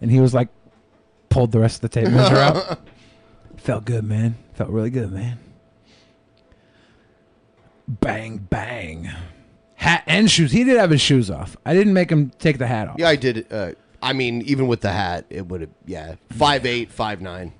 [0.00, 0.48] and he was like,
[1.28, 2.78] pulled the rest of the tape measure out.
[3.56, 4.36] Felt good, man.
[4.54, 5.38] Felt really good, man.
[7.88, 9.10] Bang bang,
[9.86, 10.52] hat and shoes.
[10.52, 11.56] He did have his shoes off.
[11.64, 12.96] I didn't make him take the hat off.
[12.98, 13.46] Yeah, I did.
[13.50, 15.70] Uh, I mean, even with the hat, it would have.
[15.86, 17.52] Yeah, five eight, five nine,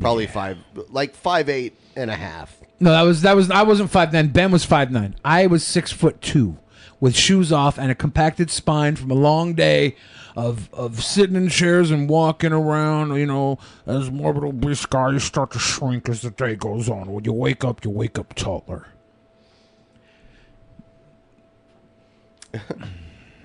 [0.00, 2.56] probably five, like five eight and a half.
[2.80, 4.28] No, that was that was I wasn't five nine.
[4.28, 5.16] Ben was five nine.
[5.24, 6.58] I was six foot two,
[7.00, 9.96] with shoes off and a compacted spine from a long day
[10.36, 13.14] of of sitting in chairs and walking around.
[13.16, 17.12] You know, as morbid obese guy, you start to shrink as the day goes on.
[17.12, 18.86] When you wake up, you wake up taller.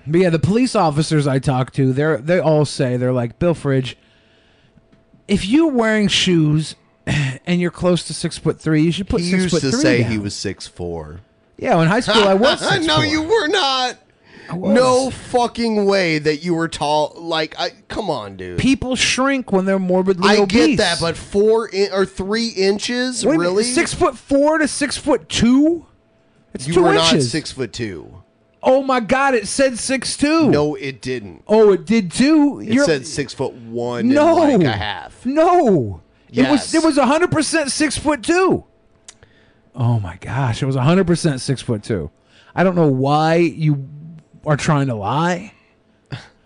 [0.06, 3.54] But yeah, the police officers I talk to, they're they all say they're like Bill
[3.54, 3.96] Fridge.
[5.28, 6.74] If you're wearing shoes
[7.06, 9.70] and you're close to six foot three, you should put he six used foot to
[9.70, 10.10] three say down.
[10.10, 11.20] he was six four.
[11.56, 12.60] Yeah, in high school I was.
[12.68, 13.04] six no, four.
[13.04, 13.96] you were not.
[14.52, 17.14] No fucking way that you were tall.
[17.16, 18.58] Like, I come on, dude.
[18.58, 20.76] People shrink when they're morbidly I obese.
[20.76, 23.62] get that, but four in, or three inches, mean, really?
[23.62, 25.86] six foot four to six foot two.
[26.52, 27.12] It's you two were inches.
[27.12, 28.19] not six foot two.
[28.62, 29.34] Oh my god!
[29.34, 30.50] It said six two.
[30.50, 31.42] No, it didn't.
[31.46, 32.60] Oh, it did too.
[32.60, 34.08] It said six foot one.
[34.08, 35.24] no, and like a half.
[35.24, 38.64] No, it was it was hundred percent six foot two.
[39.74, 40.62] Oh my gosh!
[40.62, 42.10] It was hundred percent six foot two.
[42.54, 43.88] I don't know why you
[44.44, 45.52] are trying to lie.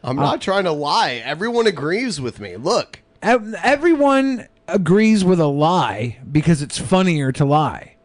[0.02, 1.22] I'm Uh, not trying to lie.
[1.24, 2.56] Everyone agrees with me.
[2.56, 7.96] Look, Ev- Everyone agrees with a lie because it's funnier to lie.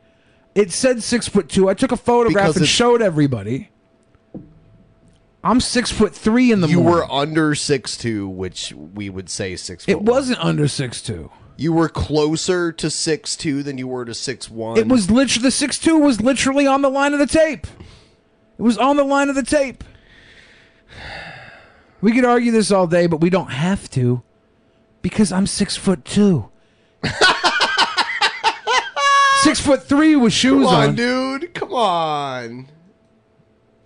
[0.55, 1.69] It said six foot two.
[1.69, 3.69] I took a photograph Because and it's- showed everybody.
[5.43, 6.93] I'm six foot three in the you morning.
[6.93, 9.85] were under six two, which we would say six.
[9.88, 11.32] It wasn't under six two.
[11.56, 14.77] You were closer to six two than you were to six one.
[14.77, 17.68] It was literally the six two was literally on the line of the tape.
[18.58, 19.84] It was on the line of the tape.
[22.01, 24.22] We could argue this all day, but we don't have to,
[25.01, 26.50] because I'm six foot two.
[29.43, 30.95] six foot three with shoes Come on, on.
[30.95, 31.53] dude.
[31.53, 32.68] Come on.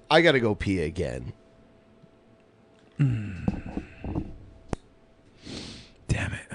[0.09, 1.33] I gotta go pee again.
[2.97, 3.43] Damn
[6.33, 6.51] it.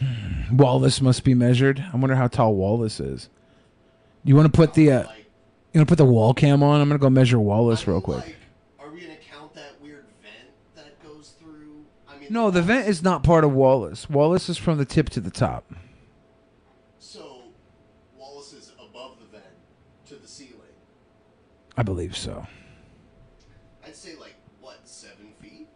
[0.00, 0.56] Hmm.
[0.56, 1.84] Wallace must be measured.
[1.92, 3.28] I wonder how tall Wallace is.
[4.24, 5.02] You want to put the uh,
[5.72, 6.80] you want to put the wall cam on?
[6.80, 8.36] I'm gonna go measure Wallace real quick.
[8.78, 11.84] Are we gonna count that weird vent that goes through?
[12.08, 14.10] I mean, No, the vent is not part of Wallace.
[14.10, 15.64] Wallace is from the tip to the top.
[16.98, 17.42] so
[18.16, 19.44] Wallace is above the vent
[20.06, 20.54] to the ceiling.
[21.76, 22.46] I believe so.
[23.84, 25.68] I'd say like what, seven feet?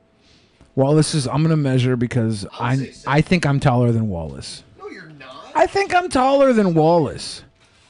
[0.75, 1.27] Wallace is.
[1.27, 4.63] I'm gonna measure because I I think I'm taller than Wallace.
[4.79, 5.53] No, you're not.
[5.55, 7.43] I think I'm taller than Wallace.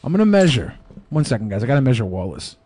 [0.03, 0.75] I'm gonna measure.
[1.11, 1.63] One second, guys.
[1.63, 2.57] I gotta measure Wallace.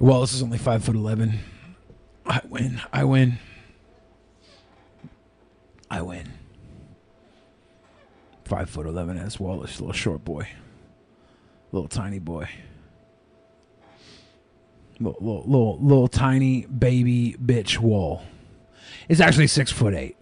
[0.00, 1.40] Wallace is only five foot eleven.
[2.24, 2.80] I win.
[2.90, 3.38] I win.
[5.90, 6.32] I win.
[8.46, 10.48] Five foot eleven as Wallace, little short boy,
[11.70, 12.48] little tiny boy,
[14.98, 18.22] little little little, little tiny baby bitch wall.
[19.08, 20.16] It's actually six foot eight.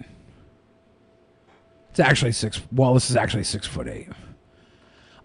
[1.90, 2.60] It's actually six.
[2.72, 4.08] Wallace is actually six foot eight.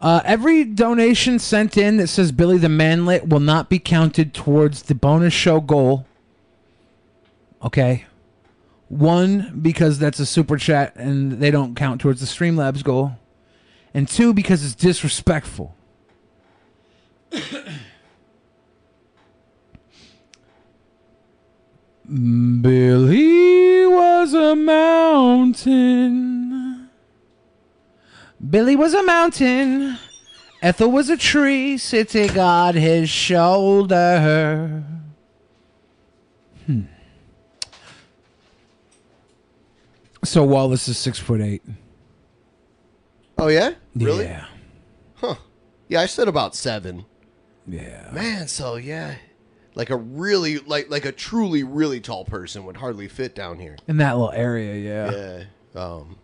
[0.03, 4.83] Uh, every donation sent in that says Billy the Manlet will not be counted towards
[4.83, 6.05] the bonus show goal.
[7.63, 8.03] Okay.
[8.89, 13.13] One, because that's a super chat and they don't count towards the Streamlabs goal.
[13.93, 15.73] And two, because it's disrespectful.
[22.61, 26.42] Billy was a mountain.
[28.49, 29.97] Billy was a mountain,
[30.61, 34.83] Ethel was a tree sitting on his shoulder.
[36.65, 36.81] Hmm.
[40.23, 41.63] So Wallace is six foot eight.
[43.37, 44.25] Oh yeah, really?
[44.25, 44.45] Yeah.
[45.15, 45.35] Huh?
[45.87, 47.05] Yeah, I said about seven.
[47.67, 48.09] Yeah.
[48.11, 49.15] Man, so yeah,
[49.75, 53.77] like a really like like a truly really tall person would hardly fit down here.
[53.87, 55.43] In that little area, yeah.
[55.75, 55.81] Yeah.
[55.81, 56.17] Um.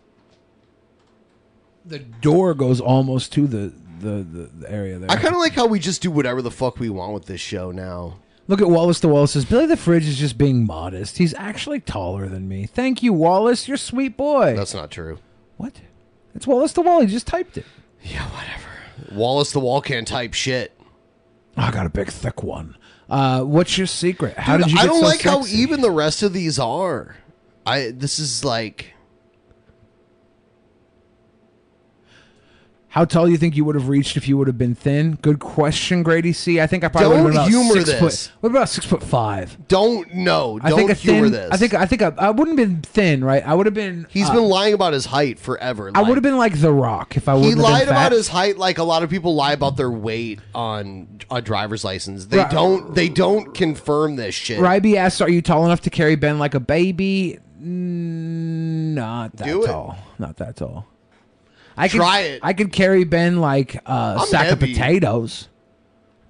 [1.84, 5.10] The door goes almost to the the, the, the area there.
[5.10, 7.40] I kind of like how we just do whatever the fuck we want with this
[7.40, 8.18] show now.
[8.48, 11.18] Look at Wallace the Wallace says Billy the Fridge is just being modest.
[11.18, 12.66] He's actually taller than me.
[12.66, 13.68] Thank you, Wallace.
[13.68, 14.56] You're a sweet boy.
[14.56, 15.18] That's not true.
[15.56, 15.80] What?
[16.34, 17.00] It's Wallace the Wall.
[17.00, 17.66] He just typed it.
[18.02, 19.14] Yeah, whatever.
[19.14, 20.72] Wallace the Wall can't type shit.
[21.56, 22.76] Oh, I got a big thick one.
[23.08, 24.36] Uh, what's your secret?
[24.36, 24.80] How Dude, did you?
[24.80, 27.16] I don't so like how even the rest of these are.
[27.66, 28.94] I this is like
[32.90, 35.14] How tall do you think you would have reached if you would have been thin?
[35.22, 36.60] Good question, Grady C.
[36.60, 38.26] I think I probably would have been about humor six this.
[38.26, 38.32] foot.
[38.40, 39.56] What about six foot five?
[39.68, 40.58] don't know.
[40.60, 41.50] I don't think a humor thin, this.
[41.52, 43.46] I think I think I, I wouldn't have been thin, right?
[43.46, 44.08] I would have been.
[44.10, 45.92] He's uh, been lying about his height forever.
[45.94, 47.44] I would have been like The Rock if I would.
[47.44, 47.76] He have lied been fat.
[47.78, 51.20] He lied about his height like a lot of people lie about their weight on
[51.30, 52.26] a driver's license.
[52.26, 52.50] They Right.
[52.50, 54.58] don't they don't confirm this shit.
[54.58, 59.96] Ryby asks, "Are you tall enough to carry Ben like a baby?" Not that tall.
[60.18, 60.86] Not that tall.
[61.76, 62.40] I could, Try it.
[62.42, 63.80] I could carry Ben like a
[64.20, 64.70] I'm sack heavy.
[64.72, 65.48] of potatoes.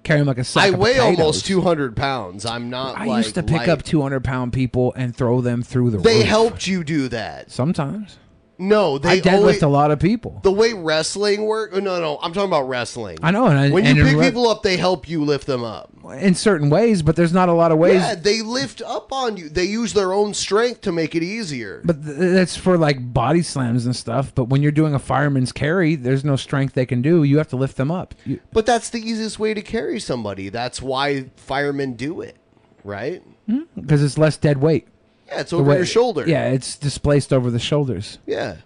[0.03, 1.19] Carry him like a sack I of weigh potatoes.
[1.19, 2.45] almost two hundred pounds.
[2.45, 3.69] I'm not I like used to pick light.
[3.69, 6.25] up two hundred pound people and throw them through the They roof.
[6.27, 7.51] helped you do that.
[7.51, 8.17] Sometimes.
[8.61, 10.39] No, they I deadlift always, a lot of people.
[10.43, 11.71] The way wrestling work?
[11.73, 13.17] Oh, no, no, I'm talking about wrestling.
[13.23, 15.47] I know, and I- when and you pick re- people up, they help you lift
[15.47, 15.89] them up.
[16.17, 17.95] in certain ways, but there's not a lot of ways.
[17.95, 19.49] Yeah, they lift up on you.
[19.49, 21.81] They use their own strength to make it easier.
[21.83, 24.33] But th- that's for like body slams and stuff.
[24.35, 27.23] But when you're doing a fireman's carry, there's no strength they can do.
[27.23, 28.13] You have to lift them up.
[28.25, 30.49] You, But that's the easiest way to carry somebody.
[30.49, 32.35] That's why firemen do it,
[32.83, 33.23] right?
[33.47, 33.61] Hmm?
[33.75, 34.87] because it's less dead weight.
[35.31, 36.27] Yeah, it's over way- your shoulder.
[36.27, 38.19] Yeah, it's displaced over the shoulders.
[38.25, 38.57] Yeah.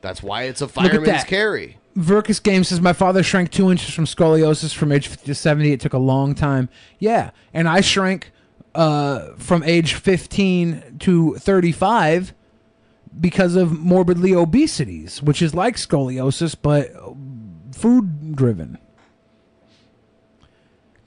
[0.00, 1.78] That's why it's a fireman's carry.
[1.96, 5.72] Verkus Game says my father shrank two inches from scoliosis from age 50 to 70.
[5.72, 6.68] It took a long time.
[7.00, 8.30] Yeah, and I shrank
[8.74, 12.34] uh, from age 15 to 35
[13.18, 16.92] because of morbidly obesities, which is like scoliosis but
[17.74, 18.78] food driven.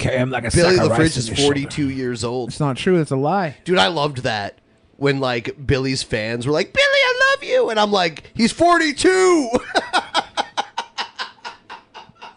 [0.01, 1.53] Carry him um, like a Billy sack of the rice Fridge in is your shoulder.
[1.53, 2.49] 42 years old.
[2.49, 2.99] It's not true.
[2.99, 3.57] It's a lie.
[3.63, 4.59] Dude, I loved that
[4.97, 9.49] when like Billy's fans were like, "Billy, I love you," and I'm like, "He's 42."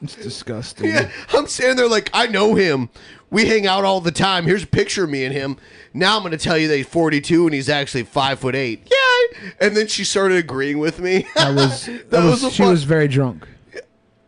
[0.02, 0.90] It's disgusting.
[0.90, 2.90] yeah, I'm standing there like, I know him.
[3.30, 4.44] We hang out all the time.
[4.44, 5.56] Here's a picture of me and him.
[5.94, 8.86] Now I'm going to tell you that he's 42 and he's actually five foot eight.
[8.90, 9.50] Yeah.
[9.60, 11.26] And then she started agreeing with me.
[11.34, 13.48] That was that, That was, was a she fun- was very drunk.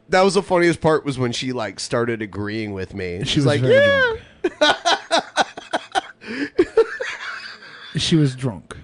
[0.09, 3.21] That was the funniest part was when she like started agreeing with me.
[3.21, 4.17] She She's was like, yeah.
[7.97, 8.77] She was drunk.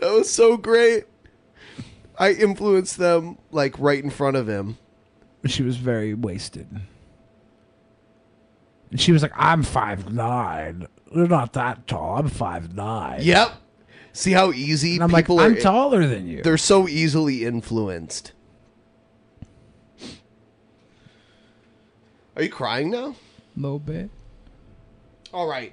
[0.00, 1.04] That was so great.
[2.18, 4.76] I influenced them like right in front of him.
[5.46, 6.68] She was very wasted.
[8.90, 10.86] And she was like, I'm five nine.
[11.12, 12.18] You're not that tall.
[12.18, 13.20] I'm five nine.
[13.22, 13.52] Yep.
[14.12, 15.60] See how easy And I'm like, I'm are.
[15.60, 16.42] taller than you.
[16.42, 18.32] They're so easily influenced.
[22.36, 23.14] Are you crying now?
[23.56, 24.10] A little bit.
[25.32, 25.72] All right.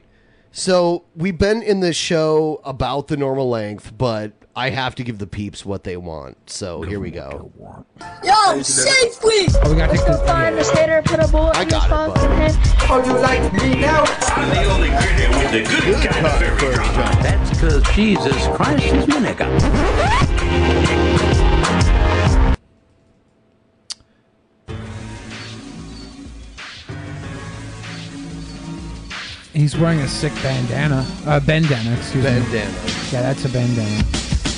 [0.52, 5.18] So we've been in this show about the normal length, but I have to give
[5.18, 6.38] the peeps what they want.
[6.50, 7.52] So here we go.
[8.24, 9.56] Yo, safe, please.
[9.64, 10.18] Oh, we gotta take the.
[10.28, 12.56] Find the skater, put a bullet I in his got it, fucking head.
[12.90, 14.04] Oh, you like me now?
[14.36, 17.22] I'm the only critic with the good, kind of fairy tale.
[17.24, 19.48] That's because Jesus Christ is my nigga.
[29.54, 31.06] He's wearing a sick bandana.
[31.26, 32.30] Uh, bandana, excuse me.
[32.30, 32.72] Bandana.
[33.12, 34.04] Yeah, that's a bandana.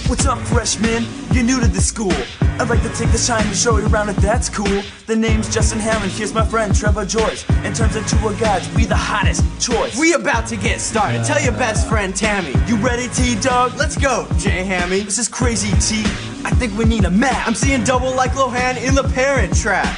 [0.07, 1.07] What's up, freshman?
[1.31, 2.13] You're new to the school.
[2.59, 4.83] I'd like to take the time to show you around if that's cool.
[5.07, 7.49] The name's Justin Hammond, here's my friend Trevor Joyce.
[7.63, 9.97] In terms of tour guides, we the hottest choice.
[9.97, 11.23] We about to get started.
[11.23, 12.53] Tell your best friend Tammy.
[12.67, 13.73] You ready, T-Dog?
[13.75, 14.99] Let's go, J Hammy.
[14.99, 16.03] This is crazy, T.
[16.45, 17.47] I think we need a map.
[17.47, 19.97] I'm seeing double like Lohan in the parent trap.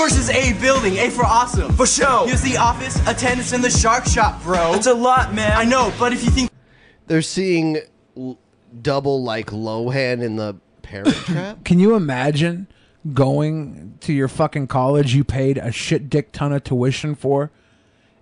[0.00, 1.74] First is A building, A for awesome.
[1.74, 2.24] For show.
[2.26, 4.72] Here's the office, attendance in the shark shop, bro.
[4.72, 5.52] It's a lot, man.
[5.54, 6.50] I know, but if you think
[7.06, 7.80] They're seeing
[8.16, 8.38] l-
[8.80, 11.64] double like Lohan in the Parent Trap.
[11.66, 12.66] Can you imagine
[13.12, 17.50] going to your fucking college you paid a shit dick ton of tuition for,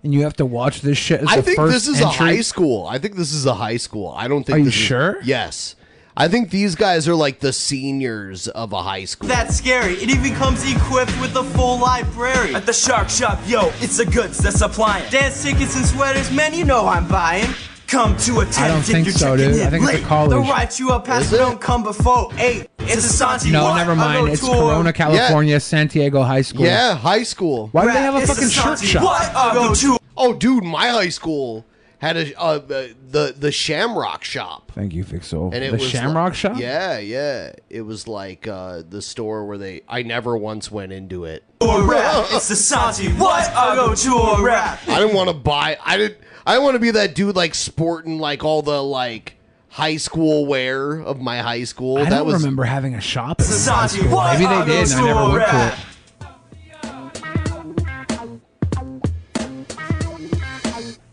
[0.03, 2.07] and you have to watch this shit as I the think first this is entry?
[2.07, 2.87] a high school.
[2.87, 4.13] I think this is a high school.
[4.17, 4.57] I don't think.
[4.57, 5.21] Are you this is- sure?
[5.23, 5.75] yes.
[6.21, 9.29] I think these guys are like the seniors of a high school.
[9.29, 9.93] That's scary.
[9.93, 12.53] It even comes equipped with a full library.
[12.53, 15.09] At the Shark Shop, yo, it's the goods that's supplying.
[15.09, 17.47] Dance tickets and sweaters, man, you know I'm buying.
[17.87, 19.61] Come to attend I don't if think you're so, checking dude.
[19.61, 20.03] in I think it's a late.
[20.03, 20.29] college.
[20.31, 21.37] They'll write you up past it?
[21.37, 22.67] don't come before eight.
[22.79, 23.49] It's a Santi.
[23.51, 23.77] No, what?
[23.77, 24.27] never mind.
[24.27, 26.65] It's to Corona, California, Santiago High School.
[26.65, 27.69] Yeah, high school.
[27.71, 29.03] Why do they have a It's fucking shirt shop?
[29.03, 29.35] What?
[29.35, 31.65] I go to Oh, dude, my high school
[31.99, 34.71] had a uh, the the Shamrock shop.
[34.73, 35.53] Thank you, Fixo.
[35.53, 36.57] And it the was Shamrock like- Shop?
[36.57, 37.53] Yeah, yeah.
[37.69, 39.81] It was like uh, the store where they.
[39.87, 41.43] I never once went into it.
[41.61, 42.25] a rap.
[42.31, 43.09] It's the Santi.
[43.13, 43.49] What?
[43.51, 44.79] I go to a rap.
[44.87, 45.77] I didn't want to buy.
[45.83, 46.17] I didn't.
[46.45, 49.35] I didn't want to be that dude like sporting like all the like
[49.67, 51.97] high school wear of my high school.
[51.97, 53.39] I that don't was remember having a shop.
[53.39, 54.05] It's the in high Santi.
[54.05, 54.15] school.
[54.17, 54.39] What?
[54.39, 55.73] Maybe they did, and I never a went to it.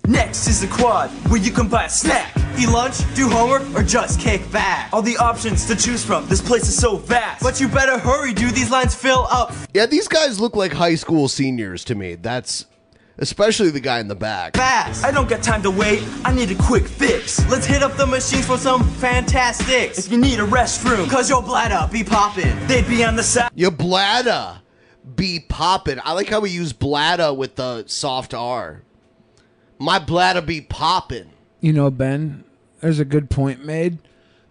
[0.07, 3.83] Next is the quad, where you can buy a snack, eat lunch, do homework, or
[3.83, 4.89] just kick back.
[4.93, 6.29] All the options to choose from.
[6.29, 7.43] This place is so vast.
[7.43, 8.55] But you better hurry, dude.
[8.55, 12.15] These lines fill up Yeah, these guys look like high school seniors to me.
[12.15, 12.67] That's
[13.19, 14.57] especially the guy in the back.
[14.57, 15.05] fast.
[15.05, 16.05] I don't got time to wait.
[16.25, 17.45] I need a quick fix.
[17.51, 19.99] Let's hit up the machines for some fantastics.
[19.99, 23.51] If you need a restroom, cause your bladder be poppin', they'd be on the side.
[23.57, 24.61] Your bladder
[25.17, 26.01] be poppin'.
[26.05, 28.83] I like how we use bladder with the soft R.
[29.79, 31.31] My bladder be popping.
[31.61, 32.45] You know, Ben,
[32.81, 33.99] there's a good point made.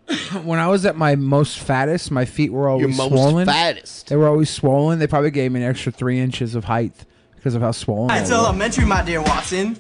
[0.44, 3.46] when I was at my most fattest, my feet were always most swollen.
[3.46, 4.10] fattest.
[4.10, 5.00] They were always swollen.
[5.00, 6.94] They probably gave me an extra three inches of height
[7.36, 8.16] because of how swollen.
[8.16, 8.44] It's they were.
[8.44, 9.76] elementary, my dear Watson.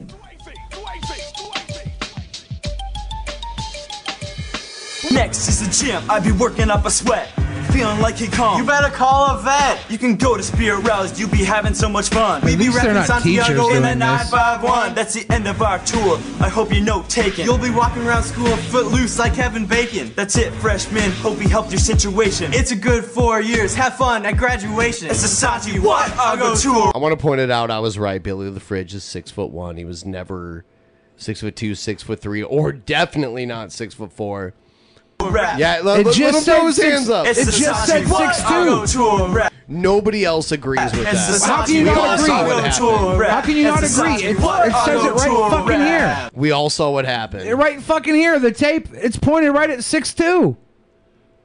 [5.11, 6.09] Next is the gym.
[6.09, 7.31] I be working up a sweat.
[7.75, 8.57] Feeling like King Kong.
[8.57, 9.91] You better call a vet.
[9.91, 11.19] You can go to Spirit Rouse.
[11.19, 12.41] You be having so much fun.
[12.45, 14.95] We At be least they're rapping Santiago in the 951.
[14.95, 16.17] That's the end of our tour.
[16.39, 17.43] I hope you note taken.
[17.43, 20.13] You'll be walking around school footloose like Kevin Bacon.
[20.15, 21.11] That's it, freshmen.
[21.11, 22.53] Hope we helped your situation.
[22.53, 23.75] It's a good four years.
[23.75, 25.09] Have fun at graduation.
[25.09, 25.77] It's a Santi.
[25.77, 26.09] What?
[26.17, 26.93] I go tour.
[26.95, 27.71] I want to point it out.
[27.71, 28.23] I was right.
[28.23, 29.75] Billy the Fridge is six foot one.
[29.75, 30.63] He was never
[31.17, 34.53] six foot two, six foot three, or definitely not six foot four.
[35.21, 37.25] Yeah, let, It let- let just him throw his six- hands up.
[37.27, 39.41] It just said six two.
[39.67, 41.41] Nobody else agrees with that.
[41.43, 42.27] How can you not agree?
[42.27, 43.27] saw what happened.
[43.31, 44.13] How can you not agree?
[44.15, 46.29] It, it says it right fucking here.
[46.33, 47.51] We all saw what happened.
[47.57, 48.37] Right fucking here.
[48.39, 48.89] The tape.
[48.93, 50.55] It's pointed right at six two.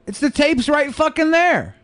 [0.05, 1.75] It's the tape's right fucking there.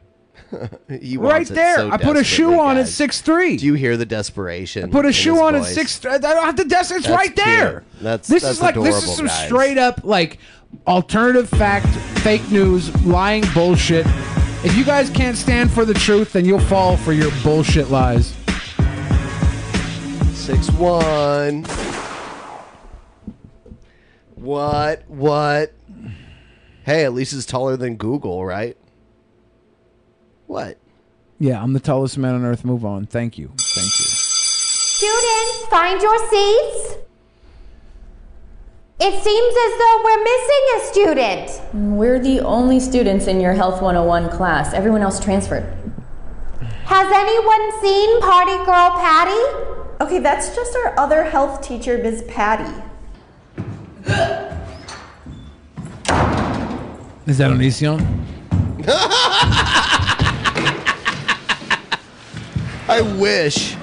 [1.02, 1.76] He Right wants it there.
[1.76, 3.58] so I put a shoe desperately, on at six three.
[3.58, 4.86] Do you hear the desperation?
[4.86, 5.74] I put a in shoe his on at voice?
[5.74, 6.06] six.
[6.06, 6.94] I don't have to desk.
[6.96, 7.82] It's That's right there.
[7.82, 8.02] cute.
[8.04, 9.46] That's- this that's is like this is some guys.
[9.46, 10.38] straight up like
[10.86, 11.88] alternative fact,
[12.20, 14.06] fake news, lying bullshit.
[14.64, 18.36] If you guys can't stand for the truth, then you'll fall for your bullshit lies.
[20.34, 21.66] Six one.
[24.36, 25.04] What?
[25.08, 25.74] What?
[26.84, 28.78] Hey, at least it's taller than Google, right?
[30.48, 30.78] What?
[31.40, 32.64] Yeah, I'm the tallest man on earth.
[32.64, 33.06] Move on.
[33.06, 33.48] Thank you.
[33.60, 34.06] Thank you.
[34.06, 37.07] Students, find your seats.
[39.00, 41.62] It seems as though we're missing a student.
[41.96, 44.74] We're the only students in your Health 101 class.
[44.74, 45.72] Everyone else transferred.
[46.86, 49.40] Has anyone seen Party Girl Patty?
[50.02, 52.24] Okay, that's just our other health teacher, Ms.
[52.28, 52.74] Patty.
[57.28, 58.00] Is that Onision?
[62.90, 63.76] I wish.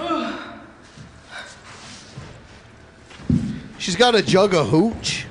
[3.84, 5.26] She's got a jug of hooch.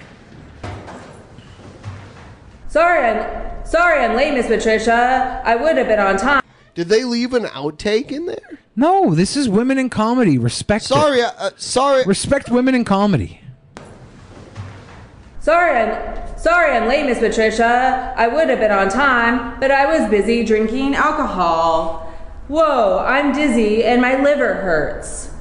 [2.67, 5.41] Sorry, I'm sorry I'm late, Miss Patricia.
[5.43, 6.43] I would have been on time.
[6.75, 8.59] Did they leave an outtake in there?
[8.75, 10.37] No, this is women in comedy.
[10.37, 10.85] Respect.
[10.85, 11.33] Sorry, it.
[11.35, 12.03] uh, sorry.
[12.03, 13.41] Respect women in comedy.
[15.39, 18.13] Sorry, I'm sorry I'm late, Miss Patricia.
[18.15, 22.13] I would have been on time, but I was busy drinking alcohol.
[22.49, 25.32] Whoa, I'm dizzy and my liver hurts.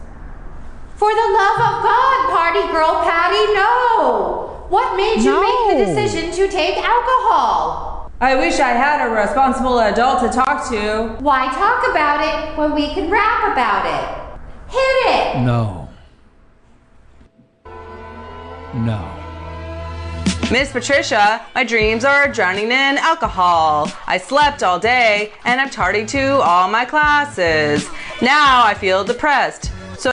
[1.02, 4.66] For the love of God, Party Girl Patty, no!
[4.68, 8.12] What made you make the decision to take alcohol?
[8.20, 11.16] I wish I had a responsible adult to talk to.
[11.18, 14.72] Why talk about it when we can rap about it?
[14.72, 15.40] Hit it!
[15.40, 15.89] No.
[18.72, 19.05] No.
[20.52, 23.90] Miss Patricia, my dreams are drowning in alcohol.
[24.06, 27.90] I slept all day and I'm tardy to all my classes.
[28.20, 29.72] Now I feel depressed.
[29.98, 30.12] So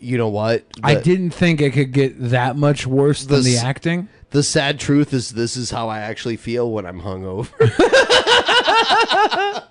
[0.00, 0.64] You know what?
[0.82, 4.08] I didn't think it could get that much worse than the s- acting.
[4.30, 7.48] The sad truth is, this is how I actually feel when I'm hungover.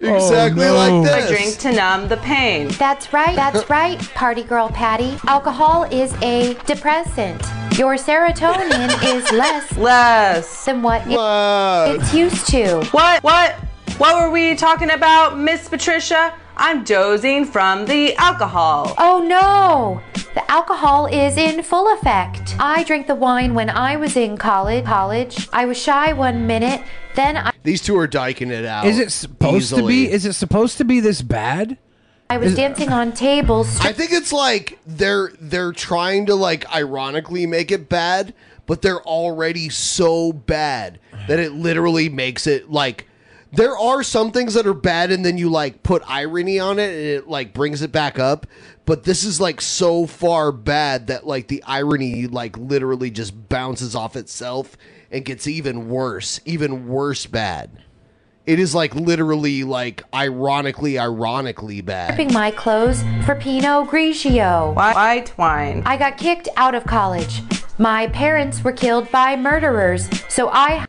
[0.00, 1.28] Oh, exactly Oh, like I this.
[1.30, 2.68] drink to numb the pain.
[2.78, 5.16] That's right, that's right, Party Girl Patty.
[5.26, 7.42] Alcohol is a depressant.
[7.76, 12.84] Your serotonin is less less than what it- it's used to.
[12.92, 13.24] What?
[13.24, 13.56] What?
[13.96, 16.34] What were we talking about, Miss Patricia?
[16.56, 18.94] I'm dozing from the alcohol.
[18.98, 20.00] Oh no!
[20.34, 22.54] The alcohol is in full effect.
[22.60, 24.84] I drank the wine when I was in college.
[24.84, 25.48] College.
[25.52, 26.80] I was shy one minute,
[27.16, 28.86] then I, These two are dyking it out.
[28.86, 30.06] Is it supposed to easily.
[30.06, 30.12] be?
[30.12, 31.76] Is it supposed to be this bad?
[32.30, 33.80] I was Is- dancing on tables.
[33.80, 38.32] I think it's like they're they're trying to like ironically make it bad,
[38.66, 43.06] but they're already so bad that it literally makes it like
[43.52, 46.90] there are some things that are bad and then you like put irony on it
[46.90, 48.46] and it like brings it back up,
[48.84, 53.94] but this is like so far bad that like the irony like literally just bounces
[53.94, 54.76] off itself
[55.10, 57.70] and gets even worse, even worse bad.
[58.44, 62.10] It is like literally like ironically ironically bad.
[62.10, 64.74] ripping my clothes for Pinot Grigio.
[64.74, 67.42] why, why twine I got kicked out of college.
[67.76, 70.86] My parents were killed by murderers, so I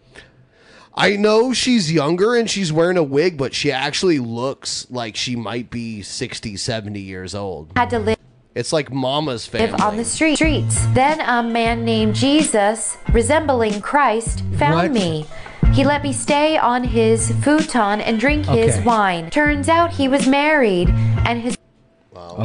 [1.00, 5.36] I know she's younger and she's wearing a wig, but she actually looks like she
[5.36, 7.72] might be 60, 70 years old.
[7.76, 8.18] had to live.
[8.56, 9.72] It's like mama's family.
[9.72, 10.86] live on the street, streets.
[10.88, 14.92] Then a man named Jesus, resembling Christ, found What?
[14.92, 15.26] me.
[15.72, 19.30] He let me stay on his futon and drink his wine.
[19.30, 21.56] Turns out he was married, and his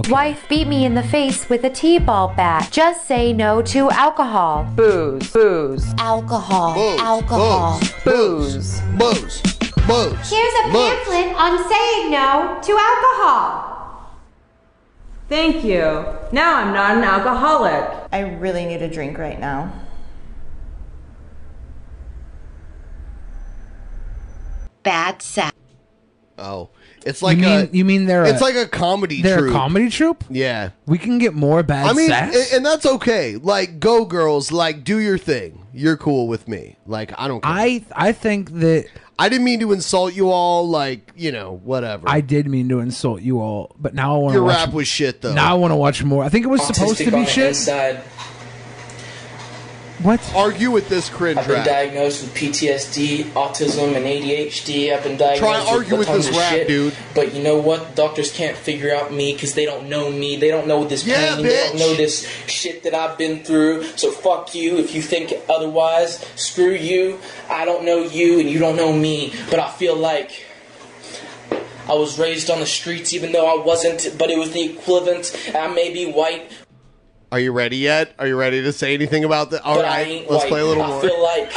[0.08, 2.68] wife beat me in the face with a t-ball bat.
[2.70, 4.64] Just say no to alcohol.
[4.76, 5.94] Booze, booze.
[5.98, 7.80] Alcohol, Booze, alcohol.
[8.04, 9.42] Booze, booze,
[9.86, 10.30] booze.
[10.30, 10.90] Here's a Booze.
[11.06, 13.70] pamphlet on saying no to alcohol.
[15.28, 16.04] Thank you.
[16.32, 18.08] Now I'm not an alcoholic.
[18.12, 19.72] I really need a drink right now.
[24.82, 25.56] Bad sex.
[26.38, 26.70] Oh,
[27.05, 27.76] it's like you mean a.
[27.76, 29.50] you mean they're it's a, like a comedy they're troupe.
[29.55, 30.24] a comedy troupe?
[30.31, 30.70] Yeah.
[30.86, 32.52] We can get more bad I mean, sass.
[32.52, 33.36] a- and that's okay.
[33.36, 34.50] Like, go girls.
[34.52, 35.66] Like, do your thing.
[35.73, 36.76] You're cool with me.
[36.86, 37.52] Like, I don't care.
[37.52, 38.86] I I think that
[39.18, 40.68] I didn't mean to insult you all.
[40.68, 42.08] Like, you know, whatever.
[42.08, 44.57] I did mean to insult you all, but now I want to Your watch.
[44.66, 45.34] rap was shit, though.
[45.34, 46.24] Now I want to watch more.
[46.24, 48.05] I think it was supposed to Autistic on be the shit.
[50.05, 50.33] Inside.
[50.34, 50.34] What?
[50.36, 51.66] Argue with this cringe I've been rap.
[51.66, 54.92] diagnosed with PTSD, autism, and ADHD.
[54.94, 56.68] I've been diagnosed Try with argue with this of rap, shit.
[56.68, 56.94] dude.
[57.15, 57.94] But you know what?
[57.94, 60.36] Doctors can't figure out me because they don't know me.
[60.36, 61.44] They don't know this Yeah, pain.
[61.44, 61.78] They don't bitch.
[61.78, 63.84] know this shit that I've been through.
[63.97, 64.76] So fuck you.
[64.78, 67.18] If you think otherwise, screw you.
[67.50, 69.33] I don't know you, and you don't know me.
[69.50, 70.44] But I feel like.
[71.86, 75.36] I was raised on the streets even though I wasn't, but it was the equivalent.
[75.55, 76.50] I may be white,
[77.34, 78.14] Are you ready yet?
[78.20, 79.62] Are you ready to say anything about that?
[79.62, 80.48] All but right, let's white.
[80.48, 81.00] play a little I more.
[81.00, 81.50] feel like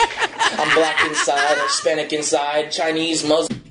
[0.59, 3.63] I'm black inside, Hispanic inside, Chinese, Muslim.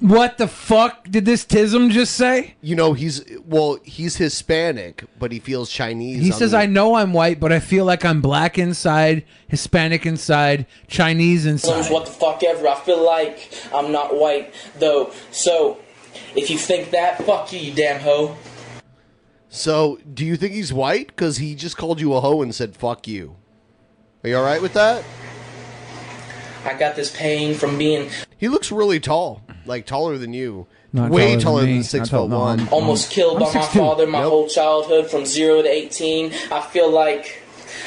[0.00, 2.56] What the fuck did this Tism just say?
[2.60, 6.20] You know, he's well, he's Hispanic, but he feels Chinese.
[6.24, 10.06] He says, the- "I know I'm white, but I feel like I'm black inside, Hispanic
[10.06, 12.66] inside, Chinese Muslims, inside." what the fuck ever.
[12.66, 15.12] I feel like I'm not white, though.
[15.30, 15.78] So,
[16.34, 18.36] if you think that, fuck you, you damn hoe.
[19.50, 21.08] So, do you think he's white?
[21.08, 23.36] Because he just called you a hoe and said "fuck you."
[24.24, 25.02] Are you all right with that?
[26.64, 30.66] I got this pain from being He looks really tall, like taller than you.
[30.92, 32.60] Not Way taller taller than than, six foot one.
[32.60, 34.30] I'm- almost killed I'm by my father my Nope.
[34.30, 36.32] whole childhood from 0 to 18.
[36.50, 37.42] I feel like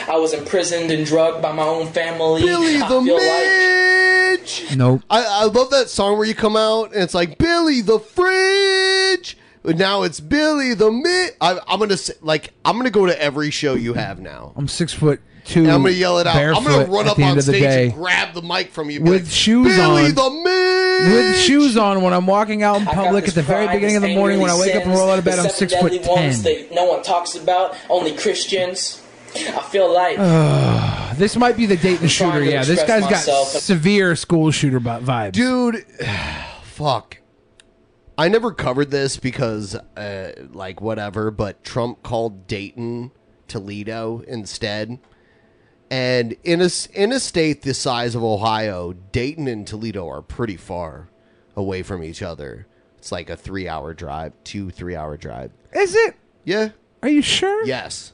[0.08, 2.44] I was imprisoned and drugged by my own family.
[2.44, 4.76] Billy I the feel like Midge.
[4.78, 5.02] Nope.
[5.10, 9.38] I, I love that song where you come out and it's like Billy the Fridge.
[9.64, 11.36] But now it's Billy the Mid.
[11.40, 14.54] I, I'm gonna say, like I'm gonna go to every show you have now.
[14.56, 15.62] I'm six foot two.
[15.62, 16.36] And I'm gonna yell it out.
[16.36, 19.32] I'm gonna run up on stage day and grab the mic from you with like,
[19.32, 20.16] shoes Billy on.
[20.16, 21.14] the Midge.
[21.14, 24.16] with shoes on when I'm walking out in public at the very beginning of the
[24.16, 25.38] morning when I wake up and roll out of bed.
[25.40, 26.44] I'm the six foot ones ten.
[26.44, 29.02] that no one talks about, only Christians.
[29.34, 32.44] I feel like Ugh, this might be the Dayton shooter.
[32.44, 33.48] Yeah, this express guy's got myself.
[33.48, 35.32] severe school shooter vi- vibes.
[35.34, 35.86] dude
[36.64, 37.18] fuck
[38.22, 43.12] i never covered this because uh, like whatever but trump called dayton
[43.48, 45.00] toledo instead
[45.90, 50.56] and in a, in a state the size of ohio dayton and toledo are pretty
[50.58, 51.10] far
[51.56, 52.68] away from each other
[52.98, 56.16] it's like a three hour drive two three hour drive Is it?
[56.46, 56.70] yeah
[57.02, 57.66] Are you sure?
[57.66, 58.14] yes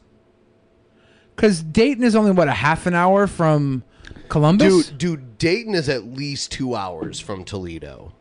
[1.35, 3.83] Because Dayton is only what a half an hour from
[4.29, 4.87] Columbus.
[4.89, 8.13] Dude, dude, Dayton is at least two hours from Toledo.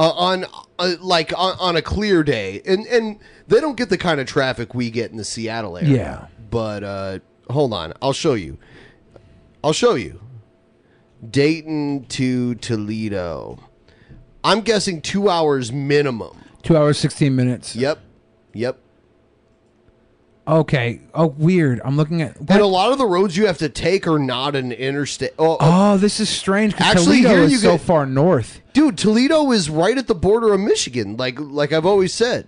[0.00, 0.46] Uh, on
[0.78, 4.26] uh, like on, on a clear day, and and they don't get the kind of
[4.26, 5.94] traffic we get in the Seattle area.
[5.94, 6.26] Yeah.
[6.50, 7.18] But uh,
[7.50, 8.56] hold on, I'll show you.
[9.62, 10.18] I'll show you.
[11.30, 13.58] Dayton to Toledo.
[14.42, 16.44] I'm guessing two hours minimum.
[16.62, 17.76] Two hours sixteen minutes.
[17.76, 18.00] Yep.
[18.54, 18.78] Yep.
[20.48, 21.00] Okay.
[21.14, 21.80] Oh, weird.
[21.84, 22.36] I'm looking at.
[22.36, 25.32] And a lot of the roads you have to take are not an interstate.
[25.38, 28.60] Oh, Oh, this is strange Actually, Toledo here is you so get- far north.
[28.72, 31.16] dude, Toledo is right at the border of Michigan.
[31.16, 32.46] Like like I've always said.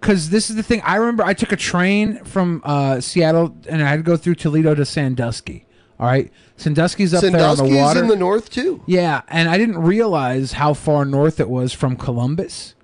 [0.00, 0.82] Because this is the thing.
[0.84, 4.34] I remember I took a train from uh, Seattle and I had to go through
[4.36, 5.66] Toledo to Sandusky.
[5.98, 8.00] All right, Sandusky's up there on the Sandusky's water.
[8.02, 8.82] in the north too.
[8.86, 12.74] Yeah, and I didn't realize how far north it was from Columbus.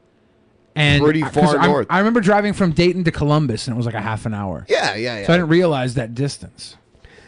[0.77, 1.87] And Pretty far I, north.
[1.91, 4.67] I remember driving from Dayton to Columbus, and it was like a half an hour.
[4.69, 5.27] Yeah, yeah, yeah.
[5.27, 6.77] So I didn't realize that distance.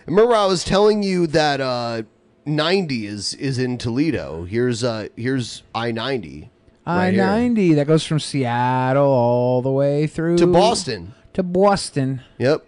[0.06, 2.02] Remember, I was telling you that uh,
[2.46, 4.44] 90 is is in Toledo.
[4.44, 6.50] Here's uh here's I 90
[6.84, 11.14] I ninety that goes from Seattle all the way through to Boston.
[11.34, 12.22] To Boston.
[12.38, 12.66] Yep.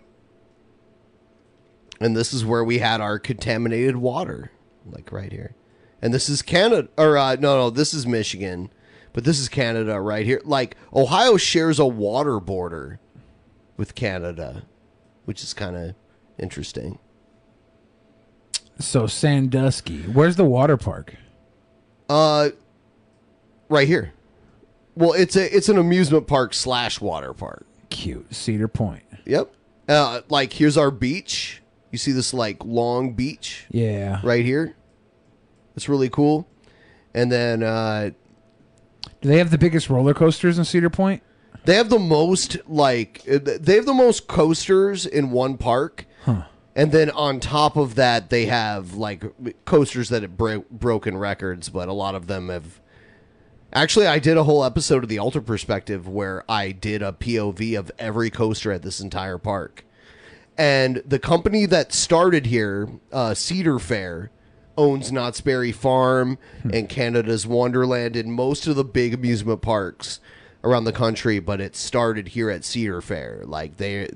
[2.00, 4.52] And this is where we had our contaminated water,
[4.86, 5.54] like right here.
[6.00, 8.70] And this is Canada, or uh, no, no, this is Michigan,
[9.14, 10.42] but this is Canada right here.
[10.44, 13.00] Like Ohio shares a water border
[13.78, 14.64] with Canada,
[15.24, 15.94] which is kind of
[16.38, 16.98] interesting.
[18.78, 20.02] So Sandusky.
[20.02, 21.14] Where's the water park?
[22.08, 22.50] Uh,
[23.68, 24.12] right here.
[24.96, 27.66] Well, it's a it's an amusement park slash water park.
[27.90, 29.04] Cute Cedar Point.
[29.26, 29.52] Yep.
[29.88, 31.62] Uh, like here's our beach.
[31.90, 34.20] You see this like long beach Yeah.
[34.24, 34.74] right here.
[35.76, 36.48] It's really cool.
[37.14, 38.10] And then uh,
[39.24, 41.22] Do they have the biggest roller coasters in Cedar Point?
[41.64, 46.04] they have the most like uh, they have the most coasters in one park.
[46.26, 46.42] Huh.
[46.76, 49.24] And then on top of that, they have like
[49.64, 52.80] coasters that have bro- broken records, but a lot of them have.
[53.72, 57.78] Actually, I did a whole episode of the Alter Perspective where I did a POV
[57.78, 59.86] of every coaster at this entire park.
[60.58, 64.30] And the company that started here, uh, Cedar Fair,
[64.76, 66.38] owns Knott's Berry Farm
[66.72, 70.20] and Canada's Wonderland and most of the big amusement parks
[70.62, 71.38] around the country.
[71.38, 73.42] But it started here at Cedar Fair.
[73.44, 74.10] Like they,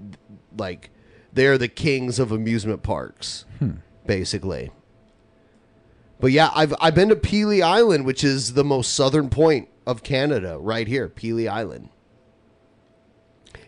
[0.56, 0.90] like
[1.32, 3.44] they're the kings of amusement parks,
[4.06, 4.70] basically.
[6.20, 10.02] But yeah, I've I've been to Pelee Island, which is the most southern point of
[10.02, 11.90] Canada, right here, Pelee Island.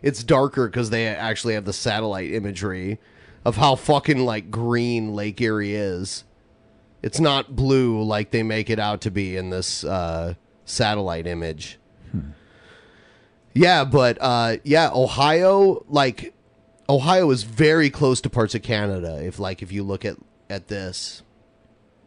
[0.03, 2.99] It's darker because they actually have the satellite imagery
[3.45, 6.25] of how fucking like green Lake Erie is.
[7.03, 11.79] It's not blue like they make it out to be in this uh, satellite image.
[13.53, 16.35] Yeah, but uh, yeah, Ohio, like
[16.89, 19.25] Ohio is very close to parts of Canada.
[19.25, 20.17] If like if you look at
[20.49, 21.23] at this,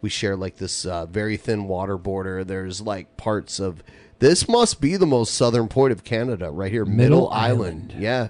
[0.01, 2.43] we share like this uh, very thin water border.
[2.43, 3.83] There's like parts of
[4.19, 7.93] this must be the most southern point of Canada, right here, Middle, Middle Island.
[7.97, 8.29] Yeah,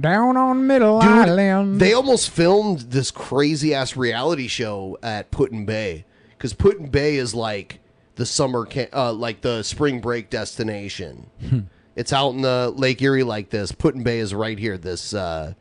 [0.00, 1.80] Down on Middle Dude, Island.
[1.80, 7.80] they almost filmed this crazy ass reality show at Put-in-Bay because Put-in-Bay is like
[8.16, 11.30] the summer, ca- uh, like the spring break destination.
[11.48, 11.60] Hmm.
[11.94, 13.72] it's out in the Lake Erie like this.
[13.72, 14.76] Put-in-Bay is right here.
[14.78, 15.54] This uh,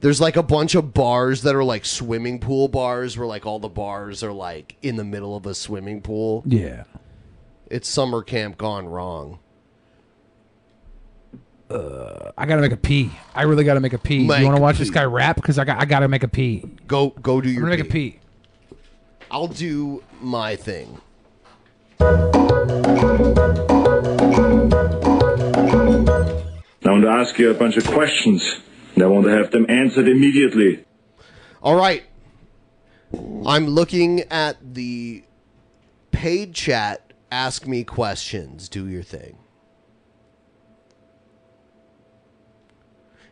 [0.00, 3.58] there's like a bunch of bars that are like swimming pool bars, where like all
[3.58, 6.42] the bars are like in the middle of a swimming pool.
[6.46, 6.84] Yeah.
[7.70, 9.38] It's summer camp gone wrong.
[11.74, 13.10] Uh, I gotta make a pee.
[13.34, 14.24] I really gotta make a pee.
[14.26, 15.34] Make you want to a watch this guy rap?
[15.34, 16.62] Because I got I gotta make a pee.
[16.86, 17.62] Go go do I'm your.
[17.64, 18.20] gonna make a pee.
[19.30, 21.00] I'll do my thing.
[26.86, 28.60] I want to ask you a bunch of questions,
[28.94, 30.84] and I want to have them answered immediately.
[31.62, 32.04] All right.
[33.46, 35.24] I'm looking at the
[36.12, 37.12] paid chat.
[37.32, 38.68] Ask me questions.
[38.68, 39.38] Do your thing.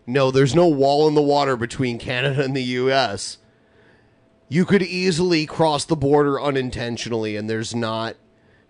[0.07, 3.39] No, there's no wall in the water between Canada and the U.S.
[4.49, 8.17] You could easily cross the border unintentionally, and there's not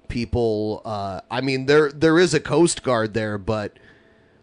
[0.09, 0.83] people.
[0.85, 3.78] Uh, I mean, there there is a coast guard there, but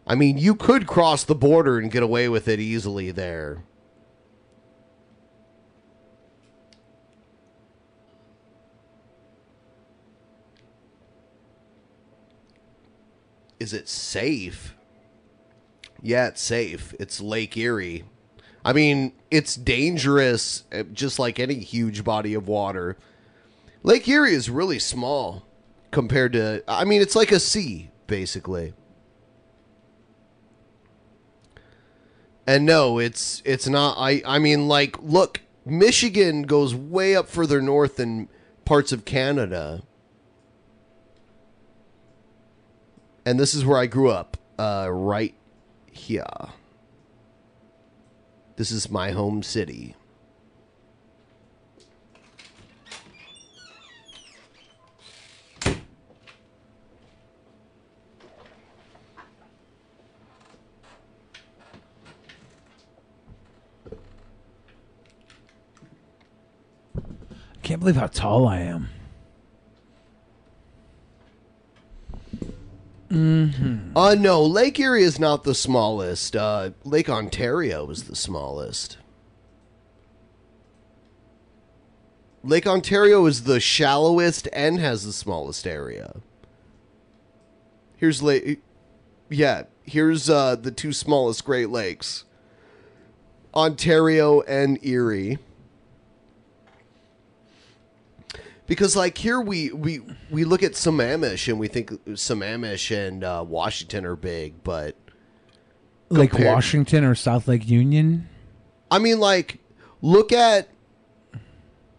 [0.07, 3.63] I mean, you could cross the border and get away with it easily there.
[13.59, 14.73] Is it safe?
[16.01, 16.93] Yeah, it's safe.
[16.99, 18.03] It's Lake Erie.
[18.63, 22.97] I mean, it's dangerous, uh, just like any huge body of water.
[23.83, 25.45] Lake Erie is really small
[25.91, 26.63] compared to.
[26.67, 28.73] I mean, it's like a sea, basically.
[32.45, 33.95] And no, it's it's not.
[33.97, 38.27] I I mean, like, look, Michigan goes way up further north than
[38.65, 39.83] parts of Canada.
[43.25, 45.35] And this is where I grew up, uh, right
[45.93, 46.25] here.
[48.55, 49.95] This is my home city.
[67.51, 68.89] I can't believe how tall I am.
[73.09, 73.97] Mm-hmm.
[73.97, 76.35] Uh no, Lake Erie is not the smallest.
[76.35, 78.97] Uh, Lake Ontario is the smallest.
[82.43, 86.21] Lake Ontario is the shallowest and has the smallest area.
[87.97, 88.61] Here's Lake.
[89.29, 92.25] Yeah, here's uh, the two smallest Great Lakes
[93.53, 95.39] Ontario and Erie.
[98.69, 99.99] Because like here we we
[100.29, 104.95] we look at Sammamish and we think Sammamish and uh, Washington are big, but
[106.09, 108.29] like compared- Washington or South Lake Union.
[108.91, 109.57] I mean, like,
[110.01, 110.69] look at.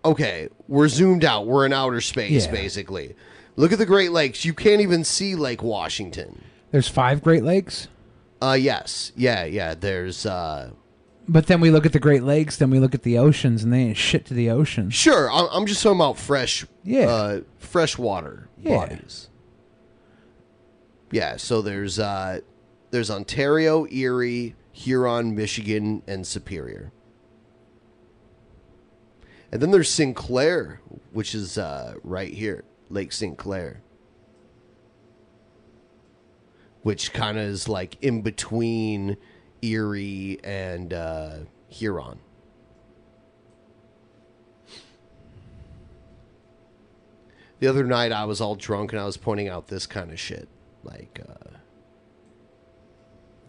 [0.05, 1.47] Okay, we're zoomed out.
[1.47, 2.53] We're in outer space, Yeah.
[2.53, 3.15] basically.
[3.57, 4.45] Look at the Great Lakes.
[4.47, 6.43] You can't even see Lake Washington.
[6.71, 7.89] There's five Great Lakes.
[8.41, 9.75] Uh, yes, yeah, yeah.
[9.75, 10.71] There's uh,
[11.33, 13.73] But then we look at the Great Lakes, then we look at the oceans, and
[13.73, 14.95] they ain't shit to the oceans.
[14.95, 15.31] sure.
[15.31, 17.07] I'm, I'm just talking about fresh, Yeah.
[17.07, 18.77] uh, fresh water Yeah.
[18.79, 19.29] bodies.
[21.13, 21.37] Yeah.
[21.37, 22.41] So there's uh,
[22.91, 26.91] there's Ontario, Erie, Huron, Michigan, and Superior.
[29.53, 30.17] And then there's St.
[30.17, 30.81] Clair,
[31.13, 33.37] which is uh, right here, Lake St.
[33.39, 33.83] Clair.
[36.83, 39.17] Which kind of is like in between
[39.63, 42.19] Erie and uh, Huron.
[47.59, 50.19] The other night I was all drunk and I was pointing out this kind of
[50.19, 50.49] shit.
[50.83, 51.51] Like, uh,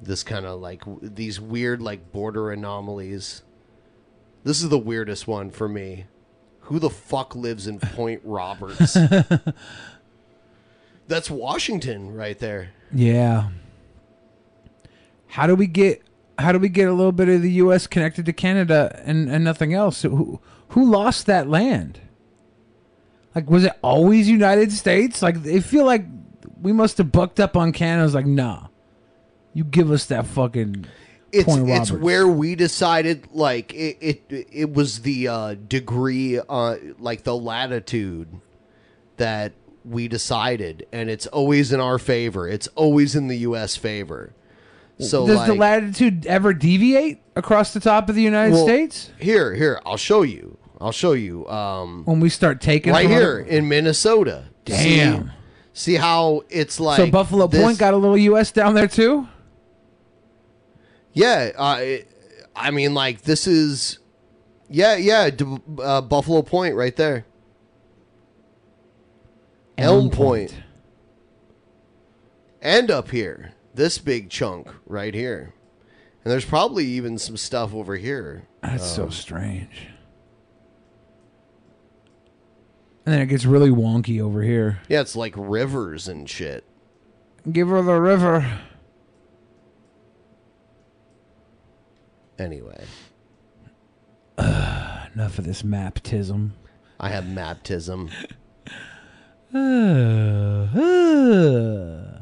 [0.02, 3.44] this kind of like w- these weird like border anomalies.
[4.44, 6.06] This is the weirdest one for me.
[6.62, 8.98] Who the fuck lives in Point Roberts?
[11.08, 12.72] That's Washington right there.
[12.94, 13.50] Yeah.
[15.32, 16.02] How do we get
[16.38, 19.44] how do we get a little bit of the US connected to Canada and, and
[19.46, 20.02] nothing else?
[20.02, 22.02] Who who lost that land?
[23.34, 25.22] Like was it always United States?
[25.22, 26.04] Like they feel like
[26.62, 28.02] we must have bucked up on Canada.
[28.02, 28.68] I was like, nah.
[29.54, 30.86] You give us that fucking
[31.32, 36.76] It's Point it's where we decided like it it, it was the uh, degree uh
[37.00, 38.28] like the latitude
[39.16, 39.54] that
[39.86, 42.50] we decided and it's always in our favor.
[42.50, 44.34] It's always in the US favor.
[45.02, 49.12] So Does like, the latitude ever deviate across the top of the United Well, States?
[49.20, 50.58] Here, here, I'll show you.
[50.80, 51.48] I'll show you.
[51.48, 54.46] Um, When we start taking right here other- in Minnesota.
[54.66, 55.28] Damn.
[55.74, 56.98] See, see how it's like.
[56.98, 59.28] so Buffalo this- Point got a little US down there too?
[61.14, 62.08] Yeah, uh, it-
[62.56, 64.00] I mean, like this is.
[64.70, 65.30] Yeah, yeah,
[65.82, 67.26] uh, Buffalo Point right there.
[69.78, 70.56] Elm, Elm Point.
[72.62, 75.56] And up here, this big chunk right here,
[76.24, 78.44] and there's probably even some stuff over here.
[78.62, 79.88] That's so Um, strange.
[83.08, 84.82] And then it gets really wonky over here.
[84.88, 86.64] Yeah, it's like rivers and shit.
[87.52, 88.60] Give her the river.
[92.38, 92.86] Anyway,
[94.38, 96.52] Uh, Enough of this maptism.
[97.00, 98.12] I have maptism.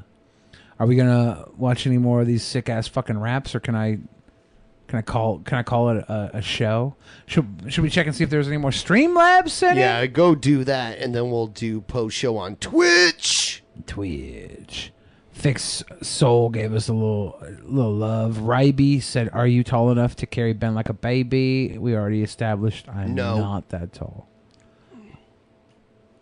[0.79, 3.99] Are we gonna watch any more of these sick ass fucking raps, or can I,
[4.87, 6.95] can I call, can I call it a, a show?
[7.25, 9.79] Should should we check and see if there's any more Streamlabs sent in?
[9.79, 13.61] Yeah, go do that, and then we'll do post show on Twitch.
[13.87, 14.93] Twitch.
[15.31, 18.39] Fix Soul gave us a little little love.
[18.39, 22.87] Ryby said, "Are you tall enough to carry Ben like a baby?" We already established
[22.89, 23.37] I'm No.
[23.37, 24.27] not that tall.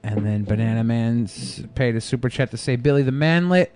[0.04, 1.28] And then Banana Man
[1.76, 3.74] paid a super chat to say, "Billy the Manlet."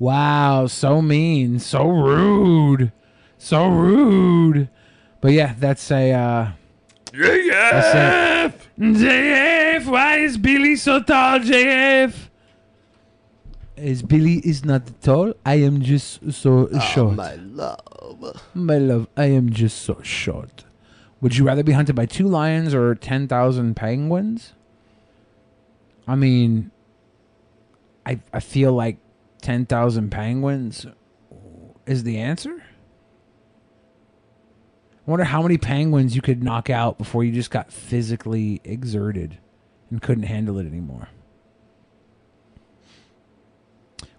[0.00, 2.90] Wow, so mean, so rude,
[3.36, 4.70] so rude.
[5.20, 6.52] But yeah, that's a uh,
[7.12, 8.54] JF!
[8.78, 12.14] JF, why is Billy so tall, JF?
[13.76, 15.34] Is Billy is not tall.
[15.44, 17.12] I am just so short.
[17.12, 18.42] Oh, my love.
[18.54, 20.64] My love, I am just so short.
[21.20, 24.54] Would you rather be hunted by two lions or 10,000 penguins?
[26.08, 26.70] I mean,
[28.06, 28.96] I, I feel like
[29.40, 30.86] 10,000 penguins
[31.86, 32.62] is the answer.
[35.06, 39.38] I wonder how many penguins you could knock out before you just got physically exerted
[39.90, 41.08] and couldn't handle it anymore.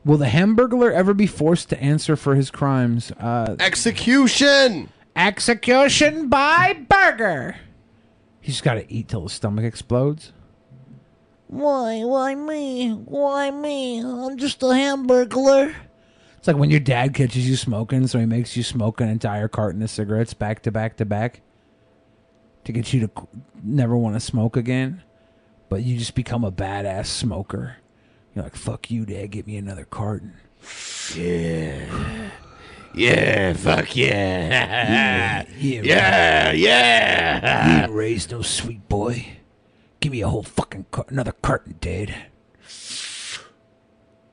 [0.03, 3.11] Will the Hamburglar ever be forced to answer for his crimes?
[3.19, 4.89] Uh, Execution!
[5.15, 7.57] Execution by burger.
[8.39, 10.33] He's got to eat till his stomach explodes.
[11.51, 11.99] Why?
[12.05, 12.91] Why me?
[12.91, 13.99] Why me?
[13.99, 15.75] I'm just a hamburglar.
[16.37, 19.47] It's like when your dad catches you smoking, so he makes you smoke an entire
[19.47, 21.41] carton of cigarettes back to back to back
[22.63, 23.27] to get you to
[23.63, 25.03] never want to smoke again.
[25.69, 27.77] but you just become a badass smoker.
[28.33, 30.33] You're like, fuck you, dad, get me another carton.
[31.15, 32.29] Yeah.
[32.93, 35.45] Yeah, fuck yeah.
[35.57, 37.67] yeah, Yeah, yeah.
[37.77, 39.27] You ain't raised no sweet boy.
[40.01, 42.13] Give me a whole fucking car- another carton, Dad.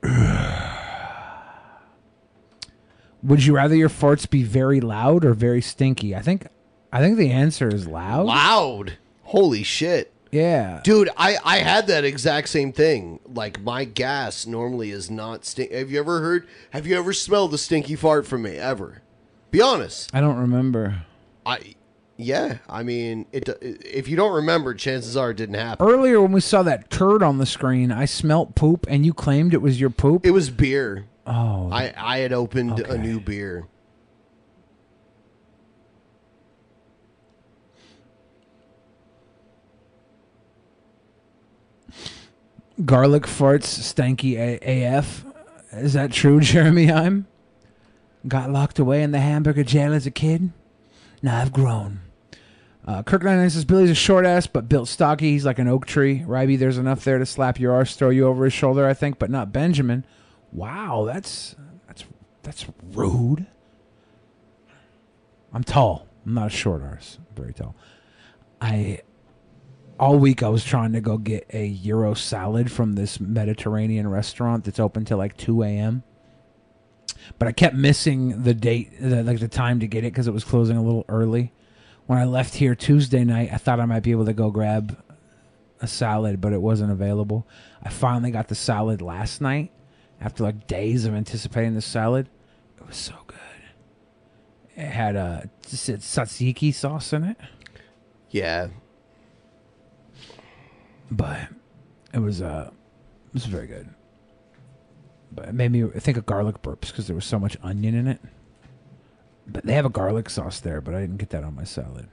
[3.23, 6.15] Would you rather your farts be very loud or very stinky?
[6.17, 6.47] I think,
[6.93, 8.27] I think the answer is loud.
[8.27, 8.97] Loud.
[9.25, 10.13] Holy shit.
[10.31, 10.81] Yeah.
[10.85, 13.19] Dude, I, I had that exact same thing.
[13.27, 15.73] Like my gas normally is not stink.
[15.73, 16.47] Have you ever heard?
[16.71, 19.03] Have you ever smelled a stinky fart from me ever?
[19.51, 20.15] Be honest.
[20.15, 21.03] I don't remember.
[21.45, 21.75] I
[22.19, 22.59] yeah.
[22.69, 23.49] I mean, it.
[23.63, 25.87] If you don't remember, chances are it didn't happen.
[25.87, 29.55] Earlier, when we saw that turd on the screen, I smelt poop, and you claimed
[29.55, 30.27] it was your poop.
[30.27, 31.07] It was beer.
[31.27, 33.69] Oh, I I had opened a new beer.
[42.85, 45.25] garlic farts stanky A- AF.
[45.73, 46.91] Is that true, Jeremy?
[46.93, 47.27] I'm
[48.27, 50.53] got locked away in the hamburger jail as a kid.
[51.23, 52.01] Now I've grown.
[52.89, 55.33] Uh, Kirk 99 says Billy's a short ass but built stocky.
[55.33, 56.25] He's like an oak tree.
[56.25, 59.18] Ryby, there's enough there to slap your arse, throw you over his shoulder, I think,
[59.18, 60.07] but not Benjamin.
[60.52, 61.55] Wow, that's
[61.86, 62.05] that's
[62.42, 63.47] that's rude.
[65.52, 66.07] I'm tall.
[66.25, 67.18] I'm not a short arse.
[67.18, 67.76] I'm very tall.
[68.58, 69.02] I
[70.00, 74.65] all week I was trying to go get a Euro salad from this Mediterranean restaurant
[74.65, 76.05] that's open till like 2 a.m.
[77.39, 80.33] But I kept missing the date, the, like the time to get it because it
[80.33, 81.52] was closing a little early.
[82.09, 84.97] When I left here Tuesday night, I thought I might be able to go grab
[85.83, 87.47] a salad, but it wasn't available.
[87.83, 89.70] I finally got the salad last night
[90.19, 92.31] after like days of anticipating the salad.
[92.78, 93.37] It was so good.
[94.75, 97.37] It had a tzatziki sauce in it.
[98.31, 98.69] Yeah.
[101.11, 101.41] but
[102.15, 102.70] it was uh
[103.27, 103.87] it was very good.
[105.31, 108.09] But it made me think of garlic burps because there was so much onion in
[108.09, 108.20] it.
[109.49, 112.09] They have a garlic sauce there, but I didn't get that on my salad.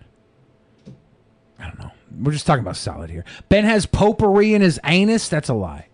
[1.60, 1.92] I don't know.
[2.18, 3.26] We're just talking about salad here.
[3.50, 5.28] Ben has potpourri in his anus.
[5.28, 5.88] That's a lie.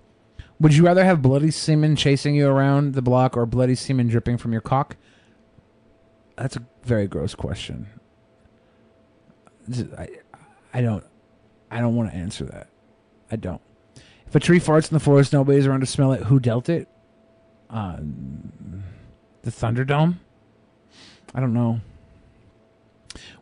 [0.59, 4.37] Would you rather have bloody semen chasing you around the block or bloody semen dripping
[4.37, 4.95] from your cock?
[6.37, 7.87] That's a very gross question.
[9.97, 10.09] I,
[10.73, 11.03] I don't,
[11.69, 12.67] I don't want to answer that.
[13.31, 13.61] I don't.
[14.27, 16.23] If a tree farts in the forest, nobody's around to smell it.
[16.23, 16.87] Who dealt it?
[17.69, 17.97] Uh,
[19.41, 20.17] the Thunderdome.
[21.33, 21.81] I don't know.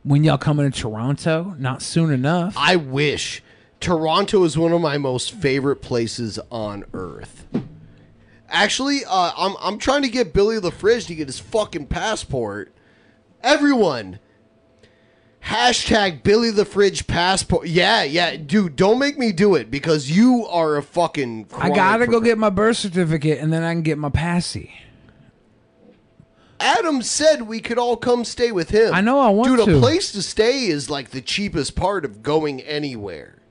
[0.03, 1.55] When y'all coming to Toronto?
[1.57, 2.55] Not soon enough.
[2.57, 3.43] I wish.
[3.79, 7.45] Toronto is one of my most favorite places on earth.
[8.49, 12.73] Actually, uh, I'm I'm trying to get Billy the Fridge to get his fucking passport.
[13.41, 14.19] Everyone,
[15.45, 17.67] hashtag Billy the Fridge passport.
[17.67, 21.47] Yeah, yeah, dude, don't make me do it because you are a fucking.
[21.55, 24.73] I gotta go get my birth certificate and then I can get my passy.
[26.59, 28.93] Adam said we could all come stay with him.
[28.93, 29.65] I know, I want Dude, to.
[29.65, 33.41] Dude, a place to stay is like the cheapest part of going anywhere.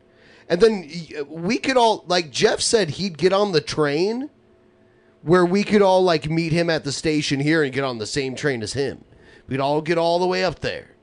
[0.48, 0.90] And then
[1.28, 4.30] we could all, like Jeff said, he'd get on the train
[5.22, 8.06] where we could all like meet him at the station here and get on the
[8.06, 9.04] same train as him.
[9.46, 10.94] We'd all get all the way up there.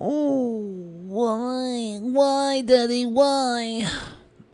[0.00, 0.58] Oh,
[1.06, 1.98] why?
[2.00, 3.04] Why, Daddy?
[3.04, 3.88] Why?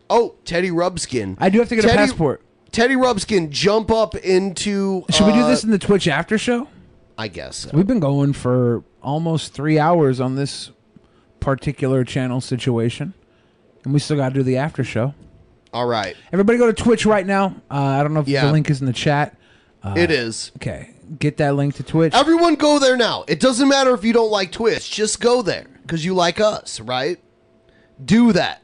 [0.08, 1.36] Oh, Teddy Ruxpin.
[1.38, 2.42] I do have to get a passport.
[2.76, 5.02] Teddy Ruxpin, jump up into.
[5.08, 6.68] Should we do uh, this in the Twitch after show?
[7.16, 7.56] I guess.
[7.56, 7.70] so.
[7.72, 10.72] We've been going for almost three hours on this
[11.40, 13.14] particular channel situation,
[13.82, 15.14] and we still got to do the after show.
[15.72, 16.14] All right.
[16.34, 17.54] Everybody go to Twitch right now.
[17.70, 18.44] Uh, I don't know if Yeah.
[18.44, 19.38] the link is in the chat.
[19.82, 20.52] Uh, It is.
[20.56, 20.90] Okay.
[21.18, 22.12] Get that link to Twitch.
[22.12, 23.24] Everyone go there now.
[23.26, 24.90] It doesn't matter if you don't like Twitch.
[24.90, 27.18] Just go there because you like us, right?
[28.04, 28.60] Do that.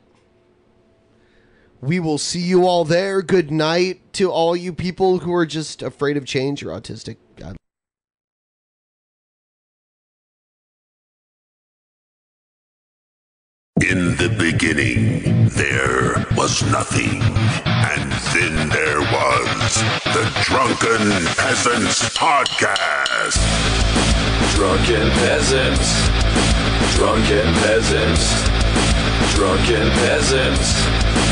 [1.80, 3.22] We will see you all there.
[3.22, 7.16] Good night to all you people who are just afraid of change or autistic.
[7.36, 7.56] God.
[13.88, 17.20] In the beginning, there was nothing.
[17.64, 19.82] And then there was
[20.14, 23.42] the Drunken Peasants Podcast.
[24.54, 26.08] Drunken peasants.
[26.94, 28.50] Drunken peasants.
[29.34, 31.31] Drunken peasants.